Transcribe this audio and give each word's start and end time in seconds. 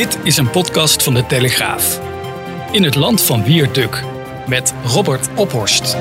Dit 0.00 0.18
is 0.22 0.36
een 0.36 0.50
podcast 0.50 1.02
van 1.02 1.14
de 1.14 1.26
Telegraaf. 1.26 2.00
In 2.72 2.82
het 2.82 2.94
land 2.94 3.22
van 3.22 3.42
Wierduk 3.44 4.04
met 4.48 4.74
Robert 4.84 5.28
Ophorst. 5.36 5.96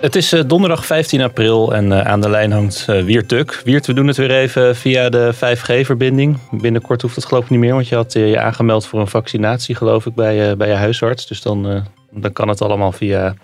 Het 0.00 0.16
is 0.16 0.32
eh, 0.32 0.40
donderdag 0.46 0.86
15 0.86 1.20
april 1.20 1.74
en 1.74 1.92
eh, 1.92 2.06
aan 2.06 2.20
de 2.20 2.30
lijn 2.30 2.52
hangt 2.52 2.84
Wiert 2.84 3.28
Tuk. 3.28 3.60
Wiert, 3.64 3.86
we 3.86 3.92
doen 3.92 4.06
het 4.06 4.16
weer 4.16 4.30
even 4.30 4.76
via 4.76 5.08
de 5.08 5.34
5G-verbinding. 5.34 6.38
Binnenkort 6.50 7.02
hoeft 7.02 7.16
het 7.16 7.24
geloof 7.24 7.44
ik 7.44 7.50
niet 7.50 7.60
meer, 7.60 7.74
want 7.74 7.88
je 7.88 7.94
had 7.94 8.12
je 8.12 8.40
aangemeld 8.40 8.86
voor 8.86 9.00
een 9.00 9.08
vaccinatie 9.08 9.74
geloof 9.74 10.06
ik 10.06 10.14
bij, 10.14 10.56
bij 10.56 10.68
je 10.68 10.74
huisarts. 10.74 11.26
Dus 11.26 11.42
dan, 11.42 11.86
dan 12.10 12.32
kan 12.32 12.48
het 12.48 12.62
allemaal 12.62 12.92
via, 12.92 13.34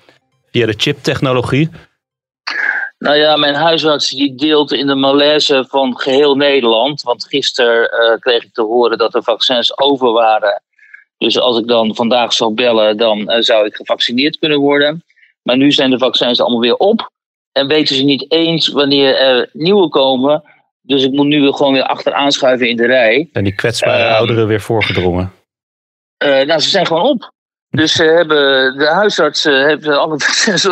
via 0.50 0.66
de 0.66 0.74
chiptechnologie. 0.76 1.70
Nou 3.02 3.16
ja, 3.16 3.36
mijn 3.36 3.54
huisarts 3.54 4.10
die 4.10 4.34
deelt 4.34 4.72
in 4.72 4.86
de 4.86 4.94
malaise 4.94 5.64
van 5.68 5.98
geheel 5.98 6.36
Nederland. 6.36 7.02
Want 7.02 7.24
gisteren 7.24 8.18
kreeg 8.20 8.44
ik 8.44 8.52
te 8.52 8.62
horen 8.62 8.98
dat 8.98 9.14
er 9.14 9.22
vaccins 9.22 9.78
over 9.78 10.12
waren. 10.12 10.62
Dus 11.18 11.38
als 11.38 11.58
ik 11.58 11.66
dan 11.66 11.94
vandaag 11.94 12.32
zou 12.32 12.54
bellen, 12.54 12.96
dan 12.96 13.42
zou 13.42 13.66
ik 13.66 13.74
gevaccineerd 13.74 14.38
kunnen 14.38 14.58
worden. 14.58 15.04
Maar 15.42 15.56
nu 15.56 15.72
zijn 15.72 15.90
de 15.90 15.98
vaccins 15.98 16.40
allemaal 16.40 16.60
weer 16.60 16.76
op. 16.76 17.10
En 17.52 17.66
weten 17.66 17.96
ze 17.96 18.02
niet 18.02 18.32
eens 18.32 18.68
wanneer 18.68 19.16
er 19.16 19.48
nieuwe 19.52 19.88
komen. 19.88 20.42
Dus 20.80 21.04
ik 21.04 21.12
moet 21.12 21.26
nu 21.26 21.52
gewoon 21.52 21.72
weer 21.72 21.86
achteraan 21.86 22.32
schuiven 22.32 22.68
in 22.68 22.76
de 22.76 22.86
rij. 22.86 23.28
En 23.32 23.44
die 23.44 23.54
kwetsbare 23.54 24.08
uh, 24.08 24.16
ouderen 24.16 24.46
weer 24.46 24.60
voorgedrongen? 24.60 25.32
Uh, 26.24 26.42
nou, 26.42 26.60
ze 26.60 26.68
zijn 26.68 26.86
gewoon 26.86 27.02
op. 27.02 27.32
Dus 27.72 27.92
ze 27.92 28.02
hebben, 28.02 28.78
de 28.78 28.86
huisartsen 28.86 29.68
hebben 29.68 30.00
alle 30.00 30.18
vaccins 30.26 30.68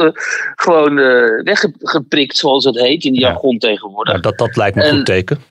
gewoon 0.55 0.99
uh, 0.99 1.43
weggeprikt, 1.43 2.37
zoals 2.37 2.65
het 2.65 2.81
heet, 2.81 3.05
in 3.05 3.13
die 3.13 3.21
jargon 3.21 3.59
tegenwoordig. 3.59 4.13
Nou, 4.13 4.23
dat, 4.23 4.39
dat 4.39 4.57
lijkt 4.57 4.77
me 4.77 4.85
een 4.85 4.97
goed 4.97 5.07
teken. 5.07 5.45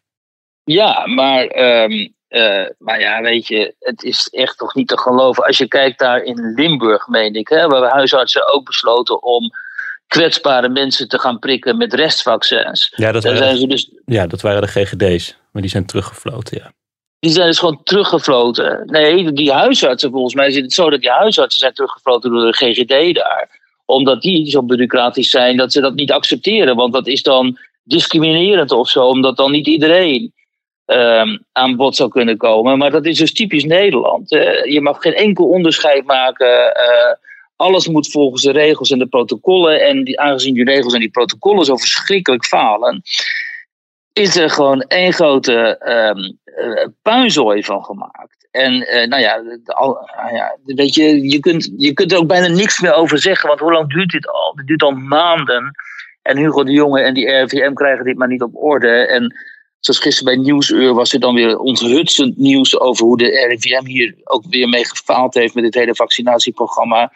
Ja, 0.63 1.07
maar 1.07 1.43
um, 1.83 2.13
uh, 2.29 2.65
maar 2.77 2.99
ja, 2.99 3.21
weet 3.21 3.47
je, 3.47 3.75
het 3.79 4.03
is 4.03 4.27
echt 4.27 4.57
toch 4.57 4.75
niet 4.75 4.87
te 4.87 4.97
geloven. 4.97 5.43
Als 5.43 5.57
je 5.57 5.67
kijkt 5.67 5.99
daar 5.99 6.23
in 6.23 6.53
Limburg, 6.55 7.07
meen 7.07 7.33
ik, 7.33 7.47
hè, 7.47 7.67
waar 7.67 7.91
huisartsen 7.91 8.53
ook 8.53 8.65
besloten 8.65 9.23
om 9.23 9.49
kwetsbare 10.07 10.69
mensen 10.69 11.07
te 11.07 11.19
gaan 11.19 11.39
prikken 11.39 11.77
met 11.77 11.93
restvaccins. 11.93 12.93
Ja, 12.95 13.11
dat, 13.11 13.23
waren, 13.23 13.37
zijn 13.37 13.57
ze 13.57 13.67
dus, 13.67 13.91
ja, 14.05 14.27
dat 14.27 14.41
waren 14.41 14.61
de 14.61 14.67
GGD's, 14.67 15.37
maar 15.51 15.61
die 15.61 15.71
zijn 15.71 15.85
teruggefloten, 15.85 16.57
ja. 16.63 16.71
Die 17.19 17.31
zijn 17.31 17.47
dus 17.47 17.59
gewoon 17.59 17.83
teruggefloten. 17.83 18.83
Nee, 18.85 19.31
die 19.31 19.51
huisartsen, 19.51 20.11
volgens 20.11 20.33
mij 20.33 20.51
zit 20.51 20.63
het 20.63 20.73
zo 20.73 20.89
dat 20.89 21.01
die 21.01 21.09
huisartsen 21.09 21.61
zijn 21.61 21.73
teruggefloten 21.73 22.31
door 22.31 22.51
de 22.51 22.57
GGD 22.57 23.15
daar. 23.15 23.59
Omdat 23.85 24.21
die 24.21 24.49
zo 24.49 24.63
bureaucratisch 24.63 25.29
zijn 25.29 25.57
dat 25.57 25.71
ze 25.71 25.81
dat 25.81 25.95
niet 25.95 26.11
accepteren. 26.11 26.75
Want 26.75 26.93
dat 26.93 27.07
is 27.07 27.23
dan 27.23 27.57
discriminerend 27.83 28.71
of 28.71 28.89
zo, 28.89 29.05
omdat 29.05 29.37
dan 29.37 29.51
niet 29.51 29.67
iedereen 29.67 30.33
um, 30.85 31.45
aan 31.51 31.75
bod 31.75 31.95
zou 31.95 32.09
kunnen 32.09 32.37
komen. 32.37 32.77
Maar 32.77 32.91
dat 32.91 33.05
is 33.05 33.17
dus 33.17 33.33
typisch 33.33 33.63
Nederland. 33.63 34.29
Je 34.63 34.79
mag 34.81 35.01
geen 35.01 35.13
enkel 35.13 35.45
onderscheid 35.45 36.05
maken. 36.05 36.57
Uh, 36.57 37.13
alles 37.55 37.87
moet 37.87 38.11
volgens 38.11 38.41
de 38.41 38.51
regels 38.51 38.91
en 38.91 38.99
de 38.99 39.07
protocollen. 39.07 39.81
En 39.81 40.03
die, 40.03 40.19
aangezien 40.19 40.53
die 40.53 40.63
regels 40.63 40.93
en 40.93 40.99
die 40.99 41.09
protocollen 41.09 41.65
zo 41.65 41.75
verschrikkelijk 41.75 42.45
falen, 42.45 43.01
is 44.13 44.35
er 44.35 44.49
gewoon 44.49 44.81
één 44.81 45.13
grote 45.13 45.81
um, 46.15 46.39
puinzooi 47.01 47.63
van 47.63 47.83
gemaakt. 47.83 48.47
En 48.51 48.77
nou 49.09 49.21
ja, 49.21 49.41
al, 49.65 50.09
ja, 50.31 50.57
weet 50.65 50.93
je, 50.93 51.29
je 51.29 51.39
kunt, 51.39 51.73
je 51.77 51.93
kunt 51.93 52.11
er 52.11 52.17
ook 52.17 52.27
bijna 52.27 52.47
niks 52.47 52.79
meer 52.79 52.93
over 52.93 53.19
zeggen. 53.19 53.47
Want 53.47 53.59
hoe 53.59 53.71
lang 53.71 53.93
duurt 53.93 54.09
dit 54.09 54.27
al? 54.27 54.53
Het 54.55 54.67
duurt 54.67 54.83
al 54.83 54.91
maanden. 54.91 55.71
En 56.21 56.37
Hugo 56.37 56.63
de 56.63 56.71
Jonge 56.71 57.01
en 57.01 57.13
die 57.13 57.31
RVM 57.31 57.73
krijgen 57.73 58.05
dit 58.05 58.17
maar 58.17 58.27
niet 58.27 58.41
op 58.41 58.55
orde. 58.55 58.89
En 58.89 59.33
Zoals 59.79 59.99
gisteren 59.99 60.33
bij 60.33 60.43
Nieuwsuur 60.43 60.93
was 60.93 61.13
er 61.13 61.19
dan 61.19 61.35
weer 61.35 61.57
onthutsend 61.57 62.37
nieuws 62.37 62.79
over 62.79 63.05
hoe 63.05 63.17
de 63.17 63.47
RIVM 63.47 63.85
hier 63.85 64.15
ook 64.23 64.45
weer 64.49 64.69
mee 64.69 64.85
gefaald 64.85 65.33
heeft 65.33 65.53
met 65.53 65.63
dit 65.63 65.73
hele 65.73 65.95
vaccinatieprogramma. 65.95 67.11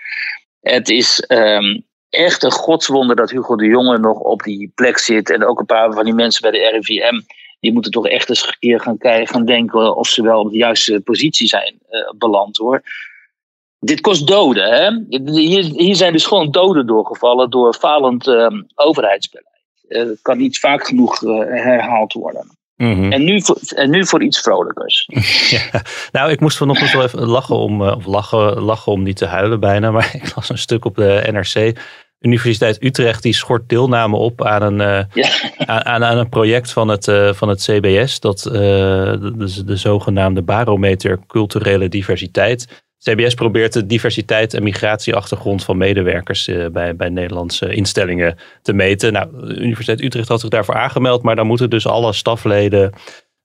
Het 0.60 0.90
is 0.90 1.24
um, 1.28 1.86
echt 2.14 2.44
een 2.44 2.52
godswonder 2.52 3.16
dat 3.16 3.30
Hugo 3.30 3.56
de 3.56 3.66
Jonge 3.66 3.98
nog 3.98 4.20
op 4.20 4.44
die 4.44 4.72
plek 4.76 4.98
zit. 4.98 5.30
En 5.30 5.46
ook 5.46 5.60
een 5.60 5.66
paar 5.66 5.94
van 5.94 6.06
die 6.06 6.14
mensen 6.14 6.42
bij 6.42 6.52
de 6.52 6.70
RIVM. 6.70 7.22
Die 7.60 7.74
moeten 7.74 7.92
toch 7.92 8.08
echt 8.08 8.30
eens 8.30 8.48
een 8.48 8.56
keer 8.60 8.80
gaan, 8.80 8.98
kijken, 8.98 9.34
gaan 9.34 9.46
denken 9.46 9.96
of 9.96 10.08
ze 10.08 10.24
wel 10.24 10.40
op 10.40 10.52
de 10.52 10.58
juiste 10.58 11.02
positie 11.02 11.48
zijn 11.48 11.80
uh, 11.90 12.12
beland 12.18 12.58
hoor. 12.58 12.82
Dit 13.80 14.02
kost 14.02 14.28
doden. 14.28 14.70
Hè? 14.70 15.18
Hier, 15.32 15.64
hier 15.64 15.96
zijn 15.96 16.14
dus 16.14 16.26
gewoon 16.26 16.52
doden 16.52 16.88
doorgevallen 16.88 17.50
door 17.50 17.74
falend 17.74 18.28
um, 18.28 18.68
overheidsbeleid. 18.76 19.48
Het 19.88 20.08
uh, 20.08 20.14
kan 20.22 20.38
niet 20.38 20.60
vaak 20.60 20.88
genoeg 20.88 21.22
uh, 21.22 21.38
herhaald 21.40 22.14
worden. 22.14 22.58
Mm 22.76 22.94
-hmm. 22.94 23.12
en, 23.12 23.24
nu 23.24 23.42
voor, 23.42 23.58
en 23.76 23.90
nu 23.90 24.06
voor 24.06 24.24
iets 24.24 24.40
vrolijkers. 24.40 25.10
ja. 25.50 25.82
Nou, 26.12 26.32
ik 26.32 26.40
moest 26.40 26.58
vanochtend 26.58 26.92
wel 26.92 27.04
even 27.04 27.26
lachen 27.26 27.56
om, 27.56 27.82
of 27.82 28.06
lachen, 28.06 28.62
lachen 28.62 28.92
om 28.92 29.04
niet 29.04 29.18
te 29.18 29.26
huilen 29.26 29.60
bijna. 29.60 29.92
Maar 29.92 30.12
ik 30.14 30.36
las 30.36 30.50
een 30.50 30.58
stuk 30.58 30.86
op 30.86 30.96
de 30.96 31.30
NRC. 31.32 31.78
Universiteit 32.26 32.84
Utrecht 32.84 33.24
die 33.24 33.34
schort 33.34 33.70
deelname 33.70 34.16
op 34.16 34.44
aan 34.46 34.80
een, 34.80 35.08
ja. 35.14 35.30
aan, 35.66 36.04
aan, 36.04 36.18
een 36.18 36.30
project 36.30 36.72
van 36.72 36.88
het, 36.88 37.12
van 37.32 37.50
het 37.50 37.62
CBS. 37.62 38.20
Dat, 38.20 38.40
de, 38.40 39.64
de 39.66 39.76
zogenaamde 39.76 40.42
barometer 40.42 41.20
culturele 41.28 41.90
diversiteit. 41.90 42.84
CBS 43.04 43.34
probeert 43.34 43.74
de 43.74 43.86
diversiteit 43.86 44.54
en 44.54 44.64
migratieachtergrond 44.64 45.64
van 45.64 45.78
medewerkers 45.78 46.50
bij, 46.72 46.96
bij 46.96 47.10
Nederlandse 47.10 47.74
instellingen 47.74 48.38
te 48.62 48.74
meten. 48.74 49.14
Nou, 49.14 49.48
de 49.48 49.56
Universiteit 49.56 50.02
Utrecht 50.02 50.28
had 50.28 50.40
zich 50.40 50.50
daarvoor 50.50 50.76
aangemeld, 50.76 51.24
maar 51.24 51.36
dan 51.36 51.48
moeten 51.48 51.70
dus 51.70 51.88
alle 51.88 52.14
stafleden, 52.14 52.94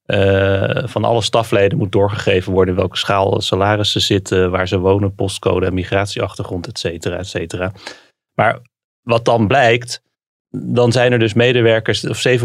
uh, 0.06 0.82
van 0.84 1.04
alle 1.04 1.22
stafleden 1.22 1.78
moet 1.78 1.92
doorgegeven 1.92 2.52
worden 2.52 2.74
in 2.74 2.80
welke 2.80 2.96
schaal 2.96 3.40
salarissen 3.40 4.00
zitten, 4.00 4.50
waar 4.50 4.68
ze 4.68 4.78
wonen, 4.78 5.14
postcode 5.14 5.70
migratieachtergrond, 5.70 6.66
et 6.66 6.78
cetera, 6.78 7.16
et 7.16 7.26
cetera. 7.26 7.72
Maar 8.38 8.60
wat 9.02 9.24
dan 9.24 9.46
blijkt, 9.46 10.02
dan 10.50 10.92
zijn 10.92 11.12
er 11.12 11.18
dus 11.18 11.34
medewerkers, 11.34 12.06
of 12.06 12.24
7,9% 12.28 12.36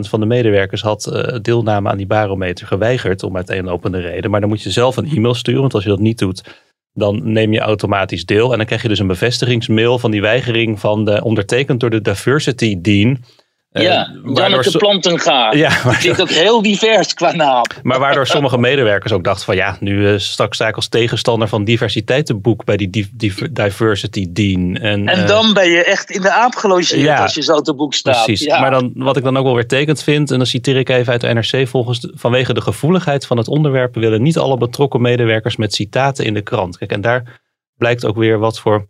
van 0.00 0.20
de 0.20 0.26
medewerkers 0.26 0.82
had 0.82 1.10
uh, 1.12 1.38
deelname 1.42 1.88
aan 1.88 1.96
die 1.96 2.06
barometer 2.06 2.66
geweigerd 2.66 3.22
om 3.22 3.36
uiteenlopende 3.36 4.00
reden. 4.00 4.30
Maar 4.30 4.40
dan 4.40 4.48
moet 4.48 4.62
je 4.62 4.70
zelf 4.70 4.96
een 4.96 5.10
e-mail 5.10 5.34
sturen, 5.34 5.60
want 5.60 5.74
als 5.74 5.82
je 5.82 5.88
dat 5.88 5.98
niet 5.98 6.18
doet, 6.18 6.64
dan 6.92 7.32
neem 7.32 7.52
je 7.52 7.60
automatisch 7.60 8.24
deel. 8.24 8.50
En 8.50 8.56
dan 8.56 8.66
krijg 8.66 8.82
je 8.82 8.88
dus 8.88 8.98
een 8.98 9.06
bevestigingsmail 9.06 9.98
van 9.98 10.10
die 10.10 10.20
weigering 10.20 10.80
van 10.80 11.04
de, 11.04 11.24
ondertekend 11.24 11.80
door 11.80 11.90
de 11.90 12.00
Diversity 12.00 12.80
Dean. 12.80 13.24
Ja, 13.72 14.10
uh, 14.24 14.34
Janneke 14.34 14.78
Plantenga. 14.78 15.52
Ja, 15.52 15.80
maar 15.84 15.98
klinkt 15.98 16.20
ook 16.20 16.30
heel 16.30 16.62
divers 16.62 17.14
qua 17.14 17.32
naam. 17.32 17.62
Maar 17.82 17.98
waardoor 17.98 18.26
sommige 18.26 18.58
medewerkers 18.58 19.12
ook 19.12 19.24
dachten 19.24 19.44
van 19.44 19.56
ja, 19.56 19.76
nu 19.80 20.08
uh, 20.08 20.18
straks 20.18 20.56
sta 20.56 20.68
ik 20.68 20.76
als 20.76 20.88
tegenstander 20.88 21.48
van 21.48 21.64
diversiteitenboek 21.64 22.64
bij 22.64 22.76
die 22.76 23.08
Diversity 23.52 24.26
Dean. 24.30 24.76
En, 24.76 25.08
en 25.08 25.26
dan 25.26 25.46
uh, 25.46 25.52
ben 25.52 25.70
je 25.70 25.84
echt 25.84 26.10
in 26.10 26.20
de 26.20 26.32
aap 26.32 26.54
gelogeerd 26.54 27.00
ja, 27.00 27.22
als 27.22 27.34
je 27.34 27.42
zo 27.42 27.60
te 27.60 27.74
boek 27.74 27.94
staat. 27.94 28.24
Precies, 28.24 28.46
ja. 28.46 28.60
maar 28.60 28.70
dan, 28.70 28.90
wat 28.94 29.16
ik 29.16 29.22
dan 29.22 29.36
ook 29.36 29.44
wel 29.44 29.54
weer 29.54 29.68
tekend 29.68 30.02
vind, 30.02 30.30
en 30.30 30.36
dan 30.36 30.46
citeer 30.46 30.76
ik 30.76 30.88
even 30.88 31.12
uit 31.12 31.20
de 31.20 31.32
NRC, 31.32 31.68
volgens 31.68 32.00
de, 32.00 32.12
vanwege 32.14 32.54
de 32.54 32.60
gevoeligheid 32.60 33.26
van 33.26 33.36
het 33.36 33.48
onderwerp 33.48 33.94
willen 33.94 34.22
niet 34.22 34.38
alle 34.38 34.56
betrokken 34.56 35.00
medewerkers 35.00 35.56
met 35.56 35.74
citaten 35.74 36.24
in 36.24 36.34
de 36.34 36.42
krant. 36.42 36.78
Kijk, 36.78 36.92
en 36.92 37.00
daar 37.00 37.40
blijkt 37.76 38.04
ook 38.04 38.16
weer 38.16 38.38
wat 38.38 38.60
voor 38.60 38.88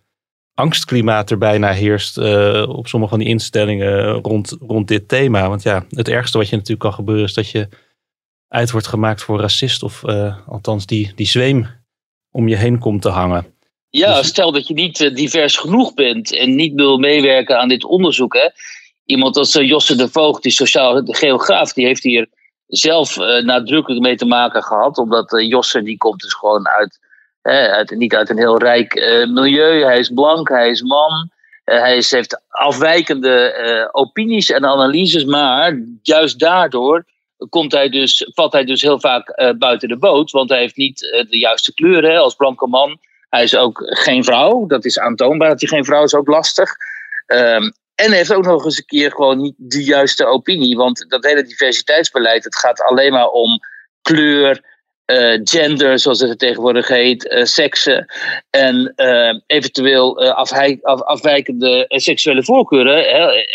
angstklimaat 0.61 1.31
er 1.31 1.39
bijna 1.39 1.73
heerst 1.73 2.19
uh, 2.19 2.69
op 2.69 2.89
sommige 2.89 3.13
van 3.13 3.19
die 3.23 3.29
instellingen 3.29 4.13
rond, 4.13 4.57
rond 4.61 4.89
dit 4.89 5.09
thema. 5.09 5.49
Want 5.49 5.63
ja, 5.63 5.85
het 5.91 6.09
ergste 6.09 6.39
wat 6.39 6.49
je 6.49 6.57
natuurlijk 6.57 6.81
kan 6.81 6.93
gebeuren 6.93 7.25
is 7.25 7.35
dat 7.35 7.51
je 7.51 7.69
uit 8.49 8.71
wordt 8.71 8.87
gemaakt 8.87 9.23
voor 9.23 9.41
racist 9.41 9.83
of 9.83 10.03
uh, 10.07 10.49
althans 10.49 10.87
die, 10.87 11.13
die 11.15 11.27
zweem 11.27 11.67
om 12.31 12.49
je 12.49 12.57
heen 12.57 12.79
komt 12.79 13.03
te 13.03 13.09
hangen. 13.09 13.55
Ja, 13.89 14.17
dus... 14.17 14.27
stel 14.27 14.53
dat 14.53 14.67
je 14.67 14.75
niet 14.75 15.01
uh, 15.01 15.15
divers 15.15 15.57
genoeg 15.57 15.95
bent 15.95 16.37
en 16.37 16.55
niet 16.55 16.75
wil 16.75 16.99
meewerken 16.99 17.59
aan 17.59 17.69
dit 17.69 17.85
onderzoek. 17.85 18.35
Hè? 18.35 18.49
Iemand 19.05 19.37
als 19.37 19.53
Josse 19.53 19.97
de 19.97 20.09
Voogd, 20.09 20.43
die 20.43 20.53
sociaal 20.53 21.03
geograaf, 21.05 21.73
die 21.73 21.87
heeft 21.87 22.03
hier 22.03 22.29
zelf 22.67 23.17
nadrukkelijk 23.45 24.03
mee 24.03 24.17
te 24.17 24.27
maken 24.27 24.63
gehad. 24.63 24.99
Omdat 24.99 25.45
Josse, 25.49 25.83
die 25.83 25.97
komt 25.97 26.21
dus 26.21 26.35
gewoon 26.35 26.69
uit 26.69 26.99
niet 27.97 28.15
uit 28.15 28.31
een 28.31 28.39
heel 28.39 28.59
rijk 28.59 28.95
milieu. 29.29 29.85
Hij 29.85 29.99
is 29.99 30.09
blank, 30.09 30.49
hij 30.49 30.71
is 30.71 30.83
man. 30.83 31.31
hij 31.65 31.97
is, 31.97 32.11
heeft 32.11 32.41
afwijkende 32.49 33.89
opinies 33.93 34.51
en 34.51 34.65
analyses, 34.65 35.25
maar 35.25 35.83
juist 36.03 36.39
daardoor 36.39 37.05
komt 37.49 37.73
hij 37.73 37.89
dus, 37.89 38.31
valt 38.35 38.53
hij 38.53 38.65
dus 38.65 38.83
heel 38.83 39.01
vaak 39.01 39.55
buiten 39.59 39.89
de 39.89 39.99
boot. 39.99 40.31
Want 40.31 40.51
hij 40.51 40.59
heeft 40.59 40.77
niet 40.77 40.99
de 41.31 41.39
juiste 41.39 41.75
kleuren 41.75 42.21
als 42.21 42.35
blanke 42.35 42.67
man. 42.67 42.99
Hij 43.29 43.43
is 43.43 43.57
ook 43.57 43.83
geen 43.85 44.25
vrouw. 44.25 44.67
Dat 44.67 44.85
is 44.85 44.99
aantoonbaar 44.99 45.49
dat 45.49 45.61
hij 45.61 45.69
geen 45.69 45.85
vrouw 45.85 46.05
is, 46.05 46.15
ook 46.15 46.29
lastig. 46.29 46.71
Um, 47.27 47.73
en 47.95 48.09
hij 48.09 48.17
heeft 48.17 48.35
ook 48.35 48.45
nog 48.45 48.65
eens 48.65 48.79
een 48.79 48.85
keer 48.85 49.11
gewoon 49.11 49.39
niet 49.39 49.55
de 49.57 49.85
juiste 49.85 50.27
opinie. 50.27 50.77
Want 50.77 51.05
dat 51.09 51.25
hele 51.25 51.43
diversiteitsbeleid, 51.43 52.45
het 52.45 52.57
gaat 52.57 52.83
alleen 52.83 53.13
maar 53.13 53.29
om 53.29 53.61
kleur, 54.03 54.65
gender, 55.45 55.99
zoals 55.99 56.21
het 56.21 56.39
tegenwoordig 56.39 56.89
heet, 56.89 57.25
uh, 57.25 57.45
seksen. 57.45 58.07
En 58.51 58.93
uh, 58.97 59.41
eventueel 59.47 60.33
af, 60.33 60.53
afwijkende 60.83 61.85
seksuele 61.89 62.45
voorkeuren, 62.45 63.05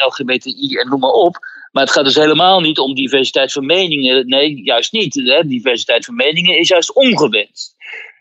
LGBTI 0.08 0.76
en 0.76 0.90
noem 0.90 1.00
maar 1.00 1.10
op. 1.10 1.38
Maar 1.72 1.84
het 1.84 1.94
gaat 1.94 2.06
dus 2.06 2.16
helemaal 2.16 2.62
niet 2.62 2.80
om 2.80 2.94
diversiteit 2.94 3.52
van 3.52 3.66
meningen. 3.66 4.28
Nee, 4.28 4.64
juist 4.64 4.92
niet. 4.92 5.16
Hè? 5.16 5.48
Diversiteit 5.48 6.06
van 6.06 6.16
meningen 6.16 6.60
is 6.60 6.68
juist 6.68 6.94
ongewenst. 6.94 7.76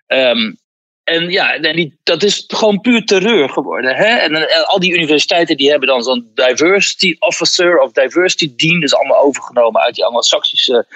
Um, 0.07 0.57
en 1.05 1.31
ja, 1.31 1.59
dat 2.03 2.23
is 2.23 2.45
gewoon 2.47 2.81
puur 2.81 3.05
terreur 3.05 3.49
geworden. 3.49 3.95
Hè? 3.97 4.17
En, 4.17 4.67
al 4.67 4.79
die 4.79 4.95
universiteiten 4.95 5.57
die 5.57 5.71
hebben 5.71 5.89
dan 5.89 6.03
zo'n 6.03 6.31
diversity 6.35 7.17
officer 7.19 7.79
of 7.79 7.93
diversity 7.93 8.53
dean. 8.57 8.75
Dat 8.75 8.83
is 8.83 8.95
allemaal 8.95 9.23
overgenomen 9.23 9.83
uit 9.83 9.95
die 9.95 10.05
anglo-saxische 10.05 10.87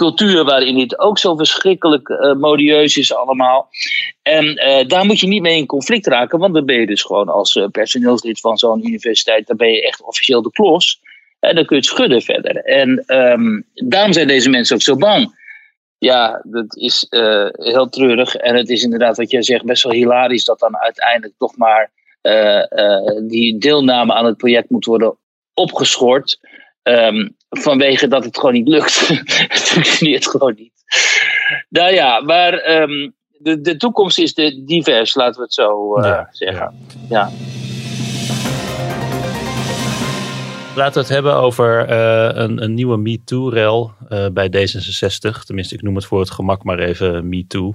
cultuur 0.00 0.44
waarin 0.44 0.78
dit 0.78 0.98
ook 0.98 1.18
zo 1.18 1.36
verschrikkelijk 1.36 2.08
uh, 2.08 2.34
modieus 2.34 2.96
is 2.96 3.14
allemaal. 3.14 3.68
En 4.22 4.44
uh, 4.44 4.86
daar 4.86 5.04
moet 5.04 5.20
je 5.20 5.26
niet 5.26 5.42
mee 5.42 5.56
in 5.56 5.66
conflict 5.66 6.06
raken, 6.06 6.38
want 6.38 6.54
dan 6.54 6.66
ben 6.66 6.80
je 6.80 6.86
dus 6.86 7.02
gewoon 7.02 7.28
als 7.28 7.54
uh, 7.54 7.66
personeelslid 7.66 8.40
van 8.40 8.58
zo'n 8.58 8.86
universiteit, 8.86 9.46
dan 9.46 9.56
ben 9.56 9.72
je 9.72 9.86
echt 9.86 10.02
officieel 10.02 10.42
de 10.42 10.50
klos. 10.50 11.00
En 11.40 11.54
dan 11.54 11.64
kun 11.64 11.76
je 11.76 11.82
het 11.82 11.90
schudden 11.90 12.22
verder. 12.22 12.56
En 12.56 13.04
um, 13.06 13.64
daarom 13.74 14.12
zijn 14.12 14.26
deze 14.26 14.50
mensen 14.50 14.74
ook 14.74 14.82
zo 14.82 14.96
bang. 14.96 15.38
Ja, 15.98 16.42
dat 16.44 16.76
is 16.76 17.06
heel 17.52 17.88
treurig. 17.88 18.34
En 18.34 18.56
het 18.56 18.68
is 18.68 18.82
inderdaad, 18.82 19.16
wat 19.16 19.30
jij 19.30 19.42
zegt, 19.42 19.64
best 19.64 19.82
wel 19.82 19.92
hilarisch 19.92 20.44
dat 20.44 20.58
dan 20.58 20.76
uiteindelijk 20.78 21.34
toch 21.38 21.56
maar 21.56 21.90
die 23.28 23.58
deelname 23.58 24.12
aan 24.12 24.24
het 24.24 24.36
project 24.36 24.70
moet 24.70 24.84
worden 24.84 25.16
opgeschort. 25.54 26.38
Um, 26.82 27.36
vanwege 27.50 28.08
dat 28.08 28.24
het 28.24 28.38
gewoon 28.38 28.54
niet 28.54 28.68
lukt. 28.68 29.08
het 29.48 29.62
functioneert 29.62 30.26
gewoon 30.26 30.54
niet. 30.56 30.72
Nou 31.68 31.92
ja, 31.92 32.20
maar 32.20 32.80
um, 32.82 33.14
de, 33.38 33.60
de 33.60 33.76
toekomst 33.76 34.18
is 34.18 34.34
de 34.34 34.62
divers, 34.64 35.14
laten 35.14 35.36
we 35.36 35.42
het 35.42 35.54
zo 35.54 36.00
ja, 36.02 36.28
zeggen. 36.30 36.74
ja. 37.08 37.30
ja. 37.30 37.30
Laten 40.74 40.94
we 40.94 41.00
het 41.00 41.08
hebben 41.08 41.34
over 41.34 41.90
uh, 41.90 42.42
een, 42.42 42.62
een, 42.62 42.74
nieuwe 42.74 42.96
MeToo-rel 42.96 43.92
uh, 44.08 44.26
bij 44.32 44.48
D66. 44.48 45.44
Tenminste, 45.44 45.74
ik 45.74 45.82
noem 45.82 45.94
het 45.94 46.04
voor 46.04 46.20
het 46.20 46.30
gemak 46.30 46.64
maar 46.64 46.78
even 46.78 47.28
MeToo. 47.28 47.74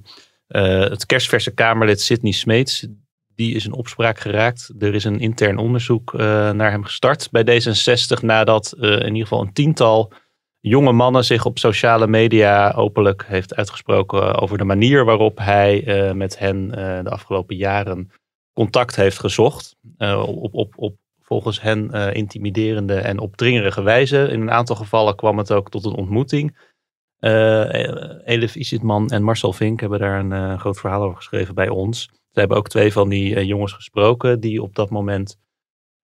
Uh, 0.50 0.80
het 0.80 1.06
kerstverse 1.06 1.54
Kamerlid 1.54 2.02
Sidney 2.02 2.32
Smeets, 2.32 2.88
die 3.36 3.56
is 3.56 3.66
in 3.66 3.74
opspraak 3.74 4.20
geraakt. 4.20 4.72
Er 4.80 4.94
is 4.94 5.04
een 5.04 5.20
intern 5.20 5.58
onderzoek 5.58 6.14
naar 6.54 6.72
hem 6.72 6.84
gestart 6.84 7.28
bij 7.32 7.44
D66 7.44 8.22
nadat 8.22 8.74
in 8.80 9.06
ieder 9.06 9.22
geval 9.22 9.42
een 9.42 9.54
tiental 9.54 10.12
jonge 10.60 10.92
mannen 10.92 11.26
zich 11.26 11.46
op 11.46 11.60
sociale 11.60 12.08
media 12.08 12.72
openlijk 12.72 13.26
heeft 13.28 13.56
uitgesproken 13.56 14.36
over 14.36 14.58
de 14.58 14.64
manier 14.64 15.06
waarop 15.06 15.38
hij 15.38 15.84
met 16.16 16.40
hen 16.40 16.68
de 17.04 17.10
afgelopen 17.10 17.56
jaren 17.56 18.12
contact 18.54 18.96
heeft 18.96 19.20
gezocht. 19.20 19.76
op, 19.98 20.54
op, 20.54 20.74
op 20.76 20.96
volgens 21.26 21.62
hen 21.62 21.90
uh, 21.92 22.14
intimiderende 22.14 22.96
en 22.96 23.20
opdringerige 23.20 23.82
wijze. 23.82 24.28
In 24.28 24.42
een 24.42 24.52
aantal 24.52 24.76
gevallen 24.76 25.16
kwam 25.16 25.38
het 25.38 25.52
ook 25.52 25.70
tot 25.70 25.86
een 25.86 25.96
ontmoeting. 25.96 26.74
Uh, 27.20 28.26
Elif 28.26 28.56
Isitman 28.56 29.10
en 29.10 29.24
Marcel 29.24 29.54
Vink 29.54 29.80
hebben 29.80 30.00
daar 30.00 30.20
een 30.20 30.32
uh, 30.32 30.60
groot 30.60 30.80
verhaal 30.80 31.02
over 31.02 31.16
geschreven 31.16 31.56
bij 31.56 31.70
ons. 31.70 32.10
Ze 32.36 32.42
hebben 32.42 32.58
ook 32.58 32.70
twee 32.70 32.92
van 32.92 33.10
die 33.10 33.46
jongens 33.46 33.74
gesproken 33.74 34.40
die 34.40 34.62
op 34.62 34.76
dat 34.76 34.90
moment 34.90 35.40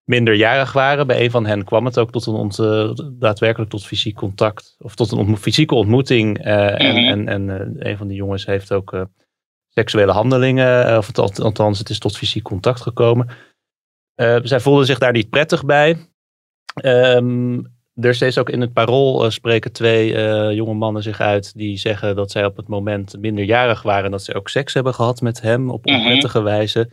minderjarig 0.03 0.73
waren. 0.73 1.07
Bij 1.07 1.23
een 1.23 1.31
van 1.31 1.45
hen 1.45 1.63
kwam 1.63 1.85
het 1.85 1.99
ook 1.99 2.11
tot 2.11 2.25
een 2.25 2.33
ont, 2.33 2.55
daadwerkelijk 3.19 3.71
tot 3.71 3.85
fysiek 3.85 4.15
contact 4.15 4.75
of 4.79 4.95
tot 4.95 5.11
een 5.11 5.37
fysieke 5.37 5.75
ontmoeting. 5.75 6.37
En, 6.37 6.95
mhm. 6.95 7.27
en, 7.27 7.49
en 7.49 7.75
een 7.89 7.97
van 7.97 8.07
die 8.07 8.17
jongens 8.17 8.45
heeft 8.45 8.71
ook 8.73 9.07
seksuele 9.67 10.11
handelingen, 10.11 10.97
of 10.97 11.17
althans 11.17 11.79
het 11.79 11.89
is 11.89 11.99
tot 11.99 12.17
fysiek 12.17 12.43
contact 12.43 12.81
gekomen. 12.81 13.27
Zij 14.41 14.59
voelden 14.59 14.85
zich 14.85 14.97
daar 14.97 15.11
niet 15.11 15.29
prettig 15.29 15.65
bij. 15.65 15.97
Um, 16.83 17.80
er 17.95 18.15
steeds 18.15 18.37
ook 18.37 18.49
in 18.49 18.61
het 18.61 18.73
parool 18.73 19.25
uh, 19.25 19.29
spreken 19.29 19.71
twee 19.71 20.13
uh, 20.13 20.51
jonge 20.51 20.73
mannen 20.73 21.03
zich 21.03 21.19
uit 21.19 21.57
die 21.57 21.77
zeggen 21.77 22.15
dat 22.15 22.31
zij 22.31 22.45
op 22.45 22.57
het 22.57 22.67
moment 22.67 23.15
minderjarig 23.19 23.81
waren 23.81 24.05
en 24.05 24.11
dat 24.11 24.23
ze 24.23 24.33
ook 24.33 24.49
seks 24.49 24.73
hebben 24.73 24.93
gehad 24.93 25.21
met 25.21 25.41
hem 25.41 25.69
op 25.69 25.85
mhm. 25.85 25.95
onprettige 25.95 26.41
wijze. 26.41 26.89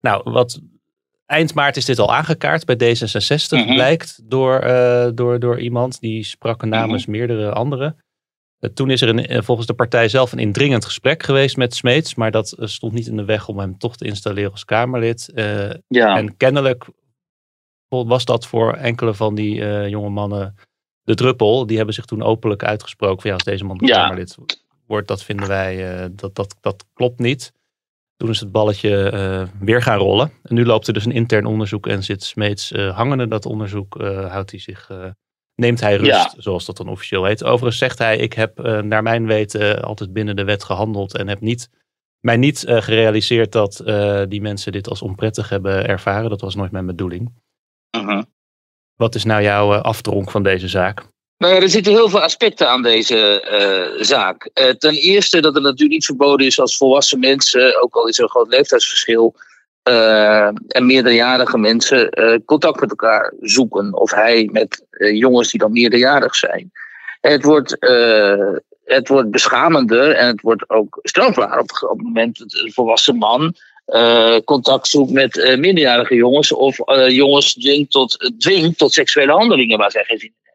Nou, 0.00 0.30
wat, 0.30 0.60
eind 1.26 1.54
maart 1.54 1.76
is 1.76 1.84
dit 1.84 1.98
al 1.98 2.14
aangekaart 2.14 2.64
bij 2.64 2.76
D66, 2.76 3.66
mm 3.66 3.74
blijkt 3.74 4.20
door, 4.24 4.60
door, 5.14 5.38
door 5.38 5.60
iemand 5.60 6.00
die 6.00 6.24
sprak 6.24 6.64
namens 6.64 7.06
mhm. 7.06 7.10
meerdere 7.16 7.52
anderen. 7.52 7.96
Eh, 8.60 8.70
toen 8.70 8.90
is 8.90 9.02
er 9.02 9.08
een, 9.08 9.26
eh, 9.26 9.42
volgens 9.42 9.66
de 9.66 9.74
partij 9.74 10.08
zelf 10.08 10.32
een 10.32 10.38
indringend 10.38 10.84
gesprek 10.84 11.22
geweest 11.22 11.56
met 11.56 11.74
Smeets, 11.74 12.14
maar 12.14 12.30
dat 12.30 12.52
eh, 12.52 12.66
stond 12.66 12.92
niet 12.92 13.06
in 13.06 13.16
de 13.16 13.24
weg 13.24 13.48
om 13.48 13.58
hem 13.58 13.78
toch 13.78 13.96
te 13.96 14.04
installeren 14.04 14.50
als 14.50 14.64
Kamerlid. 14.64 15.32
ja. 15.88 16.16
En 16.16 16.36
kennelijk 16.36 16.86
was 17.88 18.24
dat 18.24 18.46
voor 18.46 18.72
enkele 18.72 19.14
van 19.14 19.34
die 19.34 19.54
uh, 19.54 19.88
jonge 19.88 20.08
mannen 20.08 20.54
de 21.02 21.14
druppel. 21.14 21.66
Die 21.66 21.76
hebben 21.76 21.94
zich 21.94 22.04
toen 22.04 22.22
openlijk 22.22 22.64
uitgesproken 22.64 23.20
van 23.20 23.30
ja, 23.30 23.36
als 23.36 23.44
deze 23.44 23.64
man 23.64 23.76
Kamerlid 23.76 24.36
wordt, 24.86 25.08
dat 25.08 25.22
vinden 25.22 25.48
wij, 25.48 26.08
dat, 26.12 26.34
dat, 26.34 26.56
dat 26.60 26.84
klopt 26.94 27.18
niet. 27.18 27.52
Toen 28.16 28.28
is 28.28 28.40
het 28.40 28.52
balletje 28.52 29.48
weer 29.60 29.82
gaan 29.82 29.98
rollen. 29.98 30.32
En 30.42 30.54
nu 30.54 30.64
loopt 30.64 30.86
er 30.86 30.92
dus 30.92 31.04
een 31.04 31.12
intern 31.12 31.46
onderzoek 31.46 31.86
en 31.86 32.02
zit 32.02 32.22
Smeets 32.22 32.70
hangende 32.70 33.28
dat 33.28 33.46
onderzoek, 33.46 33.94
houdt 34.28 34.50
hij 34.50 34.60
zich 34.60 34.90
neemt 35.54 35.80
hij 35.80 35.96
rust, 35.96 36.34
zoals 36.36 36.64
dat 36.64 36.76
dan 36.76 36.88
officieel 36.88 37.24
heet. 37.24 37.44
Overigens 37.44 37.78
zegt 37.78 37.98
hij, 37.98 38.16
ik 38.16 38.32
heb 38.32 38.58
naar 38.82 39.02
mijn 39.02 39.26
weten 39.26 39.82
altijd 39.82 40.12
binnen 40.12 40.36
de 40.36 40.44
wet 40.44 40.64
gehandeld 40.64 41.16
en 41.16 41.28
heb 41.28 41.40
niet, 41.40 41.70
mij 42.20 42.36
niet 42.36 42.64
uh, 42.64 42.80
gerealiseerd 42.80 43.52
dat 43.52 43.82
uh, 43.84 44.22
die 44.28 44.40
mensen 44.40 44.72
dit 44.72 44.88
als 44.88 45.02
onprettig 45.02 45.48
hebben 45.48 45.86
ervaren. 45.88 46.30
Dat 46.30 46.40
was 46.40 46.54
nooit 46.54 46.70
mijn 46.70 46.86
bedoeling. 46.86 47.32
-huh. 47.90 48.22
Wat 48.96 49.14
is 49.14 49.24
nou 49.24 49.42
jouw 49.42 49.72
aftronk 49.72 50.30
van 50.30 50.42
deze 50.42 50.68
zaak? 50.68 51.02
Nou 51.38 51.54
ja, 51.54 51.60
er 51.60 51.68
zitten 51.68 51.92
heel 51.92 52.08
veel 52.08 52.20
aspecten 52.20 52.68
aan 52.68 52.82
deze 52.82 53.96
zaak. 54.00 54.50
ten 54.78 54.94
eerste 54.94 55.40
dat 55.40 55.54
het 55.54 55.62
natuurlijk 55.62 55.90
niet 55.90 56.04
verboden 56.04 56.46
is 56.46 56.60
als 56.60 56.76
volwassen 56.76 57.18
mensen, 57.18 57.82
ook 57.82 57.94
al 57.94 58.08
is 58.08 58.18
er 58.18 58.24
een 58.24 58.30
groot 58.30 58.48
leeftijdsverschil, 58.48 59.34
uh, 59.88 60.46
en 60.68 60.86
meerderjarige 60.86 61.58
mensen 61.58 62.20
uh, 62.20 62.38
contact 62.44 62.80
met 62.80 62.90
elkaar 62.90 63.32
zoeken. 63.40 63.94
Of 63.94 64.10
hij 64.10 64.48
met 64.52 64.86
uh, 64.90 65.18
jongens 65.18 65.50
die 65.50 65.60
dan 65.60 65.72
meerderjarig 65.72 66.34
zijn. 66.34 66.72
Het 67.20 67.44
wordt, 67.44 67.76
het 68.84 69.08
wordt 69.08 69.30
beschamender 69.30 70.10
en 70.14 70.26
het 70.26 70.40
wordt 70.40 70.70
ook 70.70 70.98
strafbaar 71.02 71.58
op, 71.58 71.70
op 71.80 71.96
het 71.96 72.06
moment 72.06 72.38
dat 72.38 72.54
een 72.54 72.72
volwassen 72.72 73.16
man 73.16 73.54
contact 74.44 74.88
zoekt 74.88 75.10
met 75.10 75.56
minderjarige 75.58 76.14
jongens. 76.14 76.52
Of 76.52 76.76
jongens 77.08 77.54
dwingt 77.54 77.90
tot, 77.90 78.32
dwingt 78.38 78.78
tot 78.78 78.92
seksuele 78.92 79.32
handelingen 79.32 79.78
waar 79.78 79.90
zij 79.90 80.04
geen 80.04 80.18
zin 80.18 80.34
in 80.42 80.52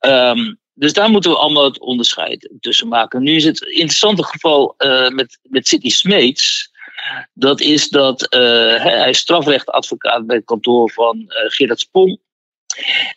hebben. 0.00 0.38
Um, 0.38 0.58
dus 0.74 0.92
daar 0.92 1.10
moeten 1.10 1.30
we 1.30 1.36
allemaal 1.36 1.64
het 1.64 1.80
onderscheid 1.80 2.50
tussen 2.60 2.88
maken. 2.88 3.22
Nu 3.22 3.34
is 3.34 3.44
het 3.44 3.60
interessante 3.60 4.24
geval 4.24 4.74
met, 5.08 5.38
met 5.42 5.68
Sidney 5.68 5.90
Smeets 5.90 6.70
dat 7.34 7.60
is 7.60 7.88
dat 7.88 8.26
hij 8.30 9.08
is 9.08 9.18
strafrechtadvocaat 9.18 10.26
bij 10.26 10.36
het 10.36 10.44
kantoor 10.44 10.90
van 10.90 11.24
Gerard 11.26 11.80
Spong. 11.80 12.18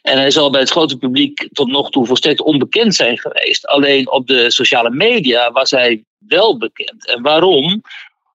En 0.01 0.17
hij 0.17 0.31
zal 0.31 0.49
bij 0.49 0.59
het 0.59 0.69
grote 0.69 0.97
publiek 0.97 1.49
tot 1.51 1.67
nog 1.67 1.89
toe 1.89 2.05
volstrekt 2.05 2.41
onbekend 2.41 2.95
zijn 2.95 3.17
geweest. 3.17 3.65
Alleen 3.67 4.11
op 4.11 4.27
de 4.27 4.51
sociale 4.51 4.89
media 4.89 5.51
was 5.51 5.71
hij 5.71 6.05
wel 6.17 6.57
bekend. 6.57 7.07
En 7.07 7.21
waarom? 7.21 7.81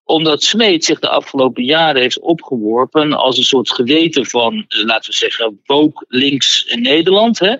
Omdat 0.07 0.43
Smeet 0.43 0.85
zich 0.85 0.99
de 0.99 1.09
afgelopen 1.09 1.63
jaren 1.63 2.01
heeft 2.01 2.19
opgeworpen 2.19 3.13
als 3.13 3.37
een 3.37 3.43
soort 3.43 3.71
geweten 3.71 4.25
van, 4.25 4.65
eh, 4.67 4.83
laten 4.83 5.11
we 5.11 5.17
zeggen, 5.17 5.61
woke 5.65 6.05
links 6.07 6.65
in 6.65 6.81
Nederland. 6.81 7.39
Hè? 7.39 7.55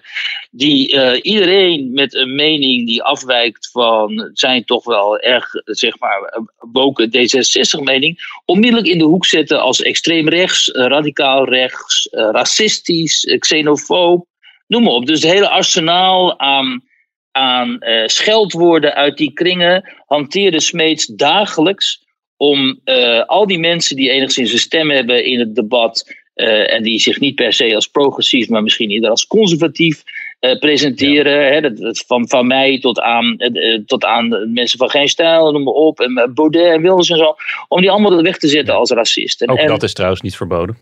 Die 0.51 0.94
uh, 0.94 1.20
iedereen 1.22 1.92
met 1.94 2.16
een 2.16 2.36
mening 2.36 2.88
die 2.88 3.04
afwijkt 3.04 3.70
van 3.72 4.30
zijn 4.34 4.66
toch 4.66 4.84
wel 4.84 5.20
erg, 5.20 5.50
zeg 5.63 6.00
maar, 6.00 6.42
woke 6.58 7.08
D66-mening, 7.08 8.42
onmiddellijk 8.46 8.88
in 8.88 8.98
de 8.98 9.04
hoek 9.04 9.25
zetten 9.25 9.62
als 9.62 9.82
extreem 9.82 10.30
rechts, 10.30 10.68
radicaal 10.68 11.50
rechts, 11.50 12.08
racistisch, 12.12 13.36
xenofoob, 13.39 14.25
noem 14.68 14.84
maar 14.84 14.94
op. 14.94 15.06
Dus 15.06 15.22
het 15.22 15.32
hele 15.32 15.50
arsenaal 15.50 16.39
aan 16.39 16.86
aan 17.32 17.77
scheldwoorden 18.06 18.94
uit 18.94 19.18
die 19.18 19.34
kringen 19.34 19.94
hanteerde 20.06 20.60
Smeets 20.60 21.06
dagelijks 21.06 22.06
om 22.38 22.79
al 23.25 23.48
die 23.48 23.60
mensen 23.60 23.96
die 23.96 24.10
enigszins 24.10 24.51
een 24.51 24.60
stem 24.60 24.89
hebben 24.89 25.25
in 25.25 25.39
het 25.39 25.56
debat 25.56 26.15
en 26.34 26.84
die 26.84 27.00
zich 27.00 27.20
niet 27.20 27.36
per 27.36 27.53
se 27.53 27.75
als 27.75 27.88
progressief, 27.88 28.50
maar 28.50 28.63
misschien 28.63 28.89
eerder 28.89 29.10
als 29.10 29.27
conservatief 29.27 30.03
presenteren. 30.60 31.53
Hè, 31.53 31.62
dat, 31.62 32.03
van, 32.08 32.27
van 32.27 32.48
mij 32.48 32.79
tot 32.79 33.00
aan, 33.00 33.38
tot 33.86 34.06
aan 34.06 34.53
mensen 34.53 34.77
van 34.79 34.89
Geen 34.89 35.10
Stijl, 35.10 35.51
noem 35.51 35.63
maar 35.63 35.74
op, 35.74 36.00
en 36.00 36.32
Baudet 36.34 36.74
en 36.74 36.82
Wilders 36.82 37.10
en 37.10 37.17
zo. 37.17 37.36
Om 37.67 37.82
die 37.82 37.91
allemaal 37.91 38.22
weg 38.22 38.38
te 38.38 38.48
zetten 38.48 38.75
als 38.75 38.89
racisten. 38.89 39.50
Ook 39.50 39.67
dat 39.67 39.84
is 39.84 39.94
trouwens 39.94 40.22
niet 40.22 40.36
verboden. 40.36 40.77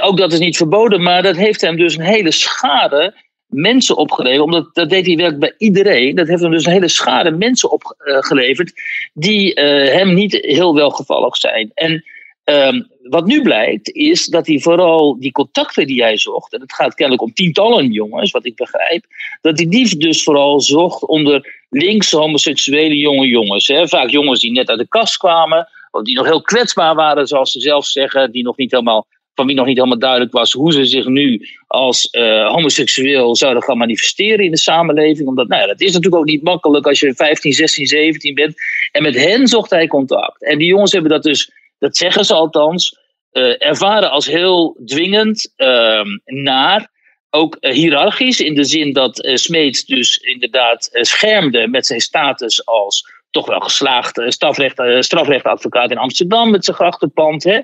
ook 0.00 0.16
dat 0.16 0.32
is 0.32 0.38
niet 0.38 0.56
verboden, 0.56 1.02
maar 1.02 1.22
dat 1.22 1.36
heeft 1.36 1.60
hem 1.60 1.76
dus 1.76 1.96
een 1.96 2.04
hele 2.04 2.32
schade 2.32 3.14
mensen 3.50 3.96
opgeleverd. 3.96 4.40
Omdat 4.40 4.74
dat 4.74 4.90
deed 4.90 5.06
hij 5.06 5.16
werk 5.16 5.38
bij 5.38 5.54
iedereen. 5.58 6.14
Dat 6.14 6.28
heeft 6.28 6.42
hem 6.42 6.50
dus 6.50 6.66
een 6.66 6.72
hele 6.72 6.88
schade 6.88 7.30
mensen 7.30 7.70
opgeleverd. 7.70 8.72
die 9.12 9.54
uh, 9.54 9.64
hem 9.92 10.14
niet 10.14 10.38
heel 10.40 10.74
welgevallig 10.74 11.36
zijn. 11.36 11.70
En 11.74 12.04
um, 12.44 12.88
wat 13.02 13.26
nu 13.26 13.42
blijkt, 13.42 13.90
is 13.90 14.26
dat 14.26 14.46
hij 14.46 14.60
vooral 14.60 15.20
die 15.20 15.32
contacten 15.32 15.86
die 15.86 16.02
hij 16.02 16.16
zocht. 16.16 16.52
en 16.52 16.60
het 16.60 16.72
gaat 16.72 16.94
kennelijk 16.94 17.22
om 17.22 17.32
tientallen 17.32 17.92
jongens, 17.92 18.30
wat 18.30 18.46
ik 18.46 18.56
begrijp. 18.56 19.04
dat 19.40 19.58
hij 19.58 19.68
die 19.68 19.96
dus 19.96 20.22
vooral 20.22 20.60
zocht 20.60 21.06
onder 21.06 21.64
linkse 21.70 22.16
homoseksuele 22.16 22.96
jonge 22.96 23.26
jongens. 23.26 23.66
Hè. 23.66 23.88
Vaak 23.88 24.10
jongens 24.10 24.40
die 24.40 24.52
net 24.52 24.68
uit 24.68 24.78
de 24.78 24.88
kast 24.88 25.16
kwamen. 25.16 25.68
die 26.02 26.14
nog 26.14 26.26
heel 26.26 26.42
kwetsbaar 26.42 26.94
waren, 26.94 27.26
zoals 27.26 27.52
ze 27.52 27.60
zelf 27.60 27.86
zeggen. 27.86 28.32
die 28.32 28.42
nog 28.42 28.56
niet 28.56 28.70
helemaal 28.70 29.06
van 29.40 29.48
wie 29.48 29.58
nog 29.58 29.66
niet 29.66 29.76
helemaal 29.76 29.98
duidelijk 29.98 30.32
was 30.32 30.52
hoe 30.52 30.72
ze 30.72 30.84
zich 30.84 31.06
nu 31.06 31.48
als 31.66 32.08
uh, 32.12 32.48
homoseksueel 32.48 33.36
zouden 33.36 33.62
gaan 33.62 33.78
manifesteren 33.78 34.44
in 34.44 34.50
de 34.50 34.56
samenleving. 34.56 35.28
Omdat, 35.28 35.48
nou 35.48 35.60
ja, 35.60 35.66
dat 35.66 35.80
is 35.80 35.92
natuurlijk 35.92 36.22
ook 36.22 36.28
niet 36.28 36.42
makkelijk 36.42 36.86
als 36.86 37.00
je 37.00 37.14
15, 37.14 37.52
16, 37.52 37.86
17 37.86 38.34
bent. 38.34 38.54
En 38.92 39.02
met 39.02 39.14
hen 39.14 39.46
zocht 39.46 39.70
hij 39.70 39.86
contact. 39.86 40.44
En 40.44 40.58
die 40.58 40.66
jongens 40.66 40.92
hebben 40.92 41.10
dat 41.10 41.22
dus, 41.22 41.52
dat 41.78 41.96
zeggen 41.96 42.24
ze 42.24 42.34
althans, 42.34 42.98
uh, 43.32 43.66
ervaren 43.66 44.10
als 44.10 44.26
heel 44.26 44.76
dwingend, 44.84 45.52
uh, 45.56 46.02
naar. 46.24 46.90
Ook 47.30 47.56
uh, 47.60 47.72
hiërarchisch, 47.72 48.40
in 48.40 48.54
de 48.54 48.64
zin 48.64 48.92
dat 48.92 49.30
Smeets 49.34 49.84
dus 49.84 50.16
inderdaad 50.16 50.88
schermde 50.92 51.68
met 51.68 51.86
zijn 51.86 52.00
status 52.00 52.66
als 52.66 53.19
toch 53.30 53.46
wel 53.46 53.60
geslaagd 53.60 54.18
uh, 54.18 54.28
strafrecht, 54.28 54.78
uh, 54.78 55.00
strafrechtadvocaat 55.00 55.90
in 55.90 55.98
Amsterdam 55.98 56.50
met 56.50 56.64
zijn 56.64 56.76
grachtenpand. 56.76 57.44
Hè? 57.44 57.60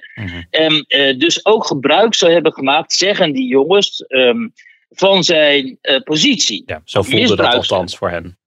En 0.50 0.84
uh, 0.88 1.18
dus 1.18 1.46
ook 1.46 1.66
gebruik 1.66 2.14
zou 2.14 2.32
hebben 2.32 2.52
gemaakt, 2.52 2.92
zeggen 2.92 3.32
die 3.32 3.46
jongens, 3.46 4.04
um, 4.08 4.52
van 4.90 5.24
zijn 5.24 5.78
positie. 6.04 6.62
Ja, 6.66 6.80
zo 6.84 7.02
voelde 7.02 7.36
dat 7.36 7.54
althans 7.54 7.96
voor 7.96 8.10
hen. 8.10 8.38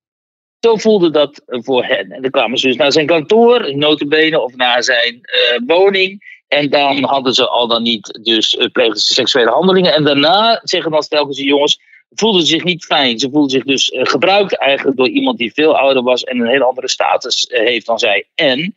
Zo 0.60 0.76
voelde 0.76 1.12
dat 1.12 1.42
voor 1.46 1.86
hen. 1.86 2.12
En 2.12 2.22
dan 2.22 2.32
kwamen 2.32 2.58
ze 2.58 2.68
dus 2.68 2.76
naar 2.76 2.92
zijn 2.92 3.06
kantoor, 3.06 3.76
notabene, 3.76 4.40
of 4.40 4.56
naar 4.56 4.84
zijn 4.84 5.22
woning. 5.66 6.38
En 6.48 6.70
dan 6.70 7.04
hadden 7.04 7.34
ze 7.34 7.48
al 7.48 7.68
dan 7.68 7.84
niet 7.84 8.20
dus 8.22 8.70
pleegden 8.72 8.98
ze 8.98 9.14
seksuele 9.14 9.50
handelingen. 9.52 9.96
En 9.96 10.04
daarna 10.04 10.62
zeggen 10.64 10.92
dan 10.92 11.02
telkens 11.02 11.38
die 11.38 11.48
jongens 11.48 11.80
voelden 12.10 12.46
zich 12.46 12.64
niet 12.64 12.86
fijn. 12.86 13.20
Ze 13.20 13.30
voelden 13.30 13.50
zich 13.50 13.64
dus 13.64 13.90
uh, 13.90 14.06
gebruikt 14.06 14.58
eigenlijk 14.58 14.98
door 14.98 15.10
iemand 15.10 15.38
die 15.38 15.54
veel 15.54 15.78
ouder 15.78 16.04
was 16.04 16.24
en 16.24 16.40
een 16.40 16.48
hele 16.48 16.64
andere 16.64 16.90
status 16.90 17.50
uh, 17.50 17.60
heeft 17.60 17.86
dan 17.86 18.00
zij. 18.00 18.28
En, 18.36 18.76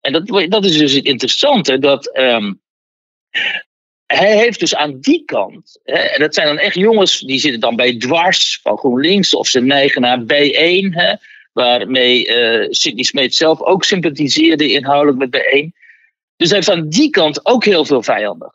en 0.00 0.12
dat, 0.12 0.50
dat 0.50 0.64
is 0.64 0.78
dus 0.78 0.92
het 0.92 1.04
interessante, 1.04 1.78
dat 1.78 2.18
um, 2.18 2.60
hij 4.06 4.36
heeft 4.36 4.60
dus 4.60 4.74
aan 4.74 5.00
die 5.00 5.24
kant, 5.24 5.80
hè, 5.84 5.98
en 5.98 6.20
dat 6.20 6.34
zijn 6.34 6.46
dan 6.46 6.58
echt 6.58 6.74
jongens 6.74 7.20
die 7.20 7.38
zitten 7.38 7.60
dan 7.60 7.76
bij 7.76 7.98
dwars 7.98 8.60
van 8.62 8.78
GroenLinks 8.78 9.34
of 9.34 9.48
ze 9.48 9.60
neigen 9.60 10.00
naar 10.00 10.20
B1, 10.20 10.90
hè, 10.90 11.14
waarmee 11.52 12.28
uh, 12.28 12.66
Sidney 12.70 13.04
Smeet 13.04 13.34
zelf 13.34 13.60
ook 13.60 13.84
sympathiseerde 13.84 14.72
inhoudelijk 14.72 15.18
met 15.18 15.36
B1. 15.36 15.80
Dus 16.36 16.48
hij 16.48 16.56
heeft 16.56 16.70
aan 16.70 16.88
die 16.88 17.10
kant 17.10 17.46
ook 17.46 17.64
heel 17.64 17.84
veel 17.84 18.02
vijanden 18.02 18.52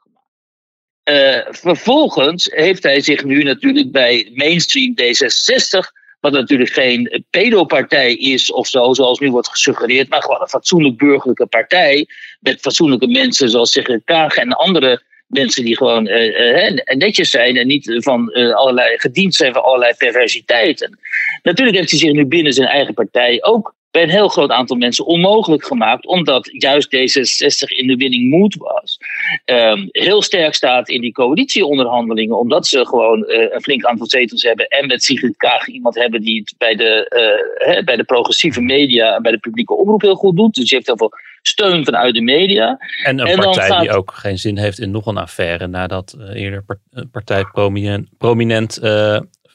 uh, 1.10 1.38
vervolgens 1.50 2.50
heeft 2.52 2.84
hij 2.84 3.02
zich 3.02 3.24
nu 3.24 3.44
natuurlijk 3.44 3.92
bij 3.92 4.32
mainstream 4.34 4.94
D66, 5.02 5.92
wat 6.20 6.32
natuurlijk 6.32 6.72
geen 6.72 7.24
pedopartij 7.30 8.14
is 8.14 8.52
of 8.52 8.68
zo, 8.68 8.94
zoals 8.94 9.20
nu 9.20 9.32
wordt 9.32 9.50
gesuggereerd, 9.50 10.10
maar 10.10 10.22
gewoon 10.22 10.42
een 10.42 10.48
fatsoenlijk 10.48 10.98
burgerlijke 10.98 11.46
partij 11.46 12.08
met 12.40 12.60
fatsoenlijke 12.60 13.08
mensen 13.08 13.50
zoals 13.50 13.72
Sigrid 13.72 14.02
Kaag 14.06 14.36
en 14.36 14.52
andere 14.52 15.02
mensen 15.28 15.66
die 15.66 15.78
gewoon 15.78 16.08
uh, 16.08 16.78
netjes 16.86 17.30
zijn 17.30 17.58
en 17.58 17.68
niet 17.68 17.98
van 17.98 18.34
allerlei 18.34 18.98
gediend 18.98 19.36
zijn 19.36 19.54
van 19.54 19.64
allerlei 19.64 19.94
perversiteiten. 19.98 21.00
Natuurlijk 21.44 21.78
heeft 21.78 21.90
hij 21.90 22.00
zich 22.00 22.12
nu 22.12 22.26
binnen 22.26 22.54
zijn 22.54 22.68
eigen 22.68 22.94
partij 22.94 23.44
ook 23.44 23.76
bij 23.98 24.06
een 24.06 24.12
heel 24.12 24.27
groot 24.27 24.50
aantal 24.50 24.77
mensen 24.77 25.06
onmogelijk 25.06 25.66
gemaakt, 25.66 26.06
omdat 26.06 26.50
juist 26.51 26.96
D66 26.96 27.77
in 27.77 27.88
de 27.88 27.96
winning 27.96 28.30
moed 28.30 28.56
was. 28.56 28.98
Um, 29.46 29.88
heel 29.92 30.22
sterk 30.22 30.54
staat 30.54 30.89
in 30.89 31.01
die 31.01 31.12
coalitieonderhandelingen, 31.12 32.38
omdat 32.38 32.68
ze 32.68 32.86
gewoon 32.86 33.20
uh, 33.27 33.54
een 33.54 33.62
flink 33.62 33.86
aantal 33.86 34.08
zetels 34.08 34.44
hebben 34.44 34.68
en 34.68 34.88
met 34.88 35.04
Sigrid 35.04 35.38
Kaag 35.38 35.68
iemand 35.68 35.96
hebben 35.96 36.22
die 36.22 36.39
het 36.39 36.54
bij 36.58 36.75
de, 36.75 36.92
uh, 37.10 37.74
hè, 37.74 37.84
bij 37.84 37.96
de 37.96 38.04
progressieve 38.04 38.62
media 38.62 39.16
en 39.16 39.22
bij 39.22 39.32
de 39.32 39.39
publieke 39.39 39.74
omroep 39.74 40.01
heel 40.01 40.16
goed 40.16 40.36
doet. 40.36 40.56
Dus 40.56 40.66
die 40.66 40.75
heeft 40.75 40.88
heel 40.88 40.98
veel 40.98 41.13
steun 41.42 41.86
vanuit 41.86 42.13
de 42.13 42.22
media. 42.22 42.77
En 43.04 43.20
een 43.20 43.39
partij 43.39 43.80
die 43.80 43.92
ook 43.92 44.12
geen 44.13 44.38
zin 44.38 44.58
heeft 44.58 44.80
in 44.80 44.92
nog 44.92 45.06
een 45.06 45.18
affaire 45.18 45.68
nadat 45.68 46.16
uh, 46.20 46.42
eerder 46.42 46.63
partij 47.12 47.44
prominent, 47.51 48.10
prominent 48.18 48.80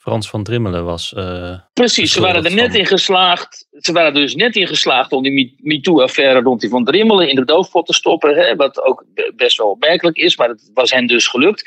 Frans 0.02 0.28
van 0.30 0.42
Drimmelen 0.42 0.84
was. 0.84 1.14
Uh, 1.16 1.58
Precies, 1.72 2.12
ze 2.12 2.20
waren 2.20 2.44
er 2.44 2.54
net 2.54 2.74
in 2.74 2.86
geslaagd. 2.86 3.66
Ze 3.70 3.92
waren 3.92 4.14
dus 4.14 4.34
net 4.34 4.56
in 4.56 4.66
geslaagd 4.66 5.12
om 5.12 5.22
die 5.22 5.54
MeToo-affaire 5.58 6.40
rond 6.40 6.60
die 6.60 6.70
van 6.70 6.84
Drimmelen 6.84 7.28
in 7.28 7.34
de 7.34 7.44
doofpot 7.44 7.86
te 7.86 7.92
stoppen. 7.92 8.34
Hè, 8.34 8.56
wat 8.56 8.82
ook 8.82 9.04
best 9.36 9.56
wel 9.56 9.70
opmerkelijk 9.70 10.16
is, 10.16 10.36
maar 10.36 10.48
het 10.48 10.70
was 10.74 10.90
hen 10.90 11.06
dus 11.06 11.26
gelukt. 11.26 11.62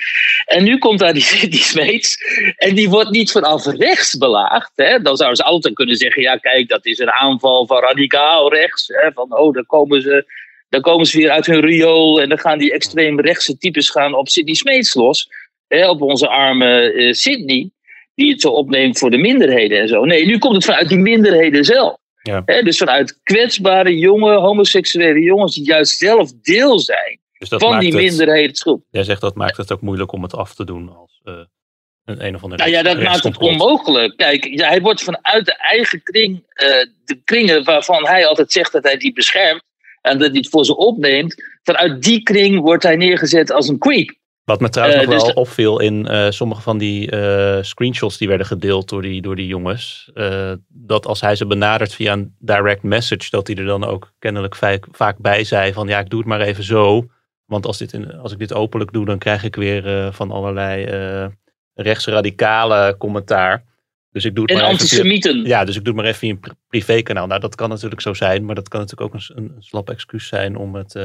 En 0.46 0.64
nu 0.64 0.78
komt 0.78 1.00
daar 1.00 1.14
die, 1.14 1.50
die 1.50 1.60
Smeets. 1.60 2.18
En 2.58 2.76
die 2.76 2.90
wordt 2.90 3.10
niet 3.10 3.32
vanaf 3.32 3.66
rechts 3.66 4.18
belaagd. 4.18 4.72
Hè. 4.76 5.00
Dan 5.00 5.16
zouden 5.16 5.38
ze 5.38 5.44
altijd 5.44 5.74
kunnen 5.74 5.96
zeggen: 5.96 6.22
ja, 6.22 6.38
kijk, 6.38 6.70
dat 6.70 6.86
is 6.86 7.00
een 7.00 7.12
aanval 7.12 7.66
van 7.66 7.82
radicaal 7.82 8.54
rechts. 8.54 8.88
Hè, 8.88 9.12
van 9.12 9.38
oh, 9.38 9.54
dan 9.54 9.66
komen 9.66 10.02
ze. 10.02 10.26
Dan 10.70 10.82
komen 10.82 11.06
ze 11.06 11.18
weer 11.18 11.30
uit 11.30 11.46
hun 11.46 11.62
riool 11.62 12.22
en 12.22 12.30
dan 12.30 12.40
gaan 12.40 12.58
die 12.58 12.74
extreem 12.74 13.20
rechtse 13.20 13.58
types 13.58 13.90
gaan 13.90 14.14
op 14.14 14.30
Sidney 14.30 14.56
Smeets 14.56 14.94
los. 14.94 15.30
Hè, 15.68 15.90
op 15.90 16.02
onze 16.02 16.28
arme 16.28 16.94
uh, 16.94 17.14
Sydney 17.14 17.70
die 18.16 18.32
het 18.32 18.42
zo 18.42 18.50
opneemt 18.50 19.00
voor 19.00 19.12
de 19.12 19.18
minderheden 19.18 19.80
en 19.80 19.88
zo. 19.88 20.06
Nee, 20.06 20.26
nu 20.26 20.38
komt 20.38 20.56
het 20.56 20.66
vanuit 20.66 20.90
die 20.90 20.98
minderheden 20.98 21.64
zelf. 21.64 21.98
Ja. 22.22 22.42
dus 22.42 22.78
vanuit 22.78 23.20
kwetsbare 23.24 23.98
jonge 23.98 24.36
homoseksuele 24.36 25.20
jongens 25.20 25.56
die 25.56 25.66
juist 25.66 25.98
zelf 25.98 26.32
deel 26.42 26.80
zijn 26.80 27.20
dus 27.38 27.50
van 27.50 27.80
die 27.80 27.96
minderheidsgroep. 27.96 28.84
Jij 28.90 29.04
zegt 29.04 29.22
dat 29.22 29.36
maakt 29.36 29.58
het 29.58 29.72
ook 29.72 29.82
moeilijk 29.82 30.12
om 30.12 30.24
het 30.24 30.34
af 30.34 30.56
te 30.56 30.66
doen 30.66 30.96
als 30.96 31.22
uh, 31.24 31.34
een 32.06 32.26
een 32.26 32.36
of 32.36 32.44
andere. 32.44 32.62
Nou 32.62 32.76
ja, 32.76 32.84
dat 32.84 33.02
maakt 33.02 33.24
het 33.24 33.38
onmogelijk. 33.38 34.18
Kijk, 34.18 34.46
ja, 34.46 34.68
hij 34.68 34.82
wordt 34.82 35.04
vanuit 35.04 35.46
de 35.46 35.58
eigen 35.58 36.04
kring, 36.04 36.34
uh, 36.36 36.68
de 37.06 37.22
kringen 37.24 37.64
waarvan 37.64 38.08
hij 38.08 38.26
altijd 38.28 38.52
zegt 38.52 38.72
dat 38.72 38.84
hij 38.84 38.98
die 38.98 39.14
beschermt 39.14 39.64
en 40.02 40.18
dat 40.18 40.30
hij 40.30 40.38
het 40.38 40.50
voor 40.50 40.66
ze 40.66 40.78
opneemt, 40.78 41.44
vanuit 41.64 42.04
die 42.04 42.24
kring 42.24 42.60
wordt 42.60 42.84
hij 42.84 42.96
neergezet 42.96 43.52
als 43.52 43.68
een 43.68 43.78
creep. 43.78 44.16
Wat 44.46 44.60
me 44.60 44.70
trouwens 44.70 45.02
uh, 45.02 45.08
nog 45.08 45.20
dus 45.20 45.26
wel 45.26 45.44
opviel 45.44 45.80
in 45.80 46.08
uh, 46.12 46.30
sommige 46.30 46.62
van 46.62 46.78
die 46.78 47.12
uh, 47.12 47.58
screenshots 47.62 48.18
die 48.18 48.28
werden 48.28 48.48
gedeeld 48.48 48.90
door 48.90 49.02
die, 49.02 49.22
door 49.22 49.36
die 49.36 49.48
jongens. 49.48 50.12
dat 50.68 51.06
als 51.06 51.22
hij 51.22 51.36
ze 51.36 51.46
benadert 51.46 51.94
via 51.94 52.14
een 52.14 52.36
direct 52.40 52.84
message, 52.84 53.30
dat 53.30 53.48
hij 53.48 53.56
er 53.56 53.66
dan 53.66 53.84
ook 53.84 54.14
kennelijk 54.20 54.56
vaak, 54.56 54.88
vaak 54.92 55.18
bij 55.18 55.44
zei 55.44 55.74
van 55.74 55.88
ja, 55.88 56.00
ik 56.00 56.10
doe 56.10 56.20
het 56.20 56.28
maar 56.28 56.42
even 56.42 56.64
zo. 56.64 57.06
Want 57.46 57.66
als, 57.66 57.78
dit 57.78 57.94
in, 57.94 58.18
als 58.18 58.32
ik 58.32 58.40
dit 58.40 58.54
openlijk 58.54 58.94
doe, 58.94 59.06
dan 59.06 59.18
krijg 59.18 59.44
ik 59.44 59.56
weer 59.56 60.14
van 60.14 60.32
allerlei 60.32 60.86
rechtsradicale 61.74 62.96
commentaar. 62.98 63.64
Dus 64.12 64.26
ik 64.26 64.36
doe 64.36 64.44
het 64.44 64.54
en 64.54 64.58
maar 64.58 64.70
antisemieten. 64.70 65.36
Even 65.36 65.48
ja, 65.48 65.66
dus 65.66 65.76
ik 65.76 65.84
doe 65.84 65.94
het 65.94 66.04
maar 66.04 66.12
even 66.12 66.20
via 66.20 66.30
een 66.30 66.58
privékanaal. 66.68 67.28
Nou, 67.28 67.40
dat 67.40 67.56
kan 67.56 67.70
natuurlijk 67.70 68.02
zo 68.02 68.14
zijn, 68.14 68.46
maar 68.46 68.56
dat 68.56 68.68
kan 68.68 68.80
natuurlijk 68.80 69.14
ook 69.14 69.22
een, 69.22 69.38
een 69.38 69.56
slap 69.60 69.90
excuus 69.90 70.28
zijn 70.28 70.56
om 70.58 70.76
het 70.76 70.96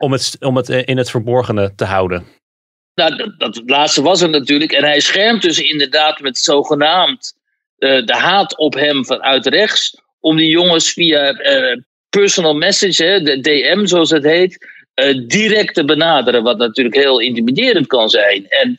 om 0.00 0.12
het, 0.12 0.36
om 0.40 0.56
het 0.56 0.68
in 0.68 0.96
het 0.96 1.10
verborgene 1.10 1.74
te 1.74 1.84
houden. 1.84 2.26
Nou, 2.94 3.16
dat, 3.16 3.38
dat 3.38 3.62
laatste 3.66 4.02
was 4.02 4.20
er 4.20 4.28
natuurlijk. 4.28 4.72
En 4.72 4.84
hij 4.84 5.00
schermt 5.00 5.42
dus 5.42 5.58
inderdaad 5.58 6.20
met 6.20 6.38
zogenaamd 6.38 7.34
uh, 7.78 8.06
de 8.06 8.14
haat 8.14 8.58
op 8.58 8.74
hem 8.74 9.04
vanuit 9.04 9.46
rechts. 9.46 10.00
Om 10.20 10.36
die 10.36 10.48
jongens 10.48 10.92
via 10.92 11.40
uh, 11.40 11.76
personal 12.08 12.54
message, 12.54 13.20
de 13.22 13.40
DM 13.40 13.86
zoals 13.86 14.10
het 14.10 14.24
heet, 14.24 14.68
uh, 14.94 15.26
direct 15.26 15.74
te 15.74 15.84
benaderen. 15.84 16.42
Wat 16.42 16.58
natuurlijk 16.58 16.96
heel 16.96 17.20
intimiderend 17.20 17.86
kan 17.86 18.08
zijn. 18.08 18.46
En, 18.48 18.78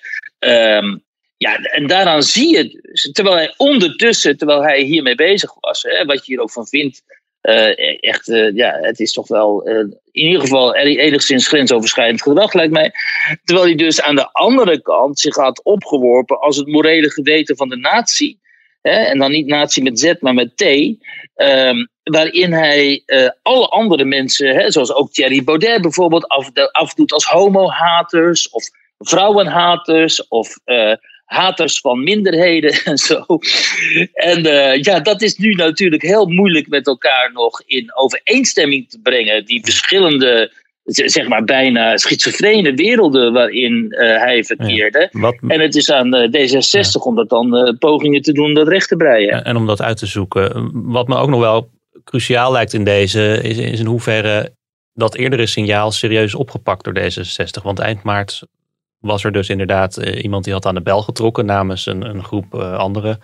um, 0.78 1.04
ja, 1.38 1.56
en 1.56 1.88
daaraan 1.88 2.24
zie 2.24 2.58
je, 2.58 2.82
terwijl 3.12 3.36
hij 3.36 3.54
ondertussen, 3.58 4.38
terwijl 4.38 4.62
hij 4.64 4.82
hiermee 4.82 5.16
bezig 5.16 5.54
was, 5.60 5.82
hè, 5.82 6.06
wat 6.06 6.26
je 6.26 6.32
hier 6.32 6.42
ook 6.42 6.52
van 6.52 6.68
vindt 6.68 7.04
uh, 7.42 8.04
echt, 8.04 8.28
uh, 8.28 8.56
ja, 8.56 8.78
het 8.82 9.00
is 9.00 9.14
toch 9.14 9.28
wel 9.28 9.70
uh, 9.70 9.78
in 10.12 10.26
ieder 10.26 10.42
geval 10.42 10.76
enigszins 10.76 11.48
grensoverschrijdend 11.48 12.22
gedrag, 12.22 12.54
lijkt 12.54 12.74
mij. 12.74 12.92
Terwijl 13.44 13.68
hij 13.68 13.76
dus 13.76 14.02
aan 14.02 14.16
de 14.16 14.32
andere 14.32 14.82
kant 14.82 15.20
zich 15.20 15.36
had 15.36 15.64
opgeworpen 15.64 16.40
als 16.40 16.58
het 16.58 16.68
morele 16.68 17.10
geweten 17.10 17.56
van 17.56 17.70
de 17.70 17.78
natie. 17.78 18.40
en 18.82 19.18
dan 19.18 19.32
niet 19.32 19.48
nazi 19.48 19.82
met 19.82 20.00
Z, 20.00 20.14
maar 20.20 20.34
met 20.34 20.58
T, 20.58 20.64
ehm, 21.36 21.86
waarin 22.04 22.54
hij 22.54 23.04
alle 23.42 23.68
andere 23.68 24.06
mensen, 24.06 24.56
hè, 24.56 24.72
zoals 24.72 24.94
ook 24.94 25.12
Thierry 25.12 25.44
Baudet 25.44 25.82
bijvoorbeeld, 25.82 26.28
af, 26.28 26.50
afdoet 26.72 27.14
als 27.14 27.26
homo-haters 27.26 28.50
of 28.50 28.64
vrouwenhaters 28.98 30.28
of 30.28 30.58
haters 31.32 31.80
van 31.80 32.04
minderheden 32.04 32.74
en 32.92 32.98
zo. 32.98 33.26
En 34.14 34.46
uh, 34.46 34.82
ja, 34.82 35.00
dat 35.00 35.22
is 35.22 35.36
nu 35.36 35.54
natuurlijk 35.54 36.02
heel 36.02 36.26
moeilijk 36.26 36.68
met 36.68 36.88
elkaar 36.88 37.32
nog 37.34 37.62
in 37.66 37.96
overeenstemming 37.96 38.90
te 38.90 39.00
brengen. 39.00 39.46
Die 39.46 39.64
verschillende 39.64 40.60
zeg 40.84 41.28
maar 41.28 41.44
bijna 41.44 41.98
schizofrene 41.98 42.74
werelden 42.74 43.34
waarin 43.34 43.86
uh, 43.90 44.00
hij 44.00 44.44
verkeerde. 44.44 45.10
Ja, 45.12 45.34
en 45.48 45.60
het 45.60 45.76
is 45.76 45.92
aan 45.92 46.16
uh, 46.16 46.28
D66 46.28 46.70
ja. 46.70 47.00
om 47.00 47.16
dat 47.16 47.30
dan 47.30 47.78
pogingen 47.80 48.22
te 48.22 48.32
doen 48.32 48.54
dat 48.54 48.68
recht 48.68 48.88
te 48.88 48.96
breien. 48.96 49.32
En, 49.32 49.44
en, 49.44 49.56
om 49.56 49.68
dat 49.68 49.82
uit 49.82 49.98
te 49.98 50.06
zoeken. 50.06 50.70
Wat 50.74 51.08
me 51.08 51.16
ook 51.16 51.30
nog 51.30 51.40
wel 51.40 51.70
cruciaal 52.04 52.52
lijkt 52.52 52.74
in 52.74 52.84
deze, 52.84 53.40
is, 53.44 53.58
is 53.58 53.80
in 53.80 53.86
hoeverre 53.86 54.54
dat 54.94 55.16
eerdere 55.16 55.46
signaal 55.46 55.92
serieus 55.92 56.36
opgepakt 56.36 56.84
door 56.84 57.00
D66. 57.00 57.64
Want 57.64 57.80
eind 57.80 58.04
maart 58.04 58.42
was 59.02 59.24
er 59.24 59.32
dus 59.32 59.50
inderdaad 59.50 59.98
iemand 59.98 60.44
die 60.44 60.54
had 60.54 60.66
aan 60.66 60.76
de 60.76 60.82
bel 60.82 61.02
getrokken 61.02 61.46
namens 61.46 61.86
een, 61.86 62.02
een 62.02 62.24
groep 62.24 62.56
andere 62.56 63.20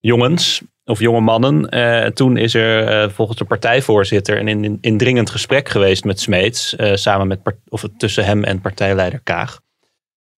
jongens 0.00 0.62
of 0.84 0.98
jonge 0.98 1.20
mannen. 1.20 1.76
Uh, 1.76 2.06
toen 2.06 2.36
is 2.36 2.54
er 2.54 3.10
volgens 3.10 3.38
de 3.38 3.44
partijvoorzitter 3.44 4.38
een 4.38 4.48
in, 4.48 4.78
indringend 4.80 5.30
gesprek 5.30 5.68
geweest 5.68 6.04
met 6.04 6.20
Smeets. 6.20 6.76
Samen 6.92 7.26
met 7.26 7.40
of 7.68 7.84
tussen 7.96 8.24
hem 8.24 8.44
en 8.44 8.60
partijleider 8.60 9.20
Kaag. 9.20 9.60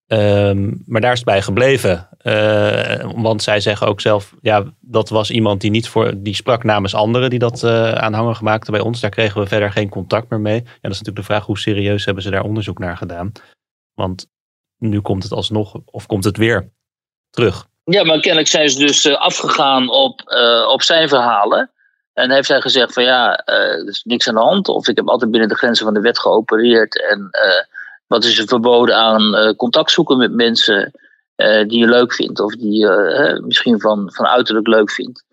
Um, 0.07 0.83
maar 0.87 1.01
daar 1.01 1.13
is 1.13 1.19
het 1.19 1.27
bij 1.27 1.43
gebleven. 1.43 2.09
want 3.17 3.43
zij 3.43 3.61
zeggen 3.61 3.87
ook 3.87 4.01
zelf, 4.01 4.35
ja, 4.41 4.65
dat 4.81 5.09
was 5.09 5.31
iemand 5.31 5.61
die 5.61 5.71
niet 5.71 5.89
voor, 5.89 6.13
die 6.17 6.35
sprak 6.35 6.65
namens 6.65 6.95
anderen 6.95 7.31
die 7.31 7.39
dat 7.39 7.65
aanhangig 7.65 8.41
maakte 8.41 8.71
bij 8.71 8.81
ons. 8.81 9.01
Daar 9.01 9.11
kregen 9.11 9.41
we 9.41 9.47
verder 9.47 9.73
geen 9.73 9.89
contact 9.89 10.31
meer 10.31 10.41
mee. 10.41 10.59
En 10.59 10.65
dat 10.65 10.93
is 10.93 10.99
natuurlijk 10.99 11.17
de 11.17 11.23
vraag, 11.33 11.47
hoe 11.47 11.59
serieus 11.59 12.05
hebben 12.05 12.23
ze 12.23 12.31
daar 12.31 12.45
onderzoek 12.45 12.79
naar 12.79 12.97
gedaan? 12.97 13.33
Want 13.95 14.27
nu 14.79 15.01
komt 15.01 15.23
het 15.23 15.33
alsnog, 15.33 15.75
of 15.85 16.07
komt 16.07 16.25
het 16.25 16.37
weer 16.37 16.71
terug. 17.31 17.67
Ja, 17.85 18.05
maar 18.05 18.21
kennelijk 18.21 18.49
zijn 18.49 18.69
ze 18.71 18.79
dus 18.79 19.05
uh, 19.05 19.15
afgegaan 19.15 19.91
op, 19.91 20.23
uh, 20.27 20.69
op 20.69 20.83
zijn 20.83 21.09
verhalen. 21.09 21.71
En 22.13 22.31
heeft 22.31 22.49
hij 22.49 22.61
gezegd 22.61 22.93
van 22.93 23.03
ja, 23.03 23.43
uh, 23.49 23.55
er 23.55 23.89
is 23.89 24.03
niks 24.05 24.29
aan 24.29 24.35
de 24.35 24.41
hand. 24.41 24.69
Of 24.69 24.89
ik 24.89 24.97
heb 24.97 25.09
altijd 25.09 25.31
binnen 25.31 25.49
de 25.49 25.57
grenzen 25.57 25.85
van 25.85 25.95
de 25.95 26.01
wet 26.01 26.19
geopereerd. 26.19 27.09
En 27.11 27.31
wat 28.07 28.25
is 28.25 28.39
er 28.39 28.49
verboden 28.49 28.97
aan 28.97 29.57
contact 29.57 29.91
zoeken 29.91 30.17
met 30.17 30.33
mensen 30.33 30.93
die 31.67 31.79
je 31.79 31.87
leuk 31.87 32.15
vindt. 32.15 32.41
Of 32.41 32.55
die 32.55 32.79
je 32.79 33.41
misschien 33.45 33.81
van, 33.81 34.11
van 34.13 34.27
uiterlijk 34.27 34.67
leuk 34.67 34.91
vindt. 34.91 35.25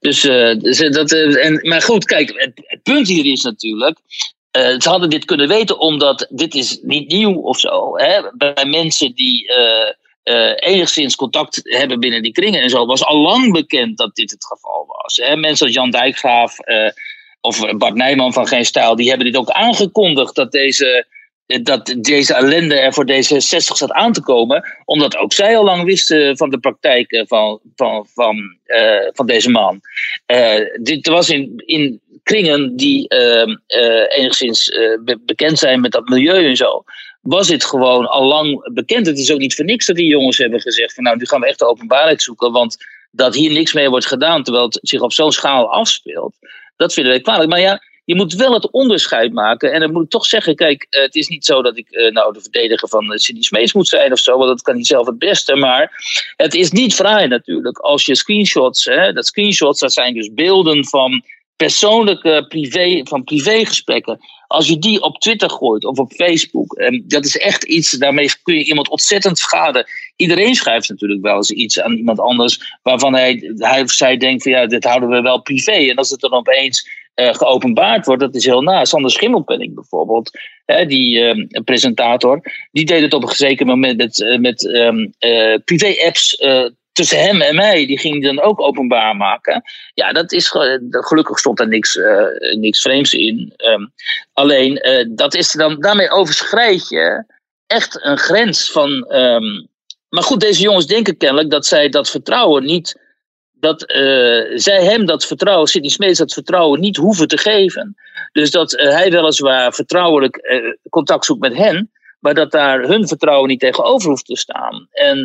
Dus, 0.00 0.20
dus 0.58 0.78
dat, 0.78 1.12
en, 1.12 1.68
maar 1.68 1.82
goed, 1.82 2.04
kijk, 2.04 2.52
het 2.66 2.82
punt 2.82 3.08
hier 3.08 3.32
is 3.32 3.42
natuurlijk. 3.42 3.98
Ze 4.56 4.88
hadden 4.88 5.10
dit 5.10 5.24
kunnen 5.24 5.48
weten 5.48 5.78
omdat 5.78 6.26
dit 6.30 6.54
is 6.54 6.78
niet 6.82 7.08
nieuw 7.08 7.34
of 7.34 7.58
zo. 7.58 7.98
Hè? 7.98 8.20
Bij 8.36 8.64
mensen 8.64 9.14
die 9.14 9.52
uh, 10.26 10.52
enigszins 10.56 11.16
contact 11.16 11.60
hebben 11.62 12.00
binnen 12.00 12.22
die 12.22 12.32
kringen 12.32 12.62
en 12.62 12.70
zo, 12.70 12.86
was 12.86 13.04
al 13.04 13.16
lang 13.16 13.52
bekend 13.52 13.98
dat 13.98 14.14
dit 14.14 14.30
het 14.30 14.46
geval 14.46 14.84
was. 14.86 15.16
Hè? 15.16 15.36
Mensen 15.36 15.66
als 15.66 15.74
Jan 15.74 15.90
Dijkgraaf 15.90 16.68
uh, 16.68 16.88
of 17.40 17.76
Bart 17.76 17.94
Nijman 17.94 18.32
van 18.32 18.46
Geen 18.46 18.64
Stijl, 18.64 18.96
die 18.96 19.08
hebben 19.08 19.26
dit 19.26 19.36
ook 19.36 19.50
aangekondigd 19.50 20.34
dat 20.34 20.52
deze, 20.52 21.06
dat 21.62 21.96
deze 21.98 22.34
ellende 22.34 22.74
er 22.74 22.92
voor 22.92 23.06
D66 23.10 23.76
zat 23.76 23.92
aan 23.92 24.12
te 24.12 24.22
komen, 24.22 24.64
omdat 24.84 25.16
ook 25.16 25.32
zij 25.32 25.56
al 25.56 25.64
lang 25.64 25.84
wisten 25.84 26.36
van 26.36 26.50
de 26.50 26.58
praktijken 26.58 27.26
van, 27.26 27.60
van, 27.74 28.06
van, 28.14 28.56
uh, 28.66 29.08
van 29.12 29.26
deze 29.26 29.50
man. 29.50 29.80
dit 30.82 31.06
was 31.06 31.28
in, 31.30 31.62
in 31.66 32.00
kringen 32.26 32.76
die 32.76 33.08
ehm, 33.08 33.56
enigszins 34.08 34.70
bekend 35.20 35.58
zijn 35.58 35.80
met 35.80 35.92
dat 35.92 36.08
milieu 36.08 36.46
en 36.46 36.56
zo 36.56 36.84
was 37.26 37.48
dit 37.48 37.64
gewoon 37.64 38.06
al 38.06 38.24
lang 38.24 38.72
bekend. 38.72 39.06
Het 39.06 39.18
is 39.18 39.32
ook 39.32 39.38
niet 39.38 39.54
voor 39.54 39.64
niks 39.64 39.86
dat 39.86 39.96
die 39.96 40.06
jongens 40.06 40.38
hebben 40.38 40.60
gezegd 40.60 40.94
van 40.94 41.04
nou, 41.04 41.16
nu 41.16 41.26
gaan 41.26 41.40
we 41.40 41.46
echt 41.46 41.58
de 41.58 41.66
openbaarheid 41.66 42.22
zoeken, 42.22 42.52
want 42.52 42.76
dat 43.10 43.34
hier 43.34 43.52
niks 43.52 43.72
mee 43.72 43.90
wordt 43.90 44.06
gedaan, 44.06 44.42
terwijl 44.42 44.64
het 44.64 44.78
zich 44.82 45.00
op 45.00 45.12
zo'n 45.12 45.32
schaal 45.32 45.72
afspeelt. 45.72 46.34
Dat 46.76 46.92
vinden 46.92 47.12
wij 47.12 47.22
kwalijk. 47.22 47.50
Maar 47.50 47.60
ja, 47.60 47.82
je 48.04 48.14
moet 48.14 48.34
wel 48.34 48.52
het 48.52 48.70
onderscheid 48.70 49.32
maken. 49.32 49.72
En 49.72 49.80
dan 49.80 49.92
moet 49.92 50.04
ik 50.04 50.10
toch 50.10 50.26
zeggen, 50.26 50.56
kijk, 50.56 50.86
eh, 50.90 51.02
het 51.02 51.14
is 51.14 51.28
niet 51.28 51.44
zo 51.44 51.62
dat 51.62 51.76
ik 51.76 52.10
nou 52.12 52.32
de 52.32 52.40
verdediger 52.40 52.88
van 52.88 53.18
Sidney 53.18 53.42
Smees 53.42 53.72
moet 53.72 53.88
zijn 53.88 54.12
of 54.12 54.18
zo, 54.18 54.36
want 54.36 54.48
dat 54.48 54.62
kan 54.62 54.74
hij 54.74 54.84
zelf 54.84 55.06
het 55.06 55.18
beste. 55.18 55.56
Maar 55.56 55.92
het 56.36 56.54
is 56.54 56.70
niet 56.70 56.94
vrij 56.94 57.26
natuurlijk 57.26 57.78
als 57.78 58.06
je 58.06 58.14
screenshots, 58.14 58.84
hè, 58.84 59.12
dat 59.12 59.26
screenshots, 59.26 59.80
dat 59.80 59.92
zijn 59.92 60.14
dus 60.14 60.32
beelden 60.32 60.84
van 60.84 61.22
persoonlijke 61.56 62.44
privé, 62.48 63.00
van 63.04 63.24
privégesprekken. 63.24 64.18
Als 64.46 64.68
je 64.68 64.78
die 64.78 65.02
op 65.02 65.18
Twitter 65.18 65.50
gooit 65.50 65.84
of 65.84 65.98
op 65.98 66.12
Facebook, 66.12 66.74
en 66.74 67.04
dat 67.06 67.24
is 67.24 67.38
echt 67.38 67.64
iets, 67.64 67.90
daarmee 67.90 68.30
kun 68.42 68.54
je 68.54 68.64
iemand 68.64 68.88
ontzettend 68.88 69.38
schaden. 69.38 69.86
Iedereen 70.16 70.54
schrijft 70.54 70.88
natuurlijk 70.88 71.22
wel 71.22 71.36
eens 71.36 71.50
iets 71.50 71.80
aan 71.80 71.92
iemand 71.92 72.20
anders 72.20 72.78
waarvan 72.82 73.14
hij, 73.14 73.54
hij 73.56 73.82
of 73.82 73.90
zij 73.90 74.16
denkt 74.16 74.42
van 74.42 74.52
ja, 74.52 74.66
dit 74.66 74.84
houden 74.84 75.08
we 75.08 75.20
wel 75.20 75.42
privé. 75.42 75.72
En 75.72 75.96
als 75.96 76.10
het 76.10 76.20
dan 76.20 76.32
opeens 76.32 76.88
uh, 77.14 77.34
geopenbaard 77.34 78.06
wordt, 78.06 78.22
dat 78.22 78.34
is 78.34 78.44
heel 78.44 78.62
na. 78.62 78.84
Sander 78.84 79.10
Schimmelpenning 79.10 79.74
bijvoorbeeld, 79.74 80.30
hè, 80.64 80.86
die 80.86 81.18
uh, 81.18 81.60
presentator, 81.64 82.40
die 82.72 82.84
deed 82.84 83.02
het 83.02 83.14
op 83.14 83.22
een 83.22 83.34
zeker 83.34 83.66
moment 83.66 83.96
met, 83.96 84.20
uh, 84.20 84.38
met 84.38 84.64
um, 84.64 85.14
privé-apps 85.64 86.42
tussen 86.96 87.20
hem 87.20 87.40
en 87.40 87.54
mij, 87.54 87.86
die 87.86 87.98
ging 87.98 88.24
dan 88.24 88.40
ook 88.40 88.60
openbaar 88.60 89.16
maken. 89.16 89.62
Ja, 89.94 90.12
dat 90.12 90.32
is 90.32 90.48
gelukkig 90.90 91.38
stond 91.38 91.60
er 91.60 91.68
niks, 91.68 91.96
uh, 91.96 92.56
niks 92.58 92.80
vreemds 92.80 93.12
in. 93.12 93.52
Um, 93.56 93.92
alleen, 94.32 94.88
uh, 94.88 95.06
dat 95.08 95.34
is 95.34 95.52
dan, 95.52 95.80
daarmee 95.80 96.10
overschrijd 96.10 96.88
je 96.88 97.24
echt 97.66 98.04
een 98.04 98.18
grens 98.18 98.70
van. 98.70 98.90
Um, 99.14 99.68
maar 100.08 100.22
goed, 100.22 100.40
deze 100.40 100.60
jongens 100.60 100.86
denken 100.86 101.16
kennelijk 101.16 101.50
dat 101.50 101.66
zij 101.66 101.88
dat 101.88 102.10
vertrouwen 102.10 102.64
niet. 102.64 103.00
Dat 103.52 103.90
uh, 103.90 104.58
zij 104.58 104.84
hem 104.84 105.06
dat 105.06 105.26
vertrouwen, 105.26 105.68
Sidney 105.68 105.90
Smeets 105.90 106.18
dat 106.18 106.32
vertrouwen 106.32 106.80
niet 106.80 106.96
hoeven 106.96 107.28
te 107.28 107.38
geven. 107.38 107.96
Dus 108.32 108.50
dat 108.50 108.70
hij 108.70 109.10
weliswaar 109.10 109.72
vertrouwelijk 109.72 110.62
contact 110.90 111.24
zoekt 111.24 111.40
met 111.40 111.56
hen, 111.56 111.90
maar 112.20 112.34
dat 112.34 112.50
daar 112.50 112.80
hun 112.80 113.08
vertrouwen 113.08 113.48
niet 113.48 113.60
tegenover 113.60 114.08
hoeft 114.08 114.26
te 114.26 114.36
staan. 114.36 114.88
En 114.90 115.18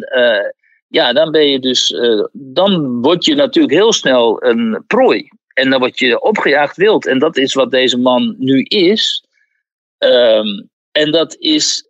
ja, 0.91 1.13
dan 1.13 1.31
ben 1.31 1.47
je 1.47 1.59
dus, 1.59 1.91
uh, 1.91 2.25
dan 2.33 3.01
word 3.01 3.25
je 3.25 3.35
natuurlijk 3.35 3.73
heel 3.73 3.93
snel 3.93 4.43
een 4.43 4.83
prooi. 4.87 5.29
En 5.53 5.69
dan 5.69 5.79
word 5.79 5.99
je 5.99 6.21
opgejaagd 6.21 6.77
wild. 6.77 7.07
En 7.07 7.19
dat 7.19 7.37
is 7.37 7.53
wat 7.53 7.71
deze 7.71 7.97
man 7.97 8.35
nu 8.37 8.61
is. 8.63 9.23
Um, 9.97 10.69
en 10.91 11.11
dat 11.11 11.35
is 11.39 11.89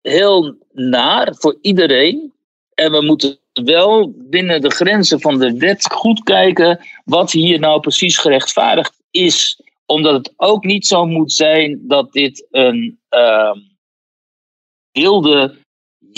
heel 0.00 0.56
naar 0.72 1.34
voor 1.34 1.58
iedereen. 1.60 2.32
En 2.74 2.92
we 2.92 3.02
moeten 3.02 3.38
wel 3.52 4.12
binnen 4.16 4.60
de 4.60 4.70
grenzen 4.70 5.20
van 5.20 5.38
de 5.38 5.56
wet 5.56 5.92
goed 5.92 6.22
kijken 6.22 6.86
wat 7.04 7.32
hier 7.32 7.58
nou 7.58 7.80
precies 7.80 8.18
gerechtvaardigd 8.18 9.02
is. 9.10 9.60
Omdat 9.86 10.14
het 10.14 10.32
ook 10.36 10.64
niet 10.64 10.86
zo 10.86 11.06
moet 11.06 11.32
zijn 11.32 11.80
dat 11.82 12.12
dit 12.12 12.46
een 12.50 12.98
uh, 13.10 13.52
wilde 14.92 15.54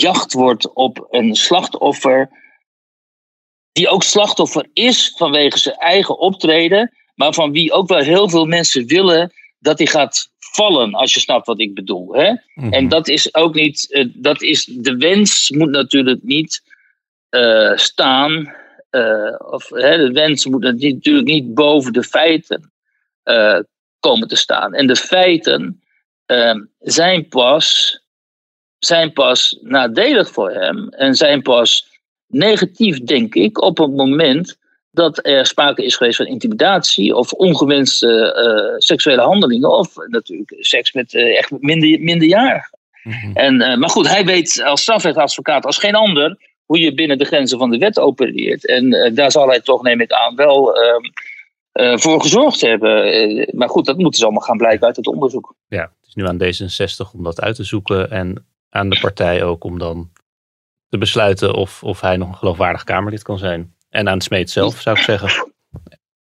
jacht 0.01 0.33
wordt 0.33 0.73
op 0.73 1.07
een 1.09 1.35
slachtoffer. 1.35 2.29
Die 3.71 3.89
ook 3.89 4.03
slachtoffer 4.03 4.69
is 4.73 5.13
vanwege 5.17 5.57
zijn 5.57 5.75
eigen 5.75 6.19
optreden. 6.19 6.91
Maar 7.15 7.33
van 7.33 7.51
wie 7.51 7.71
ook 7.71 7.87
wel 7.87 7.99
heel 7.99 8.29
veel 8.29 8.45
mensen 8.45 8.85
willen 8.85 9.31
dat 9.59 9.77
hij 9.77 9.87
gaat 9.87 10.29
vallen, 10.39 10.93
als 10.93 11.13
je 11.13 11.19
snapt 11.19 11.45
wat 11.45 11.59
ik 11.59 11.73
bedoel. 11.73 12.13
Hè? 12.13 12.33
Mhm. 12.53 12.73
En 12.73 12.87
dat 12.87 13.07
is 13.07 13.33
ook 13.35 13.53
niet, 13.53 13.87
uh, 13.89 14.09
dat 14.13 14.41
is, 14.41 14.65
de 14.65 14.97
wens 14.97 15.49
moet 15.49 15.69
natuurlijk 15.69 16.23
niet 16.23 16.61
uh, 17.29 17.77
staan, 17.77 18.53
uh, 18.91 19.35
of 19.39 19.69
hè, 19.69 19.97
de 19.97 20.11
wens 20.11 20.45
moet 20.45 20.61
natuurlijk 20.61 21.25
niet 21.25 21.53
boven 21.53 21.93
de 21.93 22.03
feiten 22.03 22.71
komen 23.99 24.27
te 24.27 24.35
staan. 24.35 24.73
En 24.73 24.87
de 24.87 24.95
feiten 24.95 25.81
zijn 26.79 27.27
pas 27.27 27.99
zijn 28.79 29.13
pas 29.13 29.59
nadelig 29.61 30.31
voor 30.31 30.51
hem 30.51 30.89
en 30.89 31.15
zijn 31.15 31.41
pas 31.41 31.87
negatief, 32.27 32.99
denk 32.99 33.35
ik, 33.35 33.61
op 33.61 33.77
het 33.77 33.95
moment 33.95 34.57
dat 34.91 35.25
er 35.25 35.45
sprake 35.45 35.85
is 35.85 35.95
geweest 35.95 36.17
van 36.17 36.25
intimidatie 36.25 37.15
of 37.15 37.31
ongewenste 37.31 38.07
uh, 38.09 38.77
seksuele 38.77 39.21
handelingen 39.21 39.69
of 39.69 39.95
natuurlijk 40.07 40.55
seks 40.59 40.93
met 40.93 41.13
uh, 41.13 41.37
echt 41.37 41.51
minder, 41.59 41.99
minderjarigen. 41.99 42.77
Mm 43.03 43.31
en, 43.33 43.55
uh, 43.55 43.77
maar 43.77 43.89
goed, 43.89 44.07
hij 44.07 44.25
weet 44.25 44.63
als 44.63 44.81
strafrechtadvocaat 44.81 45.65
als 45.65 45.77
geen 45.77 45.95
ander 45.95 46.37
hoe 46.65 46.79
je 46.79 46.93
binnen 46.93 47.17
de 47.17 47.25
grenzen 47.25 47.57
van 47.57 47.69
de 47.69 47.77
wet 47.77 47.99
opereert. 47.99 48.67
En 48.67 49.11
daar 49.13 49.31
zal 49.31 49.47
hij 49.47 49.59
toch, 49.59 49.81
neem 49.81 50.01
ik 50.01 50.11
aan, 50.11 50.35
wel 50.35 50.75
ehm, 50.75 51.97
voor 51.97 52.21
gezorgd 52.21 52.61
hebben. 52.61 53.49
maar 53.51 53.69
goed, 53.69 53.85
dat 53.85 53.97
moeten 53.97 54.19
ze 54.19 54.25
allemaal 54.25 54.43
gaan 54.43 54.57
blijken 54.57 54.87
uit 54.87 54.95
het 54.95 55.07
onderzoek. 55.07 55.55
Ja, 55.67 55.81
het 55.81 56.07
is 56.07 56.13
nu 56.13 56.27
aan 56.27 56.43
D66 56.43 57.11
om 57.17 57.23
dat 57.23 57.41
uit 57.41 57.55
te 57.55 57.63
zoeken. 57.63 58.11
En 58.11 58.45
aan 58.69 58.89
de 58.89 58.99
partij 58.99 59.43
ook 59.43 59.63
om 59.63 59.79
dan 59.79 60.11
te 60.89 60.97
besluiten 60.97 61.53
of, 61.53 61.83
of 61.83 62.01
hij 62.01 62.17
nog 62.17 62.27
een 62.27 62.35
geloofwaardig 62.35 62.83
Kamerlid 62.83 63.23
kan 63.23 63.37
zijn. 63.37 63.73
En 63.89 64.09
aan 64.09 64.21
Smeet 64.21 64.49
zelf, 64.49 64.81
zou 64.81 64.97
ik 64.97 65.03
zeggen. 65.03 65.53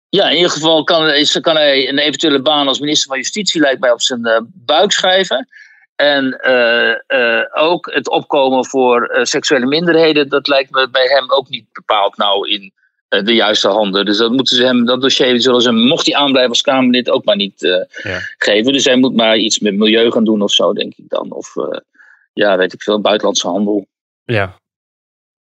Ja, 0.10 0.30
in 0.30 0.36
ieder 0.36 0.52
geval 0.52 0.84
kan, 0.84 1.10
is, 1.10 1.40
kan 1.40 1.56
hij 1.56 1.90
een 1.90 1.98
eventuele 1.98 2.42
baan 2.42 2.68
als 2.68 2.80
minister 2.80 3.08
van 3.08 3.18
Justitie, 3.18 3.62
lijkt 3.62 3.80
mij, 3.80 3.92
op 3.92 4.02
zijn 4.02 4.28
uh, 4.28 4.40
buik 4.44 4.92
schrijven. 4.92 5.48
En 5.96 6.42
uh, 6.48 7.64
ook 7.64 7.94
het 7.94 8.10
opkomen 8.10 8.66
voor 8.66 9.20
seksuele 9.22 9.66
minderheden, 9.66 10.30
dat 10.30 10.48
lijkt 10.48 10.72
me 10.72 10.90
bij 10.90 11.08
hem 11.08 11.32
ook 11.32 11.50
niet 11.50 11.66
bepaald 11.72 12.18
nou 12.18 12.50
in 12.50 12.74
de 13.08 13.34
juiste 13.34 13.68
handen. 13.68 14.06
Dus 14.06 14.18
dat 14.18 14.32
moeten 14.32 14.56
ze 14.56 14.64
hem, 14.64 14.86
dat 14.86 15.02
dossier 15.02 15.42
zullen 15.42 15.62
ze 15.62 15.72
mocht 15.72 16.06
hij 16.06 16.16
aanblijven 16.16 16.50
als 16.50 16.62
Kamerlid, 16.62 17.10
ook 17.10 17.26
maar 17.26 17.36
niet 17.36 17.60
ja. 18.04 18.20
geven. 18.38 18.74
Dus 18.74 18.86
hij 18.86 18.96
moet 18.96 19.16
maar 19.16 19.38
iets 19.38 19.60
met 19.60 19.76
milieu 19.76 20.12
gaan 20.12 20.26
doen 20.26 20.42
of 20.42 20.52
zo, 20.52 20.74
denk 20.74 20.94
ik 20.96 21.10
dan. 21.10 21.32
Of 21.32 21.54
ja, 22.34 22.58
weet 22.58 22.74
ik 22.74 22.84
veel, 22.84 23.02
buitenlandse 23.02 23.48
handel. 23.48 23.88
Ja. 24.24 24.56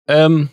Um, 0.04 0.50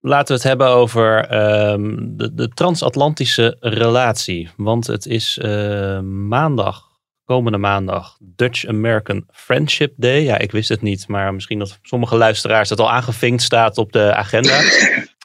laten 0.00 0.26
we 0.26 0.34
het 0.34 0.42
hebben 0.42 0.68
over 0.68 1.34
um, 1.72 2.16
de, 2.16 2.34
de, 2.34 2.48
transatlantische 2.48 3.56
relatie. 3.60 4.50
Want 4.56 4.86
het 4.86 5.06
is 5.06 5.38
uh, 5.42 6.00
maandag, 6.00 6.88
komende 7.24 7.58
maandag, 7.58 8.16
Dutch 8.20 8.66
American 8.66 9.24
Friendship 9.32 9.92
Day. 9.96 10.22
Ja, 10.22 10.38
ik 10.38 10.52
wist 10.52 10.68
het 10.68 10.82
niet, 10.82 11.08
maar 11.08 11.34
misschien 11.34 11.58
dat 11.58 11.78
sommige 11.82 12.16
luisteraars 12.16 12.70
het 12.70 12.80
al 12.80 12.90
aangevinkt 12.90 13.42
staat 13.42 13.78
op 13.78 13.92
de 13.92 14.14
agenda. 14.14 14.60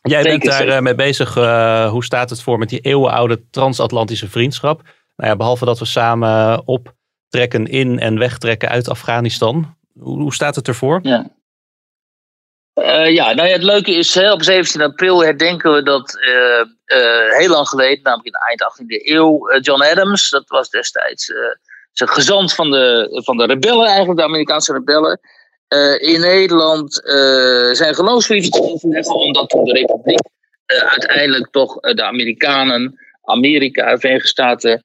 Jij 0.02 0.24
bent 0.24 0.44
daar 0.44 0.68
uh, 0.68 0.80
mee 0.80 0.96
bezig. 0.96 1.38
Uh, 1.38 1.90
hoe 1.90 2.04
staat 2.04 2.30
het 2.30 2.42
voor 2.42 2.58
met 2.58 2.70
die 2.70 2.80
eeuwenoude 2.80 3.50
transatlantische 3.50 4.30
vriendschap? 4.30 4.82
Nou 5.16 5.30
ja, 5.30 5.36
behalve 5.36 5.66
dat 5.66 5.80
we 5.80 5.86
samen 5.86 6.68
optrekken 6.68 7.66
in 7.66 8.00
en 8.00 8.20
wegtrekken 8.20 8.70
uit 8.70 8.90
Afghanistan. 8.90 9.75
Hoe, 10.00 10.34
staat 10.34 10.56
het 10.56 10.68
ervoor? 10.68 11.00
Ja. 11.04 11.30
Uh, 12.74 13.14
ja, 13.14 13.34
nou 13.34 13.50
het 13.50 13.64
leuke 13.64 13.92
is, 13.92 14.14
hè, 14.14 14.32
op 14.32 14.44
17 14.44 14.82
april 14.82 15.24
herdenken 15.24 15.74
we 15.74 15.84
dat 15.84 16.18
uh, 16.20 17.00
uh, 17.00 17.38
heel 17.38 17.50
lang 17.50 17.68
geleden, 17.68 18.04
namelijk 18.04 18.26
in 18.26 18.32
de 18.32 18.46
eind 18.48 18.64
18e 18.64 19.16
eeuw, 19.16 19.60
John 19.60 19.82
Adams, 19.82 20.30
dat 20.30 20.50
was 20.50 20.70
destijds 20.70 21.32
zijn 21.92 22.10
gezant 22.10 22.54
van 22.54 22.72
de, 22.72 23.10
van 23.24 23.38
de 23.38 23.46
rebellen, 23.46 23.86
eigenlijk 23.86 24.20
de 24.20 24.26
Amerikaanse 24.26 24.74
rebellen, 24.74 25.20
in 26.00 26.20
Nederland 26.20 26.94
zijn 27.72 27.96
geloofsbrieven 27.96 28.52
te 28.52 28.62
overleggen, 28.62 29.16
omdat 29.16 29.50
de 29.50 29.72
republiek 29.72 30.20
uiteindelijk 30.66 31.52
toch 31.52 31.80
de 31.80 32.04
Amerikanen, 32.04 33.00
Amerika, 33.24 33.98
Verenigde 33.98 34.28
Staten, 34.28 34.84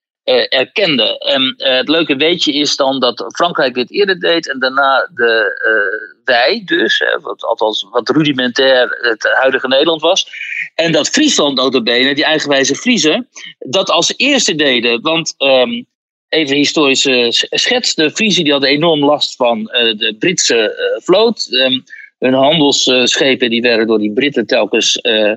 erkende. 0.49 1.19
En 1.19 1.55
uh, 1.59 1.77
het 1.77 1.89
leuke 1.89 2.17
weetje 2.17 2.53
is 2.53 2.77
dan 2.77 3.01
dat 3.01 3.25
Frankrijk 3.35 3.75
dit 3.75 3.91
eerder 3.91 4.21
deed 4.21 4.49
en 4.49 4.59
daarna 4.59 5.11
de, 5.15 5.61
uh, 5.67 6.25
wij 6.25 6.63
dus, 6.65 7.03
wat, 7.21 7.45
althans 7.45 7.87
wat 7.91 8.09
rudimentair 8.09 8.99
het 9.01 9.29
huidige 9.33 9.69
Nederland 9.69 10.01
was. 10.01 10.27
En 10.75 10.93
dat 10.93 11.09
Friesland 11.09 11.57
notabene, 11.57 12.15
die 12.15 12.25
eigenwijze 12.25 12.75
Friesen, 12.75 13.29
dat 13.59 13.91
als 13.91 14.15
eerste 14.17 14.55
deden. 14.55 15.01
Want 15.01 15.35
um, 15.39 15.87
even 16.29 16.57
historische 16.57 17.27
schets, 17.51 17.95
de 17.95 18.11
Friesen 18.11 18.43
die 18.43 18.53
hadden 18.53 18.71
enorm 18.71 19.05
last 19.05 19.37
van 19.37 19.65
de 19.65 20.17
Britse 20.19 20.99
vloot. 21.03 21.49
Um, 21.51 21.85
hun 22.21 22.35
handelsschepen 22.35 23.51
die 23.51 23.63
werden 23.63 23.87
door 23.87 23.99
die 23.99 24.13
Britten 24.13 24.47
telkens 24.47 24.99
uh, 25.03 25.33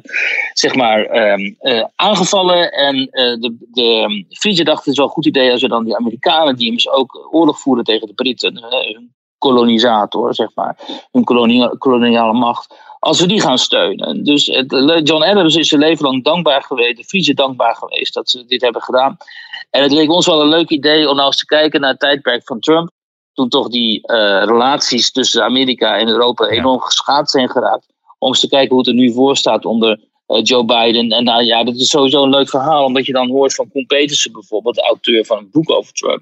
zeg 0.54 0.76
maar, 0.76 1.32
um, 1.32 1.56
uh, 1.62 1.84
aangevallen. 1.96 2.72
En 2.72 2.96
de, 3.40 3.56
de 3.72 4.26
Friesen 4.30 4.66
dachten 4.66 4.84
het 4.84 4.92
is 4.92 4.98
wel 4.98 5.06
een 5.06 5.12
goed 5.14 5.26
idee 5.26 5.52
als 5.52 5.62
we 5.62 5.68
dan 5.68 5.84
die 5.84 5.96
Amerikanen, 5.96 6.56
die 6.56 6.68
immers 6.68 6.90
ook 6.90 7.28
oorlog 7.32 7.60
voeren 7.60 7.84
tegen 7.84 8.08
de 8.08 8.14
Britten, 8.14 8.64
hun 8.70 9.14
kolonisator, 9.38 10.34
zeg 10.34 10.50
maar, 10.56 10.78
hun 11.12 11.24
kolonia 11.24 11.76
koloniale 11.78 12.34
macht, 12.34 12.76
als 13.00 13.20
we 13.20 13.28
die 13.28 13.42
gaan 13.42 13.58
steunen. 13.58 14.24
Dus 14.24 14.46
John 15.04 15.24
Adams 15.24 15.56
is 15.56 15.68
zijn 15.68 15.82
leven 15.82 16.06
lang 16.06 16.24
dankbaar 16.24 16.64
geweest, 16.64 16.98
de 16.98 17.04
Friesen 17.04 17.36
dankbaar 17.36 17.76
geweest 17.76 18.14
dat 18.14 18.30
ze 18.30 18.46
dit 18.46 18.62
hebben 18.62 18.82
gedaan. 18.82 19.18
En 19.70 19.82
het 19.82 19.92
leek 19.92 20.12
ons 20.12 20.26
wel 20.26 20.42
een 20.42 20.50
leuk 20.50 20.70
idee 20.70 21.10
om 21.10 21.16
nou 21.16 21.28
eens 21.28 21.38
te 21.38 21.46
kijken 21.46 21.82
naar 21.82 21.90
het 21.90 22.00
tijdperk 22.00 22.42
van 22.46 22.60
Trump 22.60 22.92
toen 23.34 23.50
toch 23.50 23.70
die 23.70 24.00
uh, 24.12 24.44
relaties 24.46 25.12
tussen 25.12 25.44
Amerika 25.44 25.98
en 25.98 26.08
Europa 26.08 26.48
enorm 26.48 26.80
geschaad 26.80 27.30
zijn 27.30 27.50
geraakt. 27.50 27.86
Om 28.18 28.28
eens 28.28 28.40
te 28.40 28.50
kijken 28.50 28.70
hoe 28.70 28.80
het 28.80 28.88
er 28.88 28.94
nu 28.94 29.14
voor 29.14 29.38
staat 29.38 29.66
onder 29.66 30.00
uh, 30.28 30.40
Joe 30.44 30.66
Biden. 30.66 31.10
En 31.10 31.24
nou 31.24 31.44
ja, 31.44 31.64
dat 31.64 31.76
is 31.76 31.90
sowieso 31.90 32.24
een 32.24 32.30
leuk 32.30 32.50
verhaal, 32.50 32.86
omdat 32.86 33.06
je 33.06 33.14
dan 33.14 33.30
hoort 33.30 33.56
van 33.56 33.70
Koen 33.72 33.86
Petersen 33.86 34.32
bijvoorbeeld, 34.32 34.76
de 34.76 34.82
auteur 34.82 35.26
van 35.26 35.38
een 35.38 35.50
boek 35.52 35.72
over 35.72 35.94
Trump. 35.94 36.22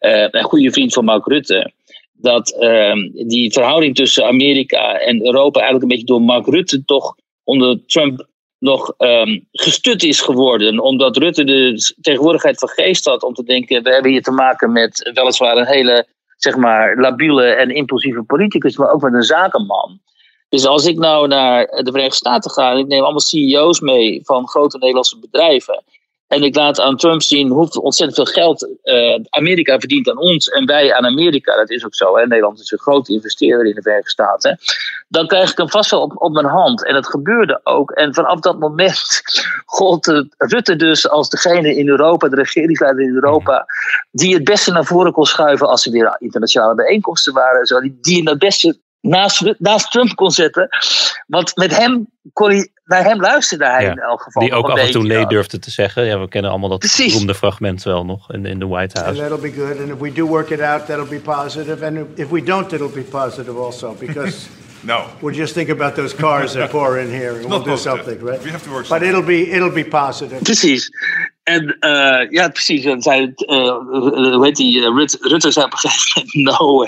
Uh, 0.00 0.26
een 0.30 0.44
goede 0.44 0.72
vriend 0.72 0.92
van 0.92 1.04
Mark 1.04 1.26
Rutte. 1.26 1.72
Dat 2.12 2.50
ehm, 2.50 3.10
die 3.26 3.52
verhouding 3.52 3.94
tussen 3.94 4.26
Amerika 4.26 4.98
en 4.98 5.26
Europa 5.26 5.60
eigenlijk 5.60 5.82
een 5.82 5.96
beetje 5.96 6.12
door 6.12 6.22
Mark 6.22 6.46
Rutte 6.46 6.84
toch 6.84 7.14
onder 7.44 7.86
Trump 7.86 8.26
nog 8.58 8.94
um, 8.98 9.46
gestut 9.52 10.02
is 10.02 10.20
geworden. 10.20 10.80
Omdat 10.80 11.16
Rutte 11.16 11.44
de 11.44 11.94
tegenwoordigheid 12.00 12.58
van 12.58 12.68
geest 12.68 13.04
had 13.04 13.22
om 13.22 13.34
te 13.34 13.44
denken: 13.44 13.82
we 13.82 13.92
hebben 13.92 14.10
hier 14.10 14.22
te 14.22 14.30
maken 14.30 14.72
met 14.72 15.10
weliswaar 15.14 15.56
een 15.56 15.66
hele 15.66 16.06
zeg 16.36 16.56
maar, 16.56 16.96
labiele 16.96 17.44
en 17.44 17.70
impulsieve 17.70 18.22
politicus, 18.22 18.76
maar 18.76 18.90
ook 18.90 19.02
met 19.02 19.14
een 19.14 19.22
zakenman. 19.22 20.00
Dus 20.48 20.66
als 20.66 20.86
ik 20.86 20.98
nou 20.98 21.28
naar 21.28 21.66
de 21.66 21.90
Verenigde 21.90 22.16
Staten 22.16 22.50
ga 22.50 22.70
en 22.70 22.78
ik 22.78 22.86
neem 22.86 23.02
allemaal 23.02 23.20
CEO's 23.20 23.80
mee 23.80 24.20
van 24.24 24.48
grote 24.48 24.78
Nederlandse 24.78 25.18
bedrijven. 25.18 25.82
En 26.26 26.42
ik 26.42 26.56
laat 26.56 26.80
aan 26.80 26.96
Trump 26.96 27.22
zien 27.22 27.48
hoeveel 27.48 27.82
ontzettend 27.82 28.16
veel 28.16 28.42
geld 28.42 28.68
uh, 28.84 29.18
Amerika 29.28 29.78
verdient 29.78 30.10
aan 30.10 30.18
ons 30.18 30.48
en 30.48 30.66
wij 30.66 30.94
aan 30.94 31.04
Amerika. 31.04 31.56
Dat 31.56 31.70
is 31.70 31.84
ook 31.84 31.94
zo. 31.94 32.16
Hè? 32.16 32.26
Nederland 32.26 32.60
is 32.60 32.70
een 32.70 32.78
grote 32.78 33.12
investeerder 33.12 33.66
in 33.66 33.74
de 33.74 33.82
Verenigde 33.82 34.10
Staten. 34.10 34.58
Dan 35.08 35.26
krijg 35.26 35.50
ik 35.50 35.56
hem 35.56 35.70
vast 35.70 35.90
wel 35.90 36.00
op, 36.00 36.12
op 36.22 36.32
mijn 36.32 36.46
hand. 36.46 36.86
En 36.86 36.94
dat 36.94 37.06
gebeurde 37.06 37.60
ook. 37.62 37.90
En 37.90 38.14
vanaf 38.14 38.40
dat 38.40 38.58
moment 38.58 39.22
gold 39.66 40.06
Rutte 40.36 40.76
dus 40.76 41.08
als 41.08 41.28
degene 41.28 41.76
in 41.76 41.88
Europa, 41.88 42.28
de 42.28 42.36
regeringsleider 42.36 43.02
in 43.02 43.14
Europa, 43.14 43.66
die 44.10 44.34
het 44.34 44.44
beste 44.44 44.72
naar 44.72 44.84
voren 44.84 45.12
kon 45.12 45.26
schuiven 45.26 45.68
als 45.68 45.86
er 45.86 45.92
weer 45.92 46.16
internationale 46.18 46.74
bijeenkomsten 46.74 47.32
waren. 47.32 47.66
Zo, 47.66 47.80
die, 47.80 47.98
die 48.00 48.28
het 48.28 48.38
beste 48.38 48.78
naast, 49.08 49.54
naast 49.58 49.90
Trump 49.90 50.14
kon 50.14 50.30
zetten. 50.30 50.68
Want 51.26 51.56
met 51.56 51.76
hem 51.76 52.06
kon 52.32 52.48
hij, 52.48 52.70
naar 52.84 53.04
hem 53.04 53.20
luisterde 53.20 53.66
hij 53.66 53.84
in 53.84 53.98
elk 53.98 54.22
geval. 54.22 54.42
Die 54.42 54.54
ook 54.54 54.70
af 54.70 54.78
en 54.78 54.90
toe 54.90 55.02
nee 55.02 55.26
durfde 55.26 55.58
te 55.58 55.70
zeggen. 55.70 56.04
Ja, 56.04 56.20
we 56.20 56.28
kennen 56.28 56.50
allemaal 56.50 56.68
dat 56.68 56.94
beroemde 56.96 57.34
fragment 57.34 57.82
wel 57.82 58.04
nog 58.04 58.32
in, 58.32 58.46
in 58.46 58.58
de 58.58 58.66
White 58.66 59.00
House. 59.00 59.20
And 59.20 59.30
that'll 59.30 59.50
be 59.50 59.60
good. 59.60 59.80
And 59.80 59.88
if 59.88 59.98
we 59.98 60.12
do 60.12 60.26
work 60.26 60.50
it 60.50 60.60
out, 60.60 60.86
that'll 60.86 61.08
be 61.08 61.20
positive. 61.20 61.86
And 61.86 62.18
if 62.18 62.28
we 62.28 62.42
don't, 62.42 62.72
it'll 62.72 62.94
be 62.94 63.02
positive 63.02 63.58
also. 63.58 63.96
Because 63.98 64.46
no. 64.80 65.04
we'll 65.20 65.34
just 65.34 65.54
think 65.54 65.68
about 65.68 65.94
those 65.94 66.16
cars 66.16 66.52
that 66.52 66.70
pour 66.70 66.98
in 66.98 67.10
here. 67.10 67.34
And 67.40 67.44
we'll 67.44 67.64
do 67.64 67.76
something, 67.76 68.24
right? 68.24 68.42
We 68.44 68.50
have 68.50 68.64
to 68.64 68.70
work 68.70 68.88
But 68.88 69.02
it'll 69.02 69.26
be, 69.26 69.50
it'll 69.50 69.74
be 69.74 69.84
positive. 69.84 70.42
Precies. 70.42 70.90
En 71.46 71.76
uh, 71.80 72.30
ja, 72.30 72.48
precies. 72.48 72.84
En 72.84 73.02
zei, 73.02 73.34
uh, 73.36 73.76
hoe 74.34 74.44
heet 74.44 74.56
die? 74.56 74.78
Uh, 74.78 74.86
Rut, 74.86 75.18
Rutte 75.20 75.50
zei 75.50 75.66
op 75.66 75.72
een 75.72 75.78
gegeven 75.78 76.30
moment 76.32 76.58
no. 76.60 76.84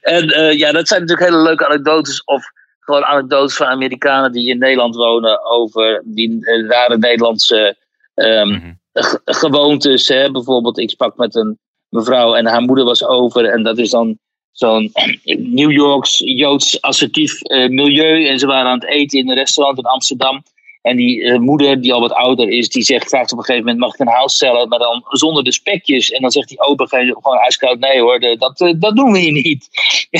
en 0.00 0.56
ja, 0.56 0.72
dat 0.72 0.88
zijn 0.88 1.00
natuurlijk 1.00 1.28
hele 1.28 1.42
leuke 1.42 1.66
anekdotes. 1.66 2.24
Of 2.24 2.44
gewoon 2.80 3.04
anekdotes 3.04 3.56
van 3.56 3.66
Amerikanen 3.66 4.32
die 4.32 4.50
in 4.50 4.58
Nederland 4.58 4.96
wonen 4.96 5.44
over 5.44 6.02
die 6.04 6.38
rare 6.68 6.98
Nederlandse 6.98 7.76
um, 8.14 8.48
mm 8.48 8.60
-hmm. 8.60 9.18
gewoontes. 9.24 10.08
Hè? 10.08 10.30
Bijvoorbeeld, 10.30 10.78
ik 10.78 10.90
sprak 10.90 11.16
met 11.16 11.34
een 11.34 11.58
mevrouw 11.88 12.34
en 12.34 12.46
haar 12.46 12.62
moeder 12.62 12.84
was 12.84 13.04
over. 13.04 13.44
En 13.44 13.62
dat 13.62 13.78
is 13.78 13.90
dan 13.90 14.18
zo'n 14.52 14.92
New 15.58 15.70
Yorks 15.70 16.18
Joods 16.18 16.80
assertief 16.80 17.42
milieu. 17.48 18.26
En 18.26 18.38
ze 18.38 18.46
waren 18.46 18.70
aan 18.70 18.78
het 18.80 18.88
eten 18.88 19.18
in 19.18 19.28
een 19.28 19.36
restaurant 19.36 19.78
in 19.78 19.84
Amsterdam. 19.84 20.42
En 20.86 20.96
die 20.96 21.20
uh, 21.20 21.38
moeder, 21.38 21.80
die 21.80 21.92
al 21.92 22.00
wat 22.00 22.12
ouder 22.12 22.48
is, 22.48 22.68
die 22.68 22.82
zegt, 22.82 23.08
vraagt 23.08 23.32
op 23.32 23.38
een 23.38 23.44
gegeven 23.44 23.64
moment: 23.64 23.84
mag 23.84 23.94
ik 23.94 24.00
een 24.00 24.14
house 24.14 24.36
salad, 24.36 24.68
maar 24.68 24.78
dan 24.78 25.04
zonder 25.08 25.44
de 25.44 25.52
spekjes? 25.52 26.10
En 26.10 26.20
dan 26.20 26.30
zegt 26.30 26.48
die 26.48 26.60
opa 26.60 26.86
gewoon 26.86 27.38
ijskoud: 27.38 27.78
nee 27.78 28.00
hoor, 28.00 28.20
dat, 28.20 28.60
uh, 28.60 28.74
dat 28.78 28.96
doen 28.96 29.12
we 29.12 29.18
hier 29.18 29.32
niet. 29.32 29.68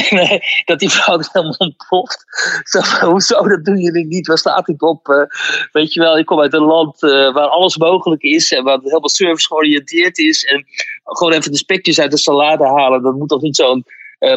dat 0.64 0.78
die 0.78 0.90
vrouw 0.90 1.18
helemaal 1.32 1.54
ontploft. 1.58 2.24
Zo, 2.62 3.06
hoezo, 3.06 3.48
dat 3.48 3.64
doen 3.64 3.78
jullie 3.78 4.06
niet? 4.06 4.26
Waar 4.26 4.38
staat 4.38 4.66
dit 4.66 4.82
op? 4.82 5.08
Uh, 5.08 5.22
weet 5.72 5.92
je 5.92 6.00
wel, 6.00 6.18
ik 6.18 6.26
kom 6.26 6.40
uit 6.40 6.52
een 6.52 6.64
land 6.64 7.00
waar 7.00 7.48
alles 7.48 7.76
mogelijk 7.76 8.22
is 8.22 8.52
en 8.52 8.64
waar 8.64 8.78
helemaal 8.82 9.08
service 9.08 9.46
georiënteerd 9.46 10.18
is. 10.18 10.44
En 10.44 10.66
gewoon 11.04 11.32
even 11.32 11.50
de 11.50 11.58
spekjes 11.58 12.00
uit 12.00 12.10
de 12.10 12.18
salade 12.18 12.64
halen, 12.64 13.02
dat 13.02 13.14
moet 13.14 13.28
toch 13.28 13.42
niet 13.42 13.56
zo'n 13.56 13.84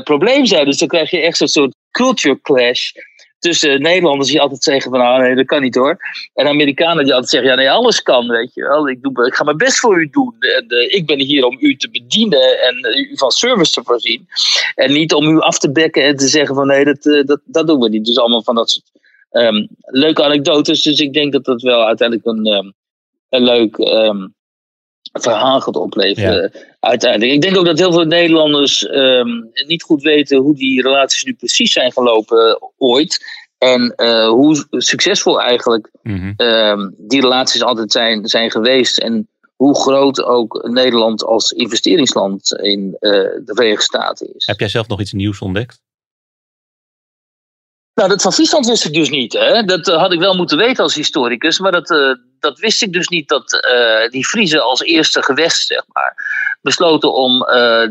probleem 0.03 0.45
zijn? 0.45 0.65
Dus 0.65 0.77
dan 0.77 0.87
krijg 0.87 1.11
je 1.11 1.19
echt 1.19 1.37
zo'n 1.37 1.47
soort 1.47 1.75
culture 1.91 2.41
clash 2.41 2.91
tussen 3.39 3.81
Nederlanders 3.81 4.29
die 4.29 4.41
altijd 4.41 4.63
zeggen 4.63 4.91
van 4.91 4.99
nou 4.99 5.21
nee, 5.21 5.35
dat 5.35 5.45
kan 5.45 5.61
niet 5.61 5.75
hoor. 5.75 5.97
En 6.33 6.47
Amerikanen 6.47 7.03
die 7.03 7.13
altijd 7.13 7.31
zeggen 7.31 7.49
ja 7.49 7.55
nee, 7.55 7.71
alles 7.71 8.01
kan, 8.01 8.27
weet 8.27 8.53
je 8.53 8.61
wel. 8.61 8.89
Ik, 8.89 9.01
doe, 9.01 9.27
ik 9.27 9.33
ga 9.35 9.43
mijn 9.43 9.57
best 9.57 9.79
voor 9.79 10.01
u 10.01 10.09
doen. 10.09 10.35
En, 10.39 10.65
uh, 10.67 10.93
ik 10.93 11.05
ben 11.05 11.19
hier 11.19 11.45
om 11.45 11.57
u 11.59 11.75
te 11.75 11.89
bedienen 11.89 12.61
en 12.61 12.77
uh, 12.77 13.11
u 13.11 13.17
van 13.17 13.31
service 13.31 13.71
te 13.71 13.81
voorzien. 13.83 14.27
En 14.75 14.93
niet 14.93 15.13
om 15.13 15.27
u 15.27 15.39
af 15.39 15.59
te 15.59 15.71
bekken 15.71 16.03
en 16.03 16.15
te 16.15 16.27
zeggen 16.27 16.55
van 16.55 16.67
nee, 16.67 16.85
dat, 16.85 17.05
uh, 17.05 17.25
dat, 17.25 17.39
dat 17.45 17.67
doen 17.67 17.79
we 17.79 17.89
niet. 17.89 18.05
Dus 18.05 18.17
allemaal 18.17 18.43
van 18.43 18.55
dat 18.55 18.69
soort 18.69 18.91
um, 19.31 19.67
leuke 19.79 20.23
anekdotes. 20.23 20.81
Dus 20.81 20.99
ik 20.99 21.13
denk 21.13 21.31
dat 21.31 21.45
dat 21.45 21.61
wel 21.61 21.85
uiteindelijk 21.85 22.27
een, 22.27 22.47
um, 22.47 22.73
een 23.29 23.43
leuk... 23.43 23.77
Um, 23.77 24.37
verhaal 25.11 25.61
gaat 25.61 25.75
opleveren. 25.75 26.49
Ja. 26.53 26.59
Uiteindelijk. 26.79 27.31
Ik 27.31 27.41
denk 27.41 27.57
ook 27.57 27.65
dat 27.65 27.79
heel 27.79 27.91
veel 27.91 28.05
Nederlanders 28.05 28.87
um, 28.89 29.49
niet 29.67 29.83
goed 29.83 30.01
weten 30.01 30.37
hoe 30.37 30.55
die 30.55 30.81
relaties 30.81 31.23
nu 31.23 31.33
precies 31.33 31.71
zijn 31.71 31.91
gelopen 31.91 32.61
ooit. 32.77 33.25
En 33.57 33.93
hoe 34.27 34.65
succesvol 34.69 35.41
eigenlijk 35.41 35.89
mhm. 36.03 36.33
ehm, 36.35 36.89
die 36.97 37.21
relaties 37.21 37.63
altijd 37.63 37.91
zijn, 37.91 38.27
zijn 38.27 38.51
geweest. 38.51 38.97
En 38.97 39.27
hoe 39.55 39.75
groot 39.75 40.23
ook 40.23 40.67
Nederland 40.71 41.23
als 41.23 41.51
investeringsland 41.51 42.53
in 42.53 42.97
de 42.99 43.41
Verenigde 43.45 43.83
Staten 43.83 44.35
is. 44.35 44.45
Heb 44.45 44.59
jij 44.59 44.69
zelf 44.69 44.87
nog 44.87 45.01
iets 45.01 45.13
nieuws 45.13 45.39
ontdekt? 45.39 45.81
Nou, 47.99 48.11
dat 48.11 48.21
van 48.21 48.33
Friesland 48.33 48.65
wist 48.65 48.85
ik 48.85 48.93
dus 48.93 49.09
niet. 49.09 49.33
Hè? 49.33 49.63
Dat 49.63 49.87
eh, 49.87 49.97
had 49.97 50.11
ik 50.11 50.19
wel 50.19 50.35
moeten 50.35 50.57
weten 50.57 50.83
als 50.83 50.95
historicus, 50.95 51.59
maar 51.59 51.71
dat, 51.71 51.91
uh, 51.91 52.15
dat 52.39 52.59
wist 52.59 52.81
ik 52.81 52.93
dus 52.93 53.07
niet 53.07 53.29
dat 53.29 53.53
uh, 53.53 54.09
die 54.09 54.25
Friese 54.25 54.59
als 54.59 54.81
eerste 54.81 55.23
gewest, 55.23 55.67
zeg 55.67 55.83
maar, 55.87 56.15
besloten 56.61 57.13
om 57.13 57.45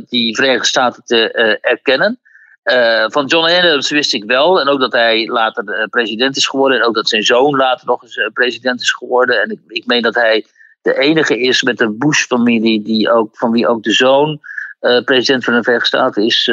die 0.08 0.36
Verenigde 0.36 0.66
Staten 0.66 1.02
te 1.04 1.32
erkennen. 1.60 2.18
van 3.06 3.26
John 3.26 3.50
Adams 3.50 3.90
wist 3.90 4.14
ik 4.14 4.24
wel, 4.24 4.60
en 4.60 4.68
ook 4.68 4.80
dat 4.80 4.92
hij 4.92 5.26
later 5.26 5.88
president 5.90 6.36
is 6.36 6.46
geworden, 6.46 6.78
en 6.78 6.84
ook 6.84 6.94
dat 6.94 7.08
zijn 7.08 7.22
zoon 7.22 7.56
later 7.56 7.86
nog 7.86 8.02
eens 8.02 8.30
president 8.32 8.80
is 8.80 8.92
geworden. 8.92 9.42
En 9.42 9.50
ik, 9.50 9.60
ik 9.66 9.86
meen 9.86 10.02
dat 10.02 10.14
hij 10.14 10.46
de 10.82 10.98
enige 10.98 11.40
is 11.40 11.62
met 11.62 11.78
de 11.78 11.90
Bush-familie 11.90 12.82
die 12.82 13.10
ook, 13.10 13.36
van 13.36 13.50
wie 13.50 13.68
ook 13.68 13.82
de 13.82 13.92
zoon 13.92 14.40
president 15.04 15.44
van 15.44 15.54
de 15.54 15.62
Verenigde 15.62 15.88
Staten 15.88 16.24
is 16.24 16.52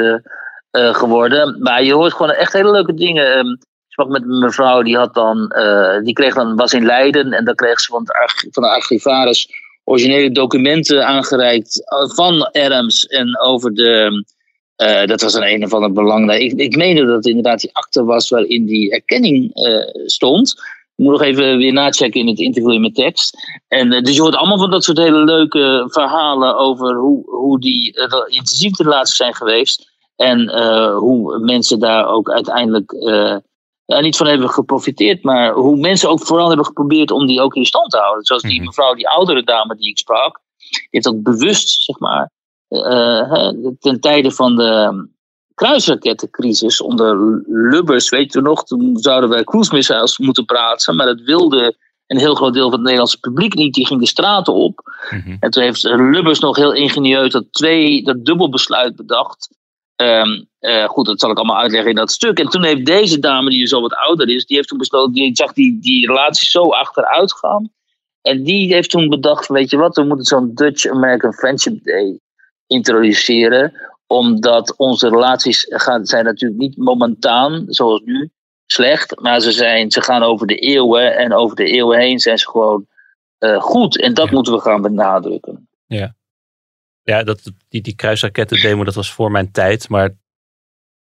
geworden. 0.76 1.62
Maar 1.62 1.84
je 1.84 1.94
hoort 1.94 2.14
gewoon 2.14 2.32
echt 2.32 2.54
hele 2.54 2.72
leuke 2.72 2.94
dingen. 2.94 3.38
Um, 3.38 3.52
ik 3.52 3.92
sprak 3.92 4.08
met 4.08 4.22
een 4.22 4.38
mevrouw, 4.38 4.82
die, 4.82 4.98
had 4.98 5.14
dan, 5.14 5.54
uh, 5.58 6.04
die 6.04 6.14
kreeg 6.14 6.34
dan, 6.34 6.56
was 6.56 6.74
in 6.74 6.86
Leiden 6.86 7.34
en 7.34 7.46
dan 7.46 7.56
kreeg 7.56 7.80
ze 7.80 7.92
van, 7.92 8.04
de, 8.04 8.50
van 8.52 8.64
de 8.64 8.70
archivaris 8.70 9.50
originele 9.84 10.32
documenten 10.32 11.06
aangereikt 11.06 11.90
eh, 11.90 12.10
van 12.10 12.52
Adams 12.52 13.06
en 13.06 13.40
over 13.40 13.74
de. 13.74 14.24
Dat 15.06 15.22
was 15.22 15.34
een 15.34 15.54
een 15.54 15.64
of 15.64 15.74
ander 15.74 15.92
belangrijk. 15.92 16.42
Ik, 16.42 16.60
ik 16.60 16.76
meende 16.76 17.06
dat 17.06 17.16
het 17.16 17.26
inderdaad 17.26 17.60
die 17.60 17.70
akte 17.74 18.04
was 18.04 18.30
waarin 18.30 18.66
die 18.66 18.92
erkenning 18.92 19.52
stond. 20.06 20.54
Ik 20.96 21.04
moet 21.04 21.12
nog 21.12 21.22
even 21.22 21.58
weer 21.58 21.74
nachecken 21.74 22.20
in 22.20 22.28
het 22.28 22.40
interview 22.40 22.72
in 22.72 22.82
mijn 22.82 22.94
tekst. 22.94 23.38
En, 23.68 24.04
dus 24.04 24.16
je 24.16 24.22
hoort 24.22 24.36
allemaal 24.36 24.58
van 24.58 24.72
dat 24.72 24.84
soort 24.84 24.98
hele 24.98 25.24
leuke 25.24 25.86
verhalen 25.88 26.58
over 26.58 26.96
hoe, 26.96 27.24
hoe 27.26 27.60
die 27.60 27.94
intensieve 28.28 28.84
relaties 28.84 29.16
zijn 29.16 29.36
geweest. 29.36 29.95
En 30.16 30.40
uh, 30.40 30.98
hoe 30.98 31.40
mensen 31.40 31.80
daar 31.80 32.08
ook 32.08 32.30
uiteindelijk 32.30 32.92
uh, 32.92 33.38
ja, 33.86 34.00
niet 34.00 34.18
van 34.18 34.28
hebben 34.28 34.50
geprofiteerd, 34.50 35.24
maar 35.24 35.54
hoe 35.54 35.78
mensen 35.78 36.10
ook 36.10 36.26
vooral 36.26 36.48
hebben 36.48 36.66
geprobeerd 36.66 37.12
om 37.12 37.28
die 37.28 37.42
ook 37.42 37.56
in 37.56 37.66
stand 37.66 37.92
te 37.92 37.98
houden. 37.98 38.26
Zoals 38.26 38.42
die 38.42 38.56
mhm. 38.56 38.66
mevrouw, 38.66 38.94
die 38.94 39.10
oudere 39.10 39.44
dame 39.44 39.76
die 39.76 39.90
ik 39.90 39.98
sprak, 39.98 40.42
die 40.58 40.88
heeft 40.90 41.06
dat 41.06 41.24
bewust, 41.24 41.84
zeg 41.84 42.00
maar, 42.00 42.32
uh, 42.70 43.50
ten 43.80 44.00
tijde 44.00 44.32
van 44.32 44.56
de 44.56 45.08
kruisrakettencrisis 45.54 46.82
onder 46.82 47.42
Lubbers, 47.48 48.10
weet 48.10 48.34
je 48.34 48.42
nog, 48.42 48.64
toen 48.64 48.98
zouden 48.98 49.30
wij 49.30 49.44
cruise 49.44 50.16
moeten 50.18 50.46
praten, 50.46 50.96
maar 50.96 51.06
dat 51.06 51.22
wilde 51.22 51.76
een 52.08 52.18
heel 52.18 52.36
groot 52.36 52.54
deel 52.54 52.64
van 52.64 52.72
het 52.72 52.82
Nederlandse 52.82 53.20
publiek 53.20 53.54
niet. 53.54 53.74
Die 53.74 53.86
ging 53.86 54.00
de 54.00 54.08
straten 54.08 54.54
op. 54.54 54.80
Mhm. 55.10 55.38
En 55.40 55.50
toen 55.50 55.64
heeft 55.64 55.84
Lubbers 55.84 56.40
nog 56.40 56.56
heel 56.56 56.74
ingenieus 56.74 57.32
dat, 57.32 57.46
twee, 57.52 58.04
dat 58.04 58.26
dubbelbesluit 58.26 58.96
bedacht. 58.96 59.50
Um, 59.96 60.48
uh, 60.60 60.86
goed, 60.86 61.06
dat 61.06 61.20
zal 61.20 61.32
ik 61.32 61.38
allemaal 61.38 61.62
uitleggen 61.62 61.90
in 61.90 61.96
dat 61.96 62.12
stuk. 62.12 62.40
En 62.40 62.50
toen 62.50 62.64
heeft 62.64 62.86
deze 62.86 63.20
dame, 63.20 63.50
die 63.50 63.68
zo 63.68 63.82
wat 63.82 63.96
ouder 63.96 64.30
is, 64.30 64.46
die 64.46 64.56
heeft 64.56 64.68
toen 64.68 64.78
besloten, 64.78 65.14
die 65.14 65.36
zag 65.36 65.54
die, 65.54 65.80
die 65.80 66.08
relatie 66.08 66.48
zo 66.48 66.70
achteruit 66.70 67.34
gaan. 67.34 67.72
En 68.22 68.44
die 68.44 68.74
heeft 68.74 68.90
toen 68.90 69.10
bedacht, 69.10 69.48
weet 69.48 69.70
je 69.70 69.78
wat, 69.78 69.96
we 69.96 70.04
moeten 70.04 70.26
zo'n 70.26 70.52
Dutch 70.54 70.86
American 70.86 71.34
Friendship 71.34 71.84
Day 71.84 72.20
introduceren. 72.68 73.74
Omdat 74.08 74.78
onze 74.78 75.10
relaties 75.10 75.66
gaan, 75.70 76.06
zijn 76.06 76.26
natuurlijk 76.26 76.60
niet 76.60 76.78
momentaan, 76.78 77.64
zoals 77.68 78.02
nu, 78.06 78.30
slecht. 78.66 79.20
Maar 79.20 79.40
ze, 79.40 79.52
zijn, 79.52 79.92
ze 79.92 80.02
gaan 80.02 80.24
over 80.24 80.48
de 80.48 80.56
eeuwen 80.56 81.18
en 81.18 81.34
over 81.34 81.56
de 81.56 81.66
eeuwen 81.66 82.00
heen 82.00 82.20
zijn 82.20 82.38
ze 82.38 82.50
gewoon 82.50 82.86
uh, 83.40 83.62
goed. 83.62 84.02
En 84.02 84.14
dat 84.14 84.32
moeten 84.32 84.54
we 84.54 84.60
gaan 84.60 84.82
benadrukken. 84.82 85.68
Ja. 85.86 86.16
Ja, 87.06 87.24
dat, 87.24 87.52
die, 87.70 87.82
die 87.82 87.96
kruisraketten-demo, 87.96 88.84
dat 88.84 88.96
was 88.96 89.12
voor 89.12 89.32
mijn 89.32 89.52
tijd. 89.52 89.90
Maar 89.90 90.18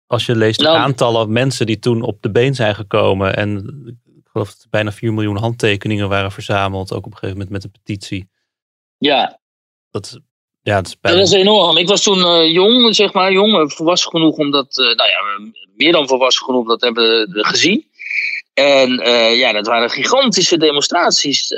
als 0.06 0.26
je 0.26 0.36
leest 0.36 0.58
de 0.58 0.64
nou, 0.64 0.76
aantallen 0.76 1.32
mensen 1.32 1.66
die 1.66 1.78
toen 1.78 2.02
op 2.02 2.22
de 2.22 2.30
been 2.30 2.54
zijn 2.54 2.74
gekomen. 2.74 3.36
En 3.36 3.58
ik 4.06 4.28
geloof 4.32 4.48
dat 4.48 4.62
er 4.62 4.70
bijna 4.70 4.92
4 4.92 5.12
miljoen 5.12 5.36
handtekeningen 5.36 6.08
waren 6.08 6.32
verzameld. 6.32 6.92
Ook 6.92 7.06
op 7.06 7.12
een 7.12 7.18
gegeven 7.18 7.34
moment 7.34 7.50
met 7.50 7.64
een 7.64 7.70
petitie. 7.70 8.28
Ja. 8.98 9.40
Dat, 9.90 10.20
ja, 10.62 10.74
dat, 10.76 10.86
is, 10.86 11.00
bijna... 11.00 11.18
dat 11.18 11.26
is 11.26 11.34
enorm. 11.34 11.76
Ik 11.76 11.88
was 11.88 12.02
toen 12.02 12.18
uh, 12.18 12.52
jong, 12.52 12.94
zeg 12.94 13.12
maar, 13.12 13.32
jong, 13.32 13.72
volwassen 13.72 14.10
genoeg 14.10 14.36
om 14.36 14.50
dat, 14.50 14.78
uh, 14.78 14.86
nou 14.86 15.08
ja, 15.08 15.50
meer 15.74 15.92
dan 15.92 16.08
volwassen 16.08 16.44
genoeg 16.44 16.60
om 16.60 16.68
dat 16.68 16.80
hebben 16.80 17.28
gezien. 17.30 17.89
En 18.60 18.90
uh, 18.90 19.38
ja, 19.38 19.52
dat 19.52 19.66
waren 19.66 19.90
gigantische 19.90 20.56
demonstraties 20.56 21.48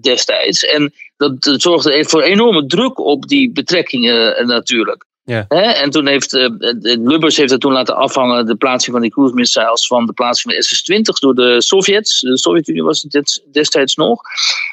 destijds. 0.00 0.64
En 0.64 0.92
dat, 1.22 1.42
dat 1.42 1.62
zorgde 1.62 2.04
voor 2.04 2.22
enorme 2.22 2.66
druk 2.66 2.98
op 2.98 3.28
die 3.28 3.52
betrekkingen 3.52 4.40
uh, 4.40 4.46
natuurlijk. 4.46 5.06
Ja. 5.24 5.46
En 5.48 5.90
toen 5.90 6.06
heeft 6.06 6.34
uh, 6.34 6.48
Lubbers 6.82 7.36
heeft 7.36 7.50
het 7.50 7.60
toen 7.60 7.72
laten 7.72 7.96
afhangen, 7.96 8.46
de 8.46 8.56
plaatsing 8.56 8.92
van 8.92 9.02
die 9.02 9.10
cruise 9.10 9.34
missiles, 9.34 9.86
van 9.86 10.06
de 10.06 10.12
plaatsing 10.12 10.54
van 10.54 10.62
SS-20 10.62 11.18
door 11.20 11.34
de 11.34 11.60
Sovjets. 11.60 12.20
De 12.20 12.38
Sovjet-Unie 12.38 12.82
was 12.82 13.06
het 13.08 13.42
destijds 13.52 13.94
nog. 13.94 14.20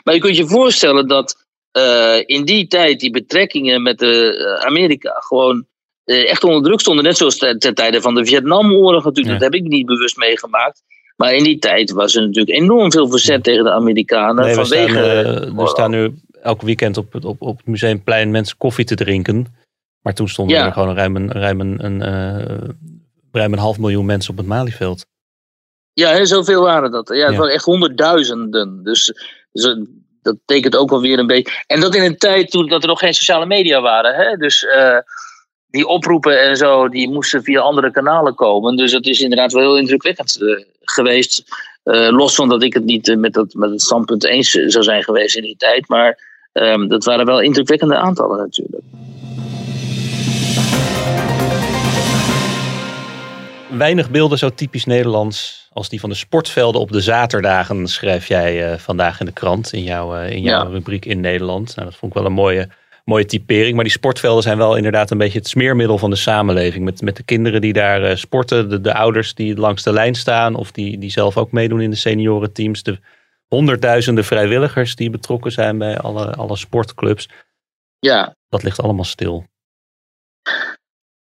Maar 0.03 0.13
je 0.13 0.19
kunt 0.19 0.37
je 0.37 0.47
voorstellen 0.47 1.07
dat 1.07 1.45
uh, 1.77 2.17
in 2.25 2.45
die 2.45 2.67
tijd 2.67 2.99
die 2.99 3.11
betrekkingen 3.11 3.81
met 3.81 3.99
de, 3.99 4.61
Amerika 4.65 5.11
gewoon 5.19 5.65
echt 6.05 6.43
onder 6.43 6.63
druk 6.63 6.79
stonden. 6.79 7.03
Net 7.03 7.17
zoals 7.17 7.37
ten, 7.37 7.73
tijde 7.73 8.01
van 8.01 8.15
de 8.15 8.25
Vietnamoorlog 8.25 9.03
natuurlijk. 9.03 9.39
Dat 9.39 9.53
heb 9.53 9.61
ik 9.61 9.67
niet 9.67 9.85
bewust 9.85 10.17
meegemaakt. 10.17 10.81
Maar 11.19 11.33
in 11.33 11.43
die 11.43 11.59
tijd 11.59 11.91
was 11.91 12.15
er 12.15 12.21
natuurlijk 12.21 12.57
enorm 12.57 12.91
veel 12.91 13.09
verzet 13.09 13.43
tegen 13.43 13.63
de 13.63 13.71
Amerikanen. 13.71 14.45
Nee, 14.45 14.53
vanwege, 14.53 15.51
we 15.55 15.67
staan 15.67 15.91
nu 15.91 16.13
elk 16.41 16.61
weekend 16.61 16.97
op, 16.97 17.25
op, 17.25 17.41
op 17.41 17.57
het 17.57 17.67
museumplein 17.67 18.31
mensen 18.31 18.57
koffie 18.57 18.85
te 18.85 18.95
drinken. 18.95 19.45
Maar 20.01 20.13
toen 20.13 20.29
stonden 20.29 20.57
er 20.57 20.71
gewoon 20.71 20.95
ruim 20.95 21.15
een, 21.15 21.31
ruim, 21.31 21.59
een, 21.59 21.85
een, 21.85 22.01
uh, 22.01 22.67
ruim 23.31 23.53
een 23.53 23.59
half 23.59 23.79
miljoen 23.79 24.05
mensen 24.05 24.31
op 24.31 24.37
het 24.37 24.45
Malieveld. 24.45 25.05
Ja, 25.93 26.11
heel 26.11 26.25
zoveel 26.25 26.61
waren 26.61 26.91
dat. 26.91 27.09
Ja, 27.13 27.27
het 27.27 27.35
waren 27.35 27.53
echt 27.53 27.65
honderdduizenden. 27.65 28.83
Dus, 28.83 29.13
dus 29.51 29.63
dat 30.21 30.37
betekent 30.45 30.75
ook 30.75 30.89
wel 30.89 31.01
weer 31.01 31.19
een 31.19 31.27
beetje. 31.27 31.63
En 31.67 31.79
dat 31.79 31.95
in 31.95 32.03
een 32.03 32.17
tijd 32.17 32.51
toen 32.51 32.67
dat 32.67 32.81
er 32.81 32.87
nog 32.87 32.99
geen 32.99 33.13
sociale 33.13 33.45
media 33.45 33.81
waren. 33.81 34.15
Hè? 34.15 34.35
Dus 34.35 34.63
uh, 34.63 34.97
die 35.69 35.87
oproepen 35.87 36.41
en 36.41 36.55
zo, 36.55 36.89
die 36.89 37.09
moesten 37.09 37.43
via 37.43 37.61
andere 37.61 37.91
kanalen 37.91 38.35
komen. 38.35 38.75
Dus 38.75 38.91
dat 38.91 39.05
is 39.05 39.21
inderdaad 39.21 39.51
wel 39.51 39.61
heel 39.61 39.77
indrukwekkend 39.77 40.37
uh, 40.41 40.63
geweest. 40.81 41.43
los 41.83 42.35
van 42.35 42.49
dat 42.49 42.63
ik 42.63 42.73
het 42.73 42.85
niet 42.85 43.15
met, 43.17 43.33
dat, 43.33 43.53
met 43.53 43.69
het 43.69 43.81
standpunt 43.81 44.25
eens 44.25 44.49
zou 44.49 44.83
zijn 44.83 45.03
geweest 45.03 45.35
in 45.35 45.43
die 45.43 45.57
tijd. 45.57 45.87
Maar 45.87 46.27
Um, 46.53 46.87
dat 46.87 47.03
waren 47.03 47.25
wel 47.25 47.41
indrukwekkende 47.41 47.95
aantallen 47.95 48.37
natuurlijk. 48.37 48.83
Weinig 53.69 54.11
beelden 54.11 54.37
zo 54.37 54.49
typisch 54.49 54.85
Nederlands 54.85 55.69
als 55.73 55.89
die 55.89 55.99
van 55.99 56.09
de 56.09 56.15
sportvelden 56.15 56.81
op 56.81 56.91
de 56.91 57.01
zaterdagen, 57.01 57.87
schrijf 57.87 58.27
jij 58.27 58.79
vandaag 58.79 59.19
in 59.19 59.25
de 59.25 59.31
krant 59.31 59.73
in 59.73 59.83
jouw, 59.83 60.23
in 60.23 60.41
jouw 60.41 60.69
rubriek 60.69 61.05
in 61.05 61.19
Nederland. 61.19 61.75
Nou, 61.75 61.87
dat 61.87 61.97
vond 61.97 62.11
ik 62.11 62.17
wel 62.17 62.27
een 62.27 62.35
mooie, 62.35 62.69
mooie 63.09 63.25
typering. 63.25 63.75
Maar 63.75 63.83
die 63.83 63.93
sportvelden 63.93 64.43
zijn 64.43 64.57
wel 64.57 64.75
inderdaad 64.75 65.11
een 65.11 65.17
beetje 65.17 65.37
het 65.37 65.47
smeermiddel 65.47 65.97
van 65.97 66.09
de 66.09 66.15
samenleving. 66.15 66.85
Met, 66.85 67.01
met 67.01 67.15
de 67.15 67.23
kinderen 67.23 67.61
die 67.61 67.73
daar 67.73 68.09
uh, 68.09 68.15
sporten, 68.15 68.69
de, 68.69 68.81
de 68.81 68.93
ouders 68.93 69.33
die 69.33 69.55
langs 69.55 69.83
de 69.83 69.93
lijn 69.93 70.15
staan 70.15 70.55
of 70.55 70.71
die, 70.71 70.97
die 70.97 71.11
zelf 71.11 71.37
ook 71.37 71.51
meedoen 71.51 71.81
in 71.81 71.89
de 71.89 71.95
seniorenteams. 71.95 72.83
De 72.83 72.99
honderdduizenden 73.47 74.23
vrijwilligers 74.23 74.95
die 74.95 75.09
betrokken 75.09 75.51
zijn 75.51 75.77
bij 75.77 75.99
alle, 75.99 76.33
alle 76.33 76.57
sportclubs. 76.57 77.29
Ja. 77.99 78.35
Dat 78.49 78.63
ligt 78.63 78.81
allemaal 78.81 79.05
stil. 79.05 79.45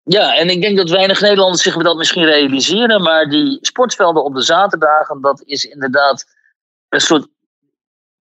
Ja, 0.03 0.35
en 0.35 0.49
ik 0.49 0.61
denk 0.61 0.77
dat 0.77 0.89
weinig 0.89 1.21
Nederlanders 1.21 1.63
zich 1.63 1.75
dat 1.77 1.97
misschien 1.97 2.25
realiseren. 2.25 3.01
Maar 3.01 3.29
die 3.29 3.57
sportvelden 3.61 4.23
op 4.23 4.35
de 4.35 4.41
zaterdagen, 4.41 5.21
dat 5.21 5.43
is 5.45 5.63
inderdaad 5.63 6.25
een 6.89 7.01
soort 7.01 7.27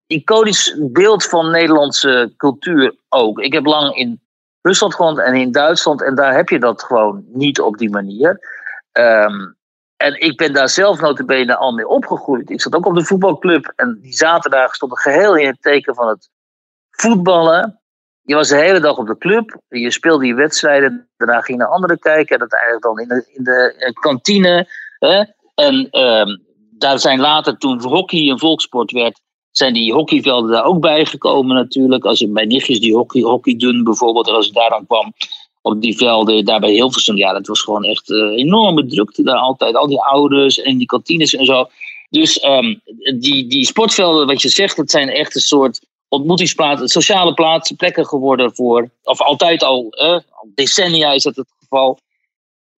iconisch 0.08 0.76
beeld 0.78 1.24
van 1.24 1.50
Nederlandse 1.50 2.32
cultuur 2.36 2.94
ook. 3.08 3.38
Ik 3.38 3.52
heb 3.52 3.64
lang 3.64 3.96
in 3.96 4.20
Rusland 4.62 4.94
gewoond 4.94 5.18
en 5.18 5.34
in 5.34 5.52
Duitsland. 5.52 6.02
En 6.02 6.14
daar 6.14 6.34
heb 6.34 6.48
je 6.48 6.58
dat 6.58 6.82
gewoon 6.82 7.24
niet 7.26 7.60
op 7.60 7.78
die 7.78 7.90
manier. 7.90 8.40
Um, 8.92 9.56
en 9.96 10.20
ik 10.20 10.36
ben 10.36 10.52
daar 10.52 10.68
zelf 10.68 11.00
notabene 11.00 11.56
al 11.56 11.72
mee 11.72 11.88
opgegroeid. 11.88 12.50
Ik 12.50 12.60
zat 12.60 12.74
ook 12.74 12.86
op 12.86 12.94
de 12.94 13.04
voetbalclub. 13.04 13.72
En 13.76 13.98
die 14.02 14.12
zaterdagen 14.12 14.74
stonden 14.74 14.98
geheel 14.98 15.36
in 15.36 15.46
het 15.46 15.62
teken 15.62 15.94
van 15.94 16.08
het 16.08 16.30
voetballen. 16.90 17.80
Je 18.22 18.34
was 18.34 18.48
de 18.48 18.56
hele 18.56 18.80
dag 18.80 18.96
op 18.96 19.06
de 19.06 19.18
club. 19.18 19.60
Je 19.68 19.90
speelde 19.90 20.26
je 20.26 20.34
wedstrijden. 20.34 21.08
Daarna 21.16 21.40
ging 21.40 21.58
je 21.58 21.64
naar 21.64 21.72
anderen 21.72 21.98
kijken. 21.98 22.34
En 22.34 22.40
uiteindelijk 22.40 22.82
dan 22.82 22.98
in 22.98 23.08
de, 23.08 23.30
in 23.32 23.44
de 23.44 23.74
eh, 23.78 23.92
kantine. 23.92 24.68
Hè? 24.98 25.24
En 25.54 25.88
uh, 25.90 26.36
daar 26.78 26.98
zijn 26.98 27.20
later, 27.20 27.58
toen 27.58 27.82
hockey 27.82 28.28
een 28.28 28.38
volkssport 28.38 28.90
werd, 28.90 29.20
zijn 29.58 29.74
die 29.74 29.92
hockeyvelden 29.92 30.50
daar 30.50 30.64
ook 30.64 30.80
bijgekomen 30.80 31.56
natuurlijk. 31.56 32.04
Als 32.04 32.18
je 32.18 32.28
bij 32.28 32.44
nichtjes 32.44 32.80
die 32.80 32.94
hockey, 32.94 33.22
hockey 33.22 33.56
doen 33.56 33.84
bijvoorbeeld. 33.84 34.28
Als 34.28 34.46
ik 34.46 34.54
daar 34.54 34.70
dan 34.70 34.86
kwam, 34.86 35.12
op 35.62 35.80
die 35.80 35.96
velden, 35.96 36.44
daar 36.44 36.60
bij 36.60 36.72
Hilversum. 36.72 37.16
Ja, 37.16 37.32
dat 37.32 37.46
was 37.46 37.60
gewoon 37.60 37.84
echt 37.84 38.10
uh, 38.10 38.36
enorme 38.36 38.86
drukte 38.86 39.22
daar 39.22 39.38
altijd. 39.38 39.74
Al 39.74 39.86
die 39.86 40.02
ouders 40.02 40.60
en 40.60 40.78
die 40.78 40.86
kantines 40.86 41.34
en 41.34 41.44
zo. 41.44 41.68
Dus 42.10 42.38
ehm, 42.38 42.74
die, 43.18 43.46
die 43.46 43.64
sportvelden, 43.64 44.26
wat 44.26 44.42
je 44.42 44.48
zegt, 44.48 44.76
dat 44.76 44.90
zijn 44.90 45.08
echt 45.08 45.34
een 45.34 45.40
soort 45.40 45.80
ontmoetingsplaatsen, 46.08 46.88
sociale 46.88 47.34
plaatsen, 47.34 47.76
plekken 47.76 48.06
geworden 48.06 48.54
voor, 48.54 48.90
of 49.02 49.20
altijd 49.20 49.62
al, 49.62 49.90
al 49.90 50.22
decennia 50.54 51.12
is 51.12 51.22
dat 51.22 51.36
het 51.36 51.46
geval, 51.60 51.98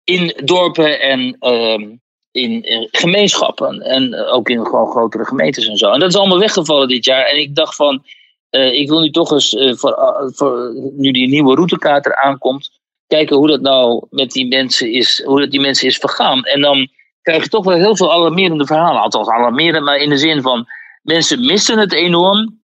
in 0.05 0.41
dorpen 0.45 1.01
en 1.01 1.37
ehm, 1.41 1.97
in, 2.33 2.89
gemeenschappen. 2.91 3.81
En 3.81 4.15
ook 4.15 4.49
in 4.49 4.67
gewoon 4.67 4.91
grotere 4.91 5.25
gemeentes 5.25 5.67
en 5.67 5.77
zo. 5.77 5.91
En 5.91 6.01
dat 6.01 6.09
is 6.09 6.17
allemaal 6.17 6.39
weggevallen 6.39 6.89
dit 6.89 7.05
jaar. 7.05 7.25
En 7.25 7.39
ik 7.39 7.55
dacht 7.55 7.77
van, 7.77 8.03
uh, 8.51 8.73
ik 8.73 8.89
wil 8.89 9.01
nu 9.01 9.11
toch 9.11 9.33
eens, 9.33 9.53
uh, 9.53 9.75
voor, 9.75 9.91
uh, 9.91 10.31
voor, 10.33 10.75
nu 10.97 11.11
die 11.11 11.29
nieuwe 11.29 11.55
routekaart 11.55 12.07
eraan 12.07 12.39
komt, 12.39 12.71
kijken 13.07 13.37
hoe 13.37 13.49
dat 13.49 13.61
nou 13.61 14.07
met 14.11 14.31
die 14.31 14.49
mensen 14.49 14.93
is, 14.93 15.23
hoe 15.25 15.41
dat 15.41 15.51
die 15.51 15.61
mensen 15.61 15.87
is 15.87 15.97
vergaan. 15.97 16.43
En 16.45 16.61
dan 16.61 16.89
krijg 17.23 17.43
je 17.43 17.49
toch 17.49 17.65
wel 17.65 17.77
heel 17.77 17.97
veel 17.97 18.13
alarmerende 18.13 18.67
verhalen. 18.67 19.03
Althans, 19.03 19.29
alarmerend, 19.29 19.85
maar 19.85 19.97
in 19.97 20.09
de 20.09 20.19
zin 20.19 20.43
van 20.43 20.67
mensen 21.03 21.47
missen 21.47 21.79
het 21.79 21.93
enorm. 21.93 22.59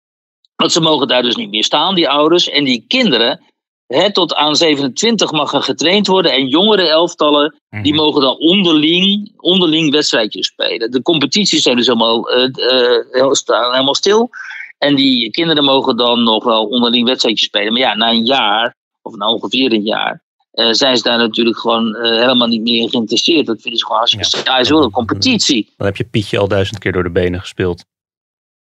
Want 0.55 0.71
ze 0.71 0.81
mogen 0.81 1.07
daar 1.07 1.21
dus 1.21 1.35
niet 1.35 1.49
meer 1.49 1.63
staan, 1.63 1.95
die 1.95 2.09
ouders. 2.09 2.49
En 2.49 2.63
die 2.63 2.85
kinderen, 2.87 3.41
hè, 3.87 4.11
tot 4.11 4.33
aan 4.33 4.55
27 4.55 5.31
mag 5.31 5.53
er 5.53 5.63
getraind 5.63 6.07
worden. 6.07 6.31
En 6.31 6.47
jongere 6.47 6.87
elftallen, 6.87 7.55
die 7.69 7.93
mhm. 7.93 8.03
mogen 8.03 8.21
dan 8.21 8.37
onderling, 8.37 9.33
onderling 9.37 9.91
wedstrijdjes 9.91 10.47
spelen. 10.47 10.91
De 10.91 11.01
competities 11.01 11.61
zijn 11.61 11.75
dus 11.75 11.87
helemaal, 11.87 12.37
uh, 12.37 12.49
uh, 12.55 13.31
helemaal 13.71 13.95
stil. 13.95 14.29
En 14.77 14.95
die 14.95 15.31
kinderen 15.31 15.63
mogen 15.63 15.97
dan 15.97 16.23
nog 16.23 16.43
wel 16.43 16.65
onderling 16.65 17.07
wedstrijdjes 17.07 17.47
spelen. 17.47 17.73
Maar 17.73 17.81
ja, 17.81 17.95
na 17.95 18.09
een 18.09 18.25
jaar, 18.25 18.75
of 19.01 19.15
na 19.15 19.29
ongeveer 19.29 19.73
een 19.73 19.83
jaar, 19.83 20.23
uh, 20.53 20.71
zijn 20.71 20.97
ze 20.97 21.03
daar 21.03 21.17
natuurlijk 21.17 21.57
gewoon 21.57 21.95
helemaal 21.95 22.47
niet 22.47 22.61
meer 22.61 22.89
geïnteresseerd. 22.89 23.45
Dat 23.45 23.61
vinden 23.61 23.79
ze 23.79 23.85
gewoon 23.85 23.99
hartstikke 23.99 24.49
ja. 24.49 24.63
saai. 24.63 24.83
een 24.83 24.91
competitie. 24.91 25.73
Dan 25.77 25.87
heb 25.87 25.97
je 25.97 26.03
Pietje 26.03 26.37
al 26.37 26.47
duizend 26.47 26.79
keer 26.79 26.91
door 26.91 27.03
de 27.03 27.11
benen 27.11 27.39
gespeeld. 27.39 27.85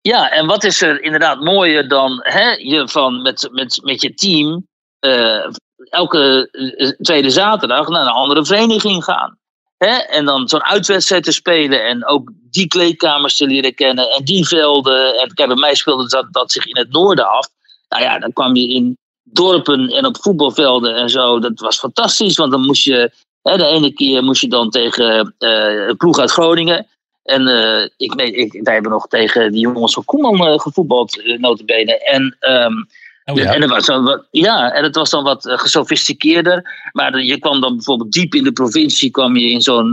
Ja, 0.00 0.30
en 0.30 0.46
wat 0.46 0.64
is 0.64 0.82
er 0.82 1.02
inderdaad 1.02 1.40
mooier 1.40 1.88
dan 1.88 2.18
hè, 2.22 2.50
je 2.50 2.88
van 2.88 3.22
met, 3.22 3.48
met, 3.52 3.80
met 3.82 4.02
je 4.02 4.14
team 4.14 4.68
uh, 5.00 5.46
elke 5.90 6.48
eh, 6.50 6.88
tweede 6.88 7.30
zaterdag 7.30 7.88
naar 7.88 8.00
een 8.00 8.12
andere 8.12 8.44
vereniging 8.44 9.04
gaan. 9.04 9.38
Hè? 9.76 9.96
En 9.96 10.24
dan 10.24 10.48
zo'n 10.48 10.64
uitwedstrijd 10.64 11.24
te 11.24 11.32
spelen 11.32 11.84
en 11.84 12.06
ook 12.06 12.30
die 12.50 12.66
kleedkamers 12.66 13.36
te 13.36 13.46
leren 13.46 13.74
kennen 13.74 14.10
en 14.10 14.24
die 14.24 14.46
velden. 14.46 15.18
En 15.18 15.34
kijk, 15.34 15.48
bij 15.48 15.56
mij 15.56 15.74
speelde 15.74 16.08
dat, 16.08 16.26
dat 16.30 16.52
zich 16.52 16.66
in 16.66 16.76
het 16.76 16.92
noorden 16.92 17.28
af. 17.28 17.48
Nou 17.88 18.02
ja, 18.02 18.18
dan 18.18 18.32
kwam 18.32 18.56
je 18.56 18.68
in 18.68 18.98
dorpen 19.22 19.88
en 19.88 20.06
op 20.06 20.16
voetbalvelden 20.20 20.94
en 20.94 21.08
zo. 21.08 21.38
Dat 21.38 21.60
was 21.60 21.78
fantastisch, 21.78 22.36
want 22.36 22.50
dan 22.50 22.66
moest 22.66 22.84
je. 22.84 23.10
Hè, 23.42 23.56
de 23.56 23.66
ene 23.66 23.92
keer 23.92 24.22
moest 24.24 24.40
je 24.40 24.48
dan 24.48 24.70
tegen 24.70 25.34
uh, 25.38 25.86
een 25.88 25.96
ploeg 25.96 26.18
uit 26.18 26.30
Groningen. 26.30 26.86
En 27.22 27.48
uh, 27.48 27.82
ik, 27.96 28.14
ik, 28.14 28.60
wij 28.62 28.74
hebben 28.74 28.92
nog 28.92 29.08
tegen 29.08 29.52
die 29.52 29.60
jongens 29.60 29.94
van 29.94 30.04
Koeman 30.04 30.60
gevoetbald, 30.60 31.18
uh, 31.18 31.38
notabene. 31.38 31.98
En, 31.98 32.36
um, 32.40 32.86
oh, 33.30 33.36
ja. 33.36 33.54
en, 33.54 33.68
was 33.68 33.86
dan 33.86 34.04
wat, 34.04 34.26
ja, 34.30 34.72
en 34.72 34.84
het 34.84 34.94
was 34.94 35.10
dan 35.10 35.24
wat 35.24 35.50
gesofisticeerder. 35.50 36.90
Maar 36.92 37.20
je 37.20 37.38
kwam 37.38 37.60
dan 37.60 37.74
bijvoorbeeld 37.74 38.12
diep 38.12 38.34
in 38.34 38.44
de 38.44 38.52
provincie, 38.52 39.10
kwam 39.10 39.36
je 39.36 39.50
in 39.50 39.60
zo'n, 39.60 39.90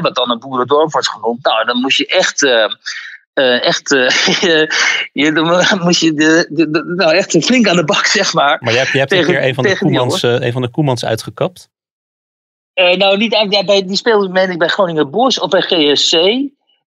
wat 0.00 0.14
dan 0.14 0.30
een 0.30 0.38
boerendorp 0.38 0.92
was 0.92 1.08
genoemd. 1.08 1.44
Nou, 1.44 1.64
dan 1.64 1.80
moest 1.80 1.98
je 1.98 2.06
echt... 2.06 2.42
echt, 3.62 3.88
je, 5.12 5.32
dan 5.32 5.78
moest 5.84 6.00
je 6.00 6.14
de, 6.14 6.46
de, 6.50 6.94
nou 6.96 7.14
echt 7.14 7.44
flink 7.44 7.68
aan 7.68 7.76
de 7.76 7.84
bak, 7.84 8.06
zeg 8.06 8.32
maar. 8.32 8.58
Maar 8.60 8.72
je 8.72 8.78
hebt, 8.78 8.92
je 8.92 8.98
hebt 8.98 9.10
tegen, 9.10 9.28
een 9.28 9.34
keer 9.34 9.48
een 9.48 9.54
van, 9.54 9.64
de 9.64 9.78
Koemans, 9.78 10.22
een 10.22 10.52
van 10.52 10.62
de 10.62 10.70
Koemans 10.70 11.04
uitgekapt? 11.04 11.68
nou, 12.74 13.16
niet, 13.16 13.46
ja, 13.50 13.64
bij, 13.64 13.86
die 13.86 13.96
speelde 13.96 14.28
meen 14.28 14.50
ik 14.50 14.58
bij 14.58 14.68
Groningen 14.68 15.10
Boys 15.10 15.40
of 15.40 15.50
bij 15.50 15.60
GSC. 15.60 16.14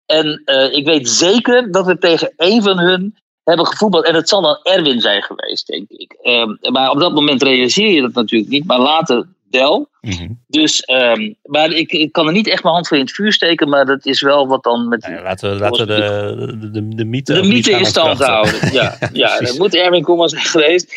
En 0.05 0.41
ik 0.71 0.85
weet 0.85 1.09
zeker 1.09 1.71
dat 1.71 1.85
we 1.85 1.97
tegen 1.97 2.33
één 2.37 2.63
van 2.63 2.79
hun 2.79 3.15
hebben 3.43 3.67
gevoetbald. 3.67 4.05
En 4.05 4.15
het 4.15 4.29
zal 4.29 4.41
dan 4.41 4.59
Erwin 4.63 5.01
zijn 5.01 5.23
geweest, 5.23 5.67
denk 5.67 5.89
ik. 5.89 6.15
Um, 6.23 6.57
maar 6.71 6.89
op 6.89 6.99
dat 6.99 7.13
moment 7.13 7.43
realiseer 7.43 7.91
je 7.91 8.01
dat 8.01 8.13
natuurlijk 8.13 8.51
niet. 8.51 8.65
Maar 8.65 8.79
later 8.79 9.25
wel. 9.49 9.89
Mm 10.01 10.11
-hmm. 10.11 10.43
Dus, 10.47 10.89
um, 10.89 11.35
maar 11.43 11.71
ik, 11.71 11.91
ik 11.91 12.11
kan 12.11 12.27
er 12.27 12.33
niet 12.33 12.47
echt 12.47 12.63
mijn 12.63 12.75
hand 12.75 12.87
voor 12.87 12.97
in 12.97 13.03
het 13.03 13.13
vuur 13.13 13.33
steken. 13.33 13.69
Maar 13.69 13.85
dat 13.85 14.05
is 14.05 14.21
wel 14.21 14.47
wat 14.47 14.63
dan 14.63 14.87
met... 14.87 15.05
Ja, 15.09 15.21
laten 15.21 15.49
we, 15.53 15.59
laten 15.59 15.87
we 15.87 15.93
de, 15.93 16.57
de, 16.59 16.71
de, 16.71 16.95
de 16.95 17.05
mythe, 17.05 17.33
de 17.33 17.47
mythe 17.47 17.71
in 17.71 17.85
stand 17.85 18.19
houden. 18.19 18.73
Ja, 18.73 18.97
ja, 19.13 19.39
dat 19.39 19.57
moet 19.57 19.75
Erwin 19.75 20.03
Koeman 20.03 20.29
zijn 20.29 20.43
geweest. 20.43 20.93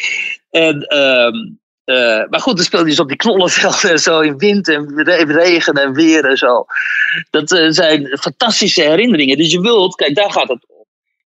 En... 0.50 0.96
Um, 0.98 1.58
uh, 1.84 2.28
maar 2.28 2.40
goed, 2.40 2.56
dan 2.56 2.64
speelde 2.64 2.84
je 2.84 2.90
dus 2.90 3.00
op 3.00 3.08
die 3.08 3.16
knollenvelden 3.16 3.90
en 3.90 3.98
zo 3.98 4.20
in 4.20 4.38
wind 4.38 4.68
en 4.68 5.02
regen 5.32 5.74
en 5.74 5.92
weer 5.92 6.24
en 6.24 6.36
zo. 6.36 6.64
Dat 7.30 7.52
uh, 7.52 7.70
zijn 7.70 8.18
fantastische 8.20 8.82
herinneringen. 8.82 9.36
Dus 9.36 9.52
je 9.52 9.60
wilt, 9.60 9.94
kijk, 9.94 10.14
daar 10.14 10.32
gaat 10.32 10.48
het 10.48 10.66
om. 10.68 10.75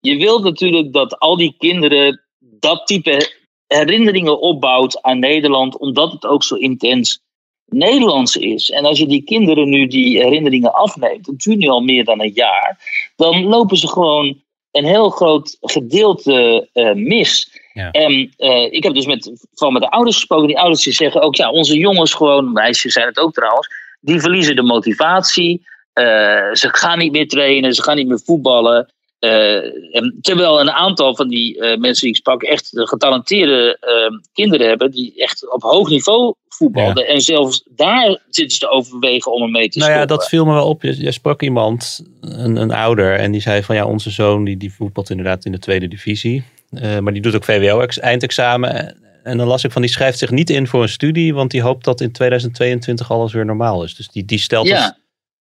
Je 0.00 0.16
wilt 0.16 0.42
natuurlijk 0.42 0.92
dat 0.92 1.18
al 1.18 1.36
die 1.36 1.54
kinderen 1.58 2.20
dat 2.38 2.86
type 2.86 3.32
herinneringen 3.66 4.40
opbouwt 4.40 5.02
aan 5.02 5.18
Nederland, 5.18 5.78
omdat 5.78 6.12
het 6.12 6.26
ook 6.26 6.42
zo 6.42 6.54
intens 6.54 7.20
Nederlands 7.64 8.36
is. 8.36 8.70
En 8.70 8.84
als 8.84 8.98
je 8.98 9.06
die 9.06 9.22
kinderen 9.22 9.68
nu 9.68 9.86
die 9.86 10.18
herinneringen 10.22 10.72
afneemt, 10.72 11.26
het 11.26 11.38
duurt 11.38 11.58
nu 11.58 11.68
al 11.68 11.80
meer 11.80 12.04
dan 12.04 12.20
een 12.20 12.32
jaar, 12.34 12.78
dan 13.16 13.44
lopen 13.44 13.76
ze 13.76 13.88
gewoon 13.88 14.42
een 14.70 14.84
heel 14.84 15.10
groot 15.10 15.56
gedeelte 15.60 16.68
uh, 16.74 16.92
mis. 16.92 17.60
En 17.90 18.32
uh, 18.38 18.72
ik 18.72 18.82
heb 18.82 18.94
dus 18.94 19.06
met, 19.06 19.48
van 19.54 19.72
met 19.72 19.82
de 19.82 19.90
ouders 19.90 20.16
gesproken. 20.16 20.46
Die 20.46 20.58
ouders 20.58 20.82
die 20.82 20.92
zeggen 20.92 21.22
ook, 21.22 21.34
ja, 21.34 21.50
onze 21.50 21.78
jongens 21.78 22.14
gewoon, 22.14 22.52
meisjes 22.52 22.92
zijn 22.92 23.06
het 23.06 23.18
ook 23.18 23.32
trouwens, 23.32 23.68
die 24.00 24.20
verliezen 24.20 24.56
de 24.56 24.62
motivatie. 24.62 25.66
Uh, 25.94 26.04
ze 26.52 26.68
gaan 26.70 26.98
niet 26.98 27.12
meer 27.12 27.28
trainen, 27.28 27.74
ze 27.74 27.82
gaan 27.82 27.96
niet 27.96 28.08
meer 28.08 28.20
voetballen. 28.24 28.92
En 29.18 30.18
terwijl 30.20 30.60
een 30.60 30.70
aantal 30.70 31.16
van 31.16 31.28
die 31.28 31.60
mensen 31.60 32.00
die 32.00 32.10
ik 32.10 32.16
sprak 32.16 32.42
echt 32.42 32.70
getalenteerde 32.72 33.76
ehm, 33.80 34.12
kinderen 34.32 34.68
hebben, 34.68 34.90
die 34.90 35.14
echt 35.16 35.52
op 35.52 35.62
hoog 35.62 35.88
niveau 35.88 36.34
voetbalden. 36.48 37.06
En 37.06 37.20
zelfs 37.20 37.62
daar 37.70 38.18
zitten 38.28 38.50
ze 38.50 38.58
te 38.58 38.70
overwegen 38.70 39.32
om 39.32 39.42
ermee 39.42 39.68
te 39.68 39.78
nou 39.78 39.90
Nou 39.90 40.02
ja, 40.02 40.06
dat 40.06 40.28
viel 40.28 40.44
me 40.44 40.52
wel 40.52 40.68
op. 40.68 40.82
Je, 40.82 41.12
sprak 41.12 41.42
iemand, 41.42 42.04
een, 42.20 42.56
een, 42.56 42.72
ouder, 42.72 43.14
en 43.14 43.32
die 43.32 43.40
zei 43.40 43.62
van 43.62 43.74
ja, 43.74 43.86
onze 43.86 44.10
zoon 44.10 44.44
die, 44.44 44.56
die 44.56 44.72
voetbalt 44.72 45.10
inderdaad 45.10 45.44
in 45.44 45.52
de 45.52 45.58
tweede 45.58 45.88
divisie. 45.88 46.44
Uh, 46.70 46.98
maar 46.98 47.12
die 47.12 47.22
doet 47.22 47.34
ook 47.34 47.44
VWO-eindexamen. 47.44 48.96
En 49.22 49.36
dan 49.36 49.46
las 49.46 49.64
ik 49.64 49.70
van 49.70 49.82
die 49.82 49.90
schrijft 49.90 50.18
zich 50.18 50.30
niet 50.30 50.50
in 50.50 50.66
voor 50.66 50.82
een 50.82 50.88
studie, 50.88 51.34
want 51.34 51.50
die 51.50 51.62
hoopt 51.62 51.84
dat 51.84 52.00
in 52.00 52.12
2022 52.12 53.10
alles 53.10 53.32
weer 53.32 53.44
normaal 53.44 53.84
is. 53.84 53.94
Dus 53.94 54.08
die, 54.08 54.24
die, 54.24 54.38
stelt, 54.38 54.66
ja. 54.66 54.84
het, 54.84 54.98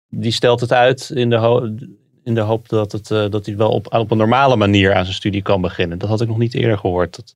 die 0.08 0.32
stelt 0.32 0.60
het 0.60 0.72
uit 0.72 1.10
in 1.14 1.30
de, 1.30 1.36
in 2.24 2.34
de 2.34 2.40
hoop 2.40 2.68
dat, 2.68 2.92
het, 2.92 3.10
uh, 3.10 3.30
dat 3.30 3.46
hij 3.46 3.56
wel 3.56 3.70
op, 3.70 3.94
op 3.94 4.10
een 4.10 4.18
normale 4.18 4.56
manier 4.56 4.94
aan 4.94 5.04
zijn 5.04 5.16
studie 5.16 5.42
kan 5.42 5.60
beginnen. 5.60 5.98
Dat 5.98 6.08
had 6.08 6.20
ik 6.20 6.28
nog 6.28 6.38
niet 6.38 6.54
eerder 6.54 6.78
gehoord. 6.78 7.16
Dat... 7.16 7.34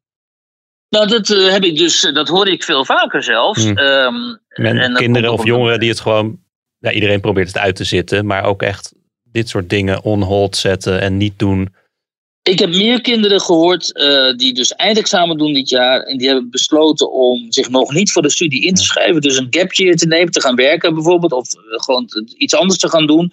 Nou, 0.88 1.06
dat 1.06 1.28
uh, 1.28 1.50
heb 1.52 1.64
ik 1.64 1.76
dus, 1.76 2.00
dat 2.00 2.28
hoor 2.28 2.48
ik 2.48 2.64
veel 2.64 2.84
vaker 2.84 3.22
zelfs. 3.22 3.62
Hmm. 3.64 3.78
Um, 3.78 4.38
en, 4.48 4.78
en 4.78 4.94
kinderen 4.94 5.32
of 5.32 5.44
jongeren 5.44 5.80
die 5.80 5.88
het 5.88 6.00
gewoon, 6.00 6.38
ja, 6.78 6.90
iedereen 6.90 7.20
probeert 7.20 7.48
het 7.48 7.58
uit 7.58 7.76
te 7.76 7.84
zitten, 7.84 8.26
maar 8.26 8.44
ook 8.44 8.62
echt 8.62 8.94
dit 9.22 9.48
soort 9.48 9.70
dingen 9.70 10.02
on 10.02 10.22
hold 10.22 10.56
zetten 10.56 11.00
en 11.00 11.16
niet 11.16 11.38
doen 11.38 11.74
ik 12.48 12.58
heb 12.58 12.68
meer 12.68 13.00
kinderen 13.00 13.40
gehoord 13.40 13.90
uh, 13.94 14.36
die 14.36 14.54
dus 14.54 14.74
eindexamen 14.74 15.38
doen 15.38 15.52
dit 15.52 15.68
jaar. 15.68 16.02
En 16.02 16.18
die 16.18 16.26
hebben 16.26 16.50
besloten 16.50 17.12
om 17.12 17.52
zich 17.52 17.68
nog 17.68 17.92
niet 17.92 18.12
voor 18.12 18.22
de 18.22 18.30
studie 18.30 18.66
in 18.66 18.74
te 18.74 18.82
schrijven. 18.82 19.20
Dus 19.20 19.36
een 19.36 19.46
gapje 19.50 19.94
te 19.94 20.06
nemen, 20.06 20.32
te 20.32 20.40
gaan 20.40 20.54
werken 20.54 20.94
bijvoorbeeld. 20.94 21.32
Of 21.32 21.48
gewoon 21.70 22.08
iets 22.36 22.54
anders 22.54 22.78
te 22.78 22.88
gaan 22.88 23.06
doen. 23.06 23.32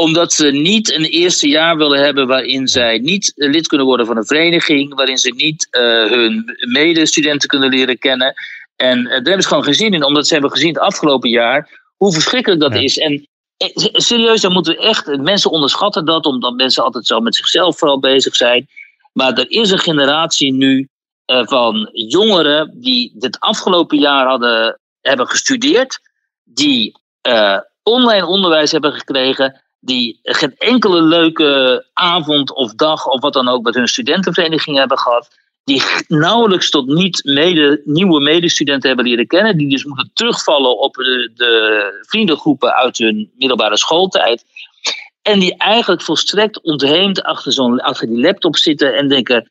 Omdat 0.00 0.32
ze 0.32 0.50
niet 0.50 0.92
een 0.92 1.04
eerste 1.04 1.48
jaar 1.48 1.76
willen 1.76 2.04
hebben 2.04 2.26
waarin 2.26 2.68
zij 2.68 2.98
niet 2.98 3.32
lid 3.34 3.66
kunnen 3.66 3.86
worden 3.86 4.06
van 4.06 4.16
een 4.16 4.26
vereniging. 4.26 4.94
Waarin 4.94 5.18
ze 5.18 5.32
niet 5.36 5.68
uh, 5.70 5.80
hun 6.10 6.44
medestudenten 6.72 7.48
kunnen 7.48 7.70
leren 7.70 7.98
kennen. 7.98 8.34
En 8.76 8.98
uh, 8.98 9.04
daar 9.04 9.14
hebben 9.14 9.42
ze 9.42 9.48
gewoon 9.48 9.64
geen 9.64 9.74
zin 9.74 9.94
in. 9.94 10.04
Omdat 10.04 10.26
ze 10.26 10.32
hebben 10.32 10.50
gezien 10.50 10.68
het 10.68 10.78
afgelopen 10.78 11.30
jaar 11.30 11.80
hoe 11.96 12.12
verschrikkelijk 12.12 12.60
dat 12.60 12.74
is. 12.74 12.98
En 12.98 13.28
eh, 13.56 13.68
serieus, 13.92 14.40
dan 14.40 14.52
moeten 14.52 14.74
we 14.74 14.80
echt. 14.80 15.16
Mensen 15.16 15.50
onderschatten 15.50 16.04
dat, 16.04 16.26
omdat 16.26 16.54
mensen 16.54 16.84
altijd 16.84 17.06
zo 17.06 17.20
met 17.20 17.34
zichzelf 17.34 17.78
vooral 17.78 18.00
bezig 18.00 18.36
zijn. 18.36 18.68
Maar 19.12 19.32
er 19.32 19.50
is 19.50 19.70
een 19.70 19.78
generatie 19.78 20.52
nu 20.52 20.88
uh, 21.26 21.46
van 21.46 21.88
jongeren 21.92 22.80
die 22.80 23.12
dit 23.14 23.40
afgelopen 23.40 23.98
jaar 23.98 24.26
hadden, 24.26 24.80
hebben 25.00 25.26
gestudeerd, 25.26 26.00
die 26.44 26.98
uh, 27.28 27.58
online 27.82 28.26
onderwijs 28.26 28.72
hebben 28.72 28.92
gekregen, 28.92 29.62
die 29.80 30.18
geen 30.22 30.54
enkele 30.56 31.02
leuke 31.02 31.84
avond 31.92 32.54
of 32.54 32.74
dag 32.74 33.06
of 33.06 33.20
wat 33.20 33.32
dan 33.32 33.48
ook 33.48 33.62
met 33.62 33.74
hun 33.74 33.88
studentenvereniging 33.88 34.76
hebben 34.76 34.98
gehad 34.98 35.28
die 35.64 35.82
nauwelijks 36.08 36.70
tot 36.70 36.86
niet 36.86 37.24
mede, 37.24 37.80
nieuwe 37.84 38.20
medestudenten 38.20 38.88
hebben 38.88 39.06
leren 39.06 39.26
kennen, 39.26 39.56
die 39.56 39.68
dus 39.68 39.84
moeten 39.84 40.10
terugvallen 40.14 40.78
op 40.78 40.94
de, 40.94 41.30
de 41.34 42.04
vriendengroepen 42.06 42.74
uit 42.74 42.98
hun 42.98 43.30
middelbare 43.34 43.76
schooltijd. 43.76 44.44
En 45.22 45.40
die 45.40 45.56
eigenlijk 45.56 46.02
volstrekt 46.02 46.62
ontheemd 46.62 47.22
achter, 47.22 47.52
zo'n, 47.52 47.80
achter 47.80 48.06
die 48.06 48.20
laptop 48.20 48.56
zitten 48.56 48.96
en 48.96 49.08
denken: 49.08 49.50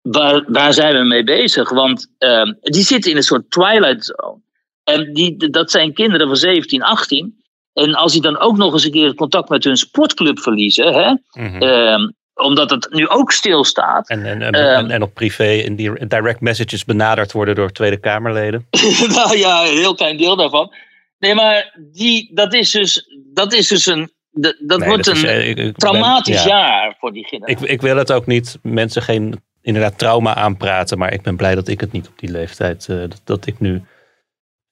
waar, 0.00 0.44
waar 0.46 0.72
zijn 0.72 0.96
we 0.96 1.04
mee 1.04 1.24
bezig? 1.24 1.70
Want 1.70 2.06
uh, 2.18 2.52
die 2.60 2.84
zitten 2.84 3.10
in 3.10 3.16
een 3.16 3.22
soort 3.22 3.50
twilight 3.50 4.04
zone. 4.04 4.40
En 4.84 5.12
die, 5.12 5.50
dat 5.50 5.70
zijn 5.70 5.94
kinderen 5.94 6.26
van 6.26 6.36
17, 6.36 6.82
18. 6.82 7.39
En 7.80 7.94
als 7.94 8.12
die 8.12 8.22
dan 8.22 8.38
ook 8.38 8.56
nog 8.56 8.72
eens 8.72 8.84
een 8.84 8.90
keer 8.90 9.06
het 9.06 9.16
contact 9.16 9.48
met 9.48 9.64
hun 9.64 9.76
sportclub 9.76 10.38
verliezen, 10.38 10.94
hè, 10.94 11.14
mhm. 11.42 11.62
ehm, 11.62 12.08
omdat 12.34 12.70
het 12.70 12.88
nu 12.90 13.08
ook 13.08 13.32
stilstaat. 13.32 14.08
En, 14.08 14.24
en, 14.26 14.42
en, 14.42 14.52
ehm, 14.52 14.90
en 14.90 15.02
op 15.02 15.14
privé 15.14 15.52
in 15.52 15.76
die 15.76 16.06
direct 16.06 16.40
messages 16.40 16.84
benaderd 16.84 17.32
worden 17.32 17.54
door 17.54 17.72
Tweede 17.72 18.00
Kamerleden. 18.00 18.66
nou 19.08 19.38
ja, 19.38 19.62
een 19.62 19.76
heel 19.76 19.94
klein 19.94 20.16
deel 20.16 20.36
daarvan. 20.36 20.74
Nee, 21.18 21.34
maar 21.34 21.78
die, 21.92 22.30
dat, 22.34 22.54
is 22.54 22.70
dus, 22.70 23.06
dat 23.32 23.52
is 23.52 23.68
dus 23.68 23.86
een. 23.86 24.10
Dat, 24.30 24.56
dat 24.60 24.84
wordt 24.84 25.06
een 25.06 25.24
eh, 25.24 25.68
traumatisch 25.68 26.44
jaar 26.44 26.96
voor 26.98 27.12
die. 27.12 27.26
Ik, 27.44 27.60
ik 27.60 27.80
wil 27.80 27.96
het 27.96 28.12
ook 28.12 28.26
niet 28.26 28.58
mensen 28.62 29.02
geen 29.02 29.40
inderdaad 29.62 29.98
trauma 29.98 30.34
aanpraten, 30.34 30.98
maar 30.98 31.12
ik 31.12 31.22
ben 31.22 31.36
blij 31.36 31.54
dat 31.54 31.68
ik 31.68 31.80
het 31.80 31.92
niet 31.92 32.08
op 32.08 32.18
die 32.18 32.30
leeftijd, 32.30 32.86
uh, 32.90 33.00
dat, 33.00 33.20
dat 33.24 33.46
ik 33.46 33.60
nu 33.60 33.82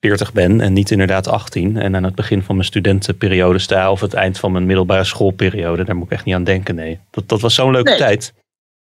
40 0.01 0.33
ben 0.33 0.61
en 0.61 0.73
niet 0.73 0.91
inderdaad 0.91 1.29
18 1.29 1.77
en 1.77 1.97
aan 1.97 2.05
het 2.05 2.15
begin 2.15 2.43
van 2.43 2.55
mijn 2.55 2.67
studentenperiode 2.67 3.59
sta 3.59 3.91
of 3.91 4.01
het 4.01 4.15
eind 4.15 4.39
van 4.39 4.53
mijn 4.53 4.67
middelbare 4.67 5.05
schoolperiode, 5.05 5.85
daar 5.85 5.97
moet 5.97 6.07
ik 6.07 6.13
echt 6.13 6.25
niet 6.25 6.35
aan 6.35 6.45
denken. 6.45 6.75
Nee, 6.75 7.01
dat, 7.11 7.29
dat 7.29 7.41
was 7.41 7.55
zo'n 7.55 7.73
leuke 7.73 7.97
tijd. 7.97 8.35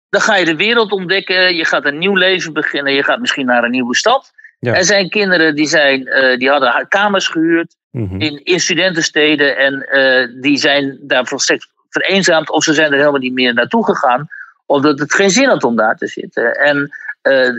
Dan 0.09 0.21
ga 0.21 0.35
je 0.35 0.45
de 0.45 0.55
wereld 0.55 0.91
ontdekken, 0.91 1.55
je 1.55 1.65
gaat 1.65 1.85
een 1.85 1.97
nieuw 1.97 2.15
leven 2.15 2.53
beginnen, 2.53 2.93
je 2.93 3.03
gaat 3.03 3.19
misschien 3.19 3.45
naar 3.45 3.63
een 3.63 3.71
nieuwe 3.71 3.95
stad. 3.95 4.33
Er 4.59 4.83
zijn 4.83 5.09
kinderen 5.09 5.55
die, 5.55 5.67
zijn, 5.67 6.07
uh, 6.07 6.37
die 6.37 6.49
hadden 6.49 6.85
kamers 6.87 7.27
gehuurd 7.27 7.75
mhm. 7.91 8.21
in, 8.21 8.43
in 8.43 8.59
studentensteden 8.59 9.57
en 9.57 9.87
uh, 9.91 10.41
die 10.41 10.57
zijn 10.57 10.99
daarvoor 11.01 11.41
steeds 11.41 11.67
vereenzaamd 11.89 12.49
of 12.49 12.63
ze 12.63 12.73
zijn 12.73 12.91
er 12.91 12.97
helemaal 12.97 13.19
niet 13.19 13.33
meer 13.33 13.53
naartoe 13.53 13.85
gegaan 13.85 14.27
omdat 14.65 14.99
het 14.99 15.13
geen 15.13 15.29
zin 15.29 15.47
had 15.47 15.63
om 15.63 15.75
daar 15.75 15.95
te 15.95 16.07
zitten. 16.07 16.53
En 16.53 16.89
uh, 17.25 17.49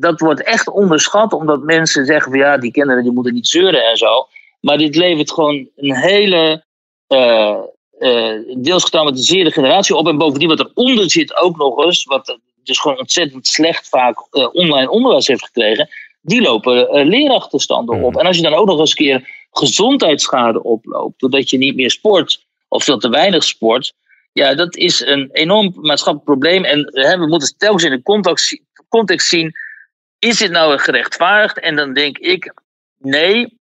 dat 0.00 0.20
wordt 0.20 0.42
echt 0.42 0.68
onderschat, 0.68 1.32
omdat 1.32 1.62
mensen 1.62 2.06
zeggen 2.06 2.30
van 2.30 2.40
ja, 2.40 2.58
die 2.58 2.70
kinderen 2.70 3.02
die 3.02 3.12
moeten 3.12 3.34
niet 3.34 3.48
zeuren 3.48 3.84
en 3.84 3.96
zo. 3.96 4.28
Maar 4.60 4.78
dit 4.78 4.96
levert 4.96 5.32
gewoon 5.32 5.68
een 5.76 5.96
hele 5.96 6.64
uh, 7.08 7.56
uh, 7.98 8.32
deels 8.56 8.84
getraumatiseerde 8.84 9.50
generatie 9.50 9.96
op. 9.96 10.08
En 10.08 10.18
bovendien 10.18 10.48
wat 10.48 10.60
eronder 10.60 11.10
zit 11.10 11.36
ook 11.36 11.56
nog 11.56 11.84
eens, 11.84 12.04
wat 12.04 12.38
dus 12.64 12.80
gewoon 12.80 12.98
ontzettend 12.98 13.46
slecht 13.46 13.88
vaak 13.88 14.16
online 14.54 14.90
onderwijs 14.90 15.26
heeft 15.26 15.44
gekregen. 15.44 15.88
Die 16.20 16.42
lopen 16.42 17.06
leerachterstanden 17.06 18.02
op. 18.02 18.12
Mm. 18.12 18.20
En 18.20 18.26
als 18.26 18.36
je 18.36 18.42
dan 18.42 18.54
ook 18.54 18.66
nog 18.66 18.78
eens 18.78 18.90
een 18.90 18.96
keer 18.96 19.46
gezondheidsschade 19.50 20.62
oploopt, 20.62 21.20
doordat 21.20 21.50
je 21.50 21.58
niet 21.58 21.76
meer 21.76 21.90
sport 21.90 22.44
of 22.68 22.84
veel 22.84 22.98
te 22.98 23.08
weinig 23.08 23.44
sport, 23.44 23.92
ja, 24.32 24.54
dat 24.54 24.76
is 24.76 25.00
een 25.00 25.28
enorm 25.32 25.72
maatschappelijk 25.80 26.24
probleem. 26.24 26.64
En 26.64 26.90
hè, 26.92 27.18
we 27.18 27.26
moeten 27.26 27.54
telkens 27.58 27.84
in 27.84 27.90
de 27.90 28.02
context, 28.02 28.60
context 28.96 29.28
zien: 29.28 29.52
is 30.18 30.38
dit 30.38 30.50
nou 30.50 30.78
gerechtvaardigd? 30.78 31.58
En 31.58 31.76
dan 31.76 31.92
denk 31.92 32.18
ik: 32.18 32.52
nee, 32.98 33.58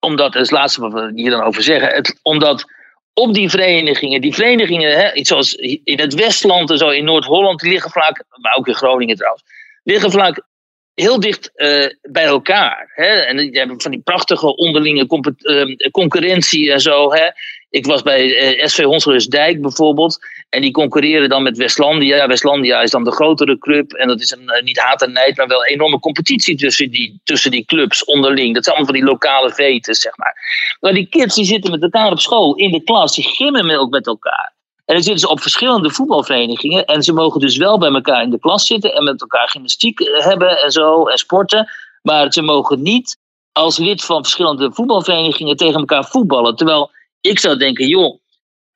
omdat, 0.00 0.32
dat 0.32 0.42
is 0.42 0.50
het 0.50 0.58
laatste 0.58 0.80
wat 0.80 0.92
we 0.92 1.12
hier 1.14 1.30
dan 1.30 1.42
over 1.42 1.62
zeggen, 1.62 1.88
het, 1.88 2.18
omdat 2.22 2.64
op 3.14 3.34
die 3.34 3.50
verenigingen, 3.50 4.20
die 4.20 4.34
verenigingen, 4.34 4.98
hè, 4.98 5.24
zoals 5.24 5.54
in 5.84 6.00
het 6.00 6.14
Westland 6.14 6.70
en 6.70 6.78
zo, 6.78 6.88
in 6.88 7.04
Noord-Holland, 7.04 7.62
liggen 7.62 7.90
vaak, 7.90 8.24
maar 8.28 8.56
ook 8.56 8.68
in 8.68 8.74
Groningen 8.74 9.16
trouwens, 9.16 9.44
liggen 9.82 10.10
vaak 10.10 10.42
heel 10.94 11.20
dicht 11.20 11.50
uh, 11.54 11.86
bij 12.02 12.24
elkaar. 12.24 12.90
Hè? 12.94 13.06
En 13.06 13.36
die 13.36 13.58
hebben 13.58 13.80
van 13.80 13.90
die 13.90 14.00
prachtige 14.00 14.56
onderlinge 14.56 15.06
uh, 15.42 15.90
concurrentie 15.90 16.72
en 16.72 16.80
zo. 16.80 17.12
Hè? 17.12 17.28
Ik 17.70 17.86
was 17.86 18.02
bij 18.02 18.24
uh, 18.24 18.62
eh, 18.62 18.66
SV 18.66 19.26
Dijk 19.28 19.62
bijvoorbeeld. 19.62 20.18
En 20.48 20.60
die 20.60 20.70
concurreren 20.70 21.28
dan 21.28 21.42
met 21.42 21.56
Westlandia. 21.56 22.26
Westlandia 22.26 22.80
is 22.80 22.90
dan 22.90 23.04
de 23.04 23.12
grotere 23.12 23.58
club. 23.58 23.92
En 23.92 24.08
dat 24.08 24.20
is 24.20 24.30
een, 24.30 24.42
uh, 24.42 24.62
niet 24.62 24.78
haat 24.78 25.02
en 25.02 25.12
nijd, 25.12 25.36
maar 25.36 25.46
wel 25.46 25.60
een 25.60 25.72
enorme 25.72 25.98
competitie 25.98 26.56
tussen 26.56 26.90
die, 26.90 27.20
tussen 27.24 27.50
die 27.50 27.64
clubs 27.64 28.04
onderling. 28.04 28.54
Dat 28.54 28.64
zijn 28.64 28.76
allemaal 28.76 28.94
van 28.94 29.04
die 29.04 29.12
lokale 29.12 29.52
veten, 29.52 29.94
zeg 29.94 30.16
maar. 30.16 30.34
Maar 30.80 30.92
die 30.92 31.06
kids 31.06 31.34
die 31.34 31.44
zitten 31.44 31.70
met 31.70 31.82
elkaar 31.82 32.10
op 32.10 32.20
school, 32.20 32.54
in 32.54 32.70
de 32.70 32.82
klas. 32.82 33.14
Die 33.14 33.24
gimmen 33.24 33.78
ook 33.78 33.90
met 33.90 34.06
elkaar. 34.06 34.52
En 34.84 34.94
dan 34.94 35.02
zitten 35.02 35.20
ze 35.20 35.28
op 35.28 35.40
verschillende 35.40 35.90
voetbalverenigingen. 35.90 36.84
En 36.84 37.02
ze 37.02 37.12
mogen 37.12 37.40
dus 37.40 37.56
wel 37.56 37.78
bij 37.78 37.90
elkaar 37.90 38.22
in 38.22 38.30
de 38.30 38.38
klas 38.38 38.66
zitten. 38.66 38.94
En 38.94 39.04
met 39.04 39.20
elkaar 39.20 39.48
gymnastiek 39.48 40.00
eh, 40.00 40.24
hebben 40.24 40.62
en 40.62 40.70
zo. 40.70 41.06
En 41.06 41.18
sporten. 41.18 41.68
Maar 42.02 42.32
ze 42.32 42.42
mogen 42.42 42.82
niet 42.82 43.18
als 43.52 43.78
lid 43.78 44.04
van 44.04 44.22
verschillende 44.22 44.72
voetbalverenigingen 44.72 45.56
tegen 45.56 45.78
elkaar 45.78 46.04
voetballen. 46.04 46.56
Terwijl 46.56 46.90
ik 47.20 47.38
zou 47.38 47.56
denken, 47.56 47.86
joh, 47.86 48.18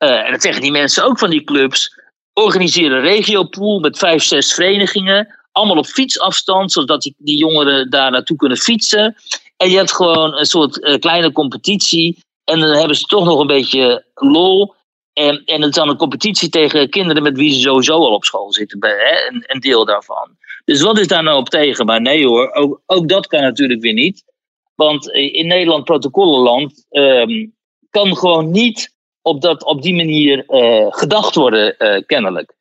uh, 0.02 0.26
en 0.26 0.30
dat 0.30 0.42
zeggen 0.42 0.62
die 0.62 0.70
mensen 0.70 1.04
ook 1.04 1.18
van 1.18 1.30
die 1.30 1.44
clubs, 1.44 2.00
organiseer 2.32 2.92
een 2.92 3.00
regiopool 3.00 3.80
met 3.80 3.98
vijf, 3.98 4.22
zes 4.22 4.54
verenigingen, 4.54 5.38
allemaal 5.52 5.76
op 5.76 5.86
fietsafstand, 5.86 6.72
zodat 6.72 7.02
die, 7.02 7.14
die 7.18 7.38
jongeren 7.38 7.90
daar 7.90 8.10
naartoe 8.10 8.36
kunnen 8.36 8.58
fietsen. 8.58 9.16
En 9.56 9.70
je 9.70 9.76
hebt 9.76 9.92
gewoon 9.92 10.34
een 10.34 10.46
soort 10.46 10.78
uh, 10.78 10.98
kleine 10.98 11.32
competitie. 11.32 12.18
En 12.44 12.60
dan 12.60 12.68
hebben 12.68 12.96
ze 12.96 13.02
toch 13.04 13.24
nog 13.24 13.40
een 13.40 13.46
beetje 13.46 14.04
lol. 14.14 14.74
En, 15.12 15.44
en 15.44 15.60
het 15.60 15.70
is 15.70 15.76
dan 15.76 15.88
een 15.88 15.96
competitie 15.96 16.48
tegen 16.48 16.90
kinderen 16.90 17.22
met 17.22 17.36
wie 17.36 17.52
ze 17.52 17.60
sowieso 17.60 17.94
al 17.94 18.14
op 18.14 18.24
school 18.24 18.52
zitten. 18.52 18.78
Hè? 18.80 19.40
Een, 19.46 19.60
deel 19.60 19.84
daarvan. 19.84 20.36
Dus 20.64 20.80
wat 20.80 20.98
is 20.98 21.06
daar 21.06 21.22
nou 21.22 21.38
op 21.38 21.48
tegen? 21.48 21.86
Maar 21.86 22.00
nee 22.00 22.26
hoor, 22.26 22.52
ook, 22.52 22.80
ook 22.86 23.08
dat 23.08 23.26
kan 23.26 23.40
natuurlijk 23.40 23.80
weer 23.80 23.92
niet. 23.92 24.24
Want 24.74 25.10
in 25.10 25.46
Nederland, 25.46 25.84
protocollenland, 25.84 26.86
um, 26.90 27.54
kan 27.90 28.16
gewoon 28.16 28.50
niet 28.50 28.94
op, 29.22 29.40
dat, 29.40 29.64
op 29.64 29.82
die 29.82 29.94
manier 29.94 30.44
uh, 30.48 30.86
gedacht 30.88 31.34
worden, 31.34 31.74
uh, 31.78 32.02
kennelijk. 32.06 32.54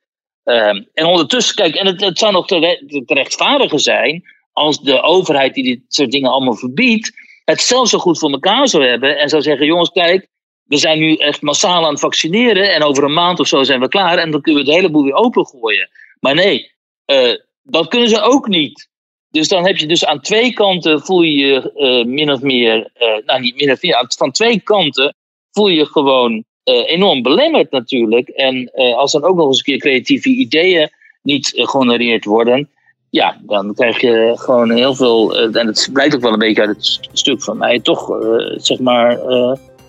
Um, 0.43 0.87
en 0.93 1.05
ondertussen, 1.05 1.55
kijk, 1.55 1.75
en 1.75 1.85
het, 1.85 2.01
het 2.01 2.19
zou 2.19 2.31
nog 2.31 2.47
te, 2.47 3.03
rechtvaardigen 3.05 3.79
zijn 3.79 4.23
als 4.51 4.81
de 4.81 5.01
overheid 5.01 5.53
die 5.53 5.63
dit 5.63 5.81
soort 5.87 6.11
dingen 6.11 6.31
allemaal 6.31 6.55
verbiedt, 6.55 7.11
het 7.45 7.61
zelf 7.61 7.89
zo 7.89 7.97
goed 7.97 8.19
voor 8.19 8.31
elkaar 8.31 8.67
zou 8.67 8.85
hebben 8.85 9.17
en 9.17 9.29
zou 9.29 9.41
zeggen: 9.41 9.65
jongens, 9.65 9.89
kijk, 9.89 10.27
we 10.63 10.77
zijn 10.77 10.99
nu 10.99 11.15
echt 11.15 11.41
massaal 11.41 11.85
aan 11.85 11.91
het 11.91 11.99
vaccineren 11.99 12.73
en 12.73 12.83
over 12.83 13.03
een 13.03 13.13
maand 13.13 13.39
of 13.39 13.47
zo 13.47 13.63
zijn 13.63 13.79
we 13.79 13.87
klaar 13.87 14.17
en 14.17 14.31
dan 14.31 14.41
kunnen 14.41 14.63
we 14.63 14.67
het 14.67 14.77
hele 14.77 14.91
boel 14.91 15.03
weer 15.03 15.13
opengooien. 15.13 15.89
Maar 16.19 16.35
nee, 16.35 16.71
uh, 17.05 17.35
dat 17.63 17.87
kunnen 17.87 18.09
ze 18.09 18.21
ook 18.21 18.47
niet. 18.47 18.89
Dus 19.29 19.47
dan 19.47 19.65
heb 19.65 19.77
je 19.77 19.87
dus 19.87 20.05
aan 20.05 20.21
twee 20.21 20.53
kanten 20.53 21.01
voel 21.01 21.21
je 21.21 21.37
je 21.37 22.03
min 22.07 22.31
of 22.31 22.41
meer, 22.41 22.91
nou 23.25 23.39
niet 23.39 23.55
min 23.55 23.71
of 23.71 23.81
meer, 23.81 24.05
van 24.17 24.31
twee 24.31 24.59
kanten 24.59 25.15
voel 25.51 25.67
je 25.67 25.85
gewoon 25.85 26.43
enorm 26.63 27.21
belemmerd 27.21 27.71
natuurlijk. 27.71 28.29
En 28.29 28.71
als 28.71 29.11
dan 29.11 29.23
ook 29.23 29.35
nog 29.35 29.47
eens 29.47 29.57
een 29.57 29.63
keer 29.63 29.77
creatieve 29.77 30.29
ideeën 30.29 30.89
niet 31.21 31.51
gehonoreerd 31.55 32.25
worden, 32.25 32.69
ja, 33.09 33.37
dan 33.41 33.73
krijg 33.73 34.01
je 34.01 34.31
gewoon 34.35 34.71
heel 34.71 34.95
veel, 34.95 35.39
en 35.39 35.67
het 35.67 35.89
blijkt 35.93 36.15
ook 36.15 36.21
wel 36.21 36.33
een 36.33 36.39
beetje 36.39 36.61
uit 36.61 36.75
het 36.75 37.09
stuk 37.13 37.43
van 37.43 37.57
mij, 37.57 37.79
toch 37.79 38.09
zeg 38.55 38.79
maar 38.79 39.19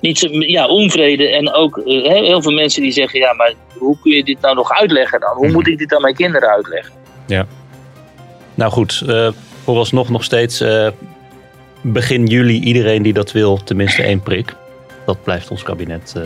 niet 0.03 0.29
ja, 0.31 0.67
onvrede. 0.67 1.29
En 1.29 1.53
ook 1.53 1.81
heel 1.85 2.43
veel 2.43 2.53
mensen 2.53 2.83
die 2.83 2.93
zeggen: 2.93 3.21
ja, 3.21 3.33
maar 3.33 3.55
hoe 3.79 3.99
kun 4.03 4.13
je 4.13 4.25
dit 4.25 4.41
nou 4.41 4.55
nog 4.55 4.71
uitleggen 4.71 5.21
dan? 5.21 5.37
Hoe 5.37 5.45
mhm. 5.45 5.55
moet 5.55 5.67
ik 5.67 5.79
dit 5.79 5.95
aan 5.95 6.03
mijn 6.03 6.15
kinderen 6.15 6.49
uitleggen? 6.49 6.93
Ja. 7.27 7.47
Nou 8.55 8.73
goed, 8.73 9.03
uh, 9.07 9.29
vooralsnog 9.63 10.09
nog 10.09 10.25
steeds 10.25 10.61
uh, 10.61 10.89
begin 11.81 12.27
juli 12.27 12.61
iedereen 12.61 13.03
die 13.03 13.13
dat 13.13 13.33
wil, 13.33 13.57
tenminste 13.65 14.03
één 14.03 14.23
prik. 14.23 14.55
Dat 15.07 15.23
blijft 15.23 15.51
ons 15.51 15.63
kabinet, 15.63 16.15
uh, 16.17 16.23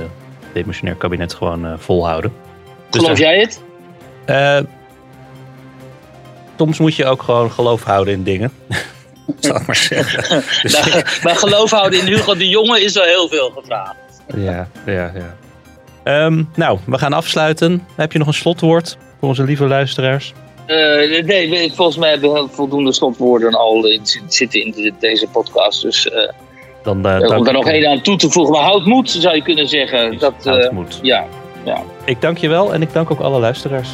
demissionair 0.56 0.96
kabinet, 0.96 1.34
gewoon 1.34 1.78
volhouden. 1.78 2.32
Dus 2.90 3.02
Geloof 3.02 3.18
jij 3.18 3.40
het? 3.40 3.60
soms 6.56 6.78
moet 6.78 6.94
je 6.94 7.04
ook 7.04 7.22
gewoon 7.22 7.50
geloof 7.50 7.82
houden 7.82 8.14
in 8.14 8.22
dingen. 8.22 8.52
zal 9.40 9.56
ik 9.56 9.66
maar 9.66 9.76
zeggen. 9.76 10.42
Dus 10.62 10.72
nou, 10.72 11.02
maar 11.22 11.36
geloof 11.36 11.70
houden 11.70 12.00
in 12.00 12.06
Hugo 12.06 12.34
de 12.34 12.48
Jonge 12.48 12.80
is 12.80 12.92
wel 12.92 13.04
heel 13.04 13.28
veel 13.28 13.50
gevraagd. 13.50 13.96
Ja, 14.36 14.68
ja, 14.86 15.12
ja. 15.14 15.36
Ehm, 16.02 16.42
nou, 16.54 16.78
we 16.86 16.98
gaan 16.98 17.12
afsluiten. 17.12 17.86
Heb 17.96 18.12
je 18.12 18.18
nog 18.18 18.26
een 18.26 18.34
slotwoord 18.34 18.96
voor 19.20 19.28
onze 19.28 19.44
lieve 19.44 19.66
luisteraars? 19.66 20.32
Uh, 20.66 21.24
nee, 21.24 21.72
volgens 21.74 21.96
mij 21.96 22.10
hebben 22.10 22.32
we 22.32 22.48
voldoende 22.50 22.92
slotwoorden 22.92 23.54
al 23.54 23.86
in, 23.86 24.00
zitten 24.28 24.64
in 24.64 24.94
deze 24.98 25.26
podcast. 25.26 25.82
Dus 25.82 26.06
uh, 26.06 26.12
dan, 26.86 26.96
uh, 27.06 27.36
om 27.36 27.44
daar 27.44 27.52
nog 27.52 27.68
één 27.68 27.88
aan 27.88 28.00
toe 28.00 28.16
te 28.16 28.30
voegen. 28.30 28.52
Maar 28.52 28.62
houd 28.62 28.84
moed, 28.84 29.10
zou 29.10 29.34
je 29.34 29.42
kunnen 29.42 29.68
zeggen. 29.68 30.18
Dat, 30.18 30.34
houd 30.44 30.72
moed. 30.72 30.98
Ja, 31.02 31.26
ja. 31.64 31.82
Ik 32.04 32.20
dank 32.20 32.38
je 32.38 32.48
wel 32.48 32.74
en 32.74 32.82
ik 32.82 32.92
dank 32.92 33.10
ook 33.10 33.20
alle 33.20 33.40
luisteraars. 33.40 33.88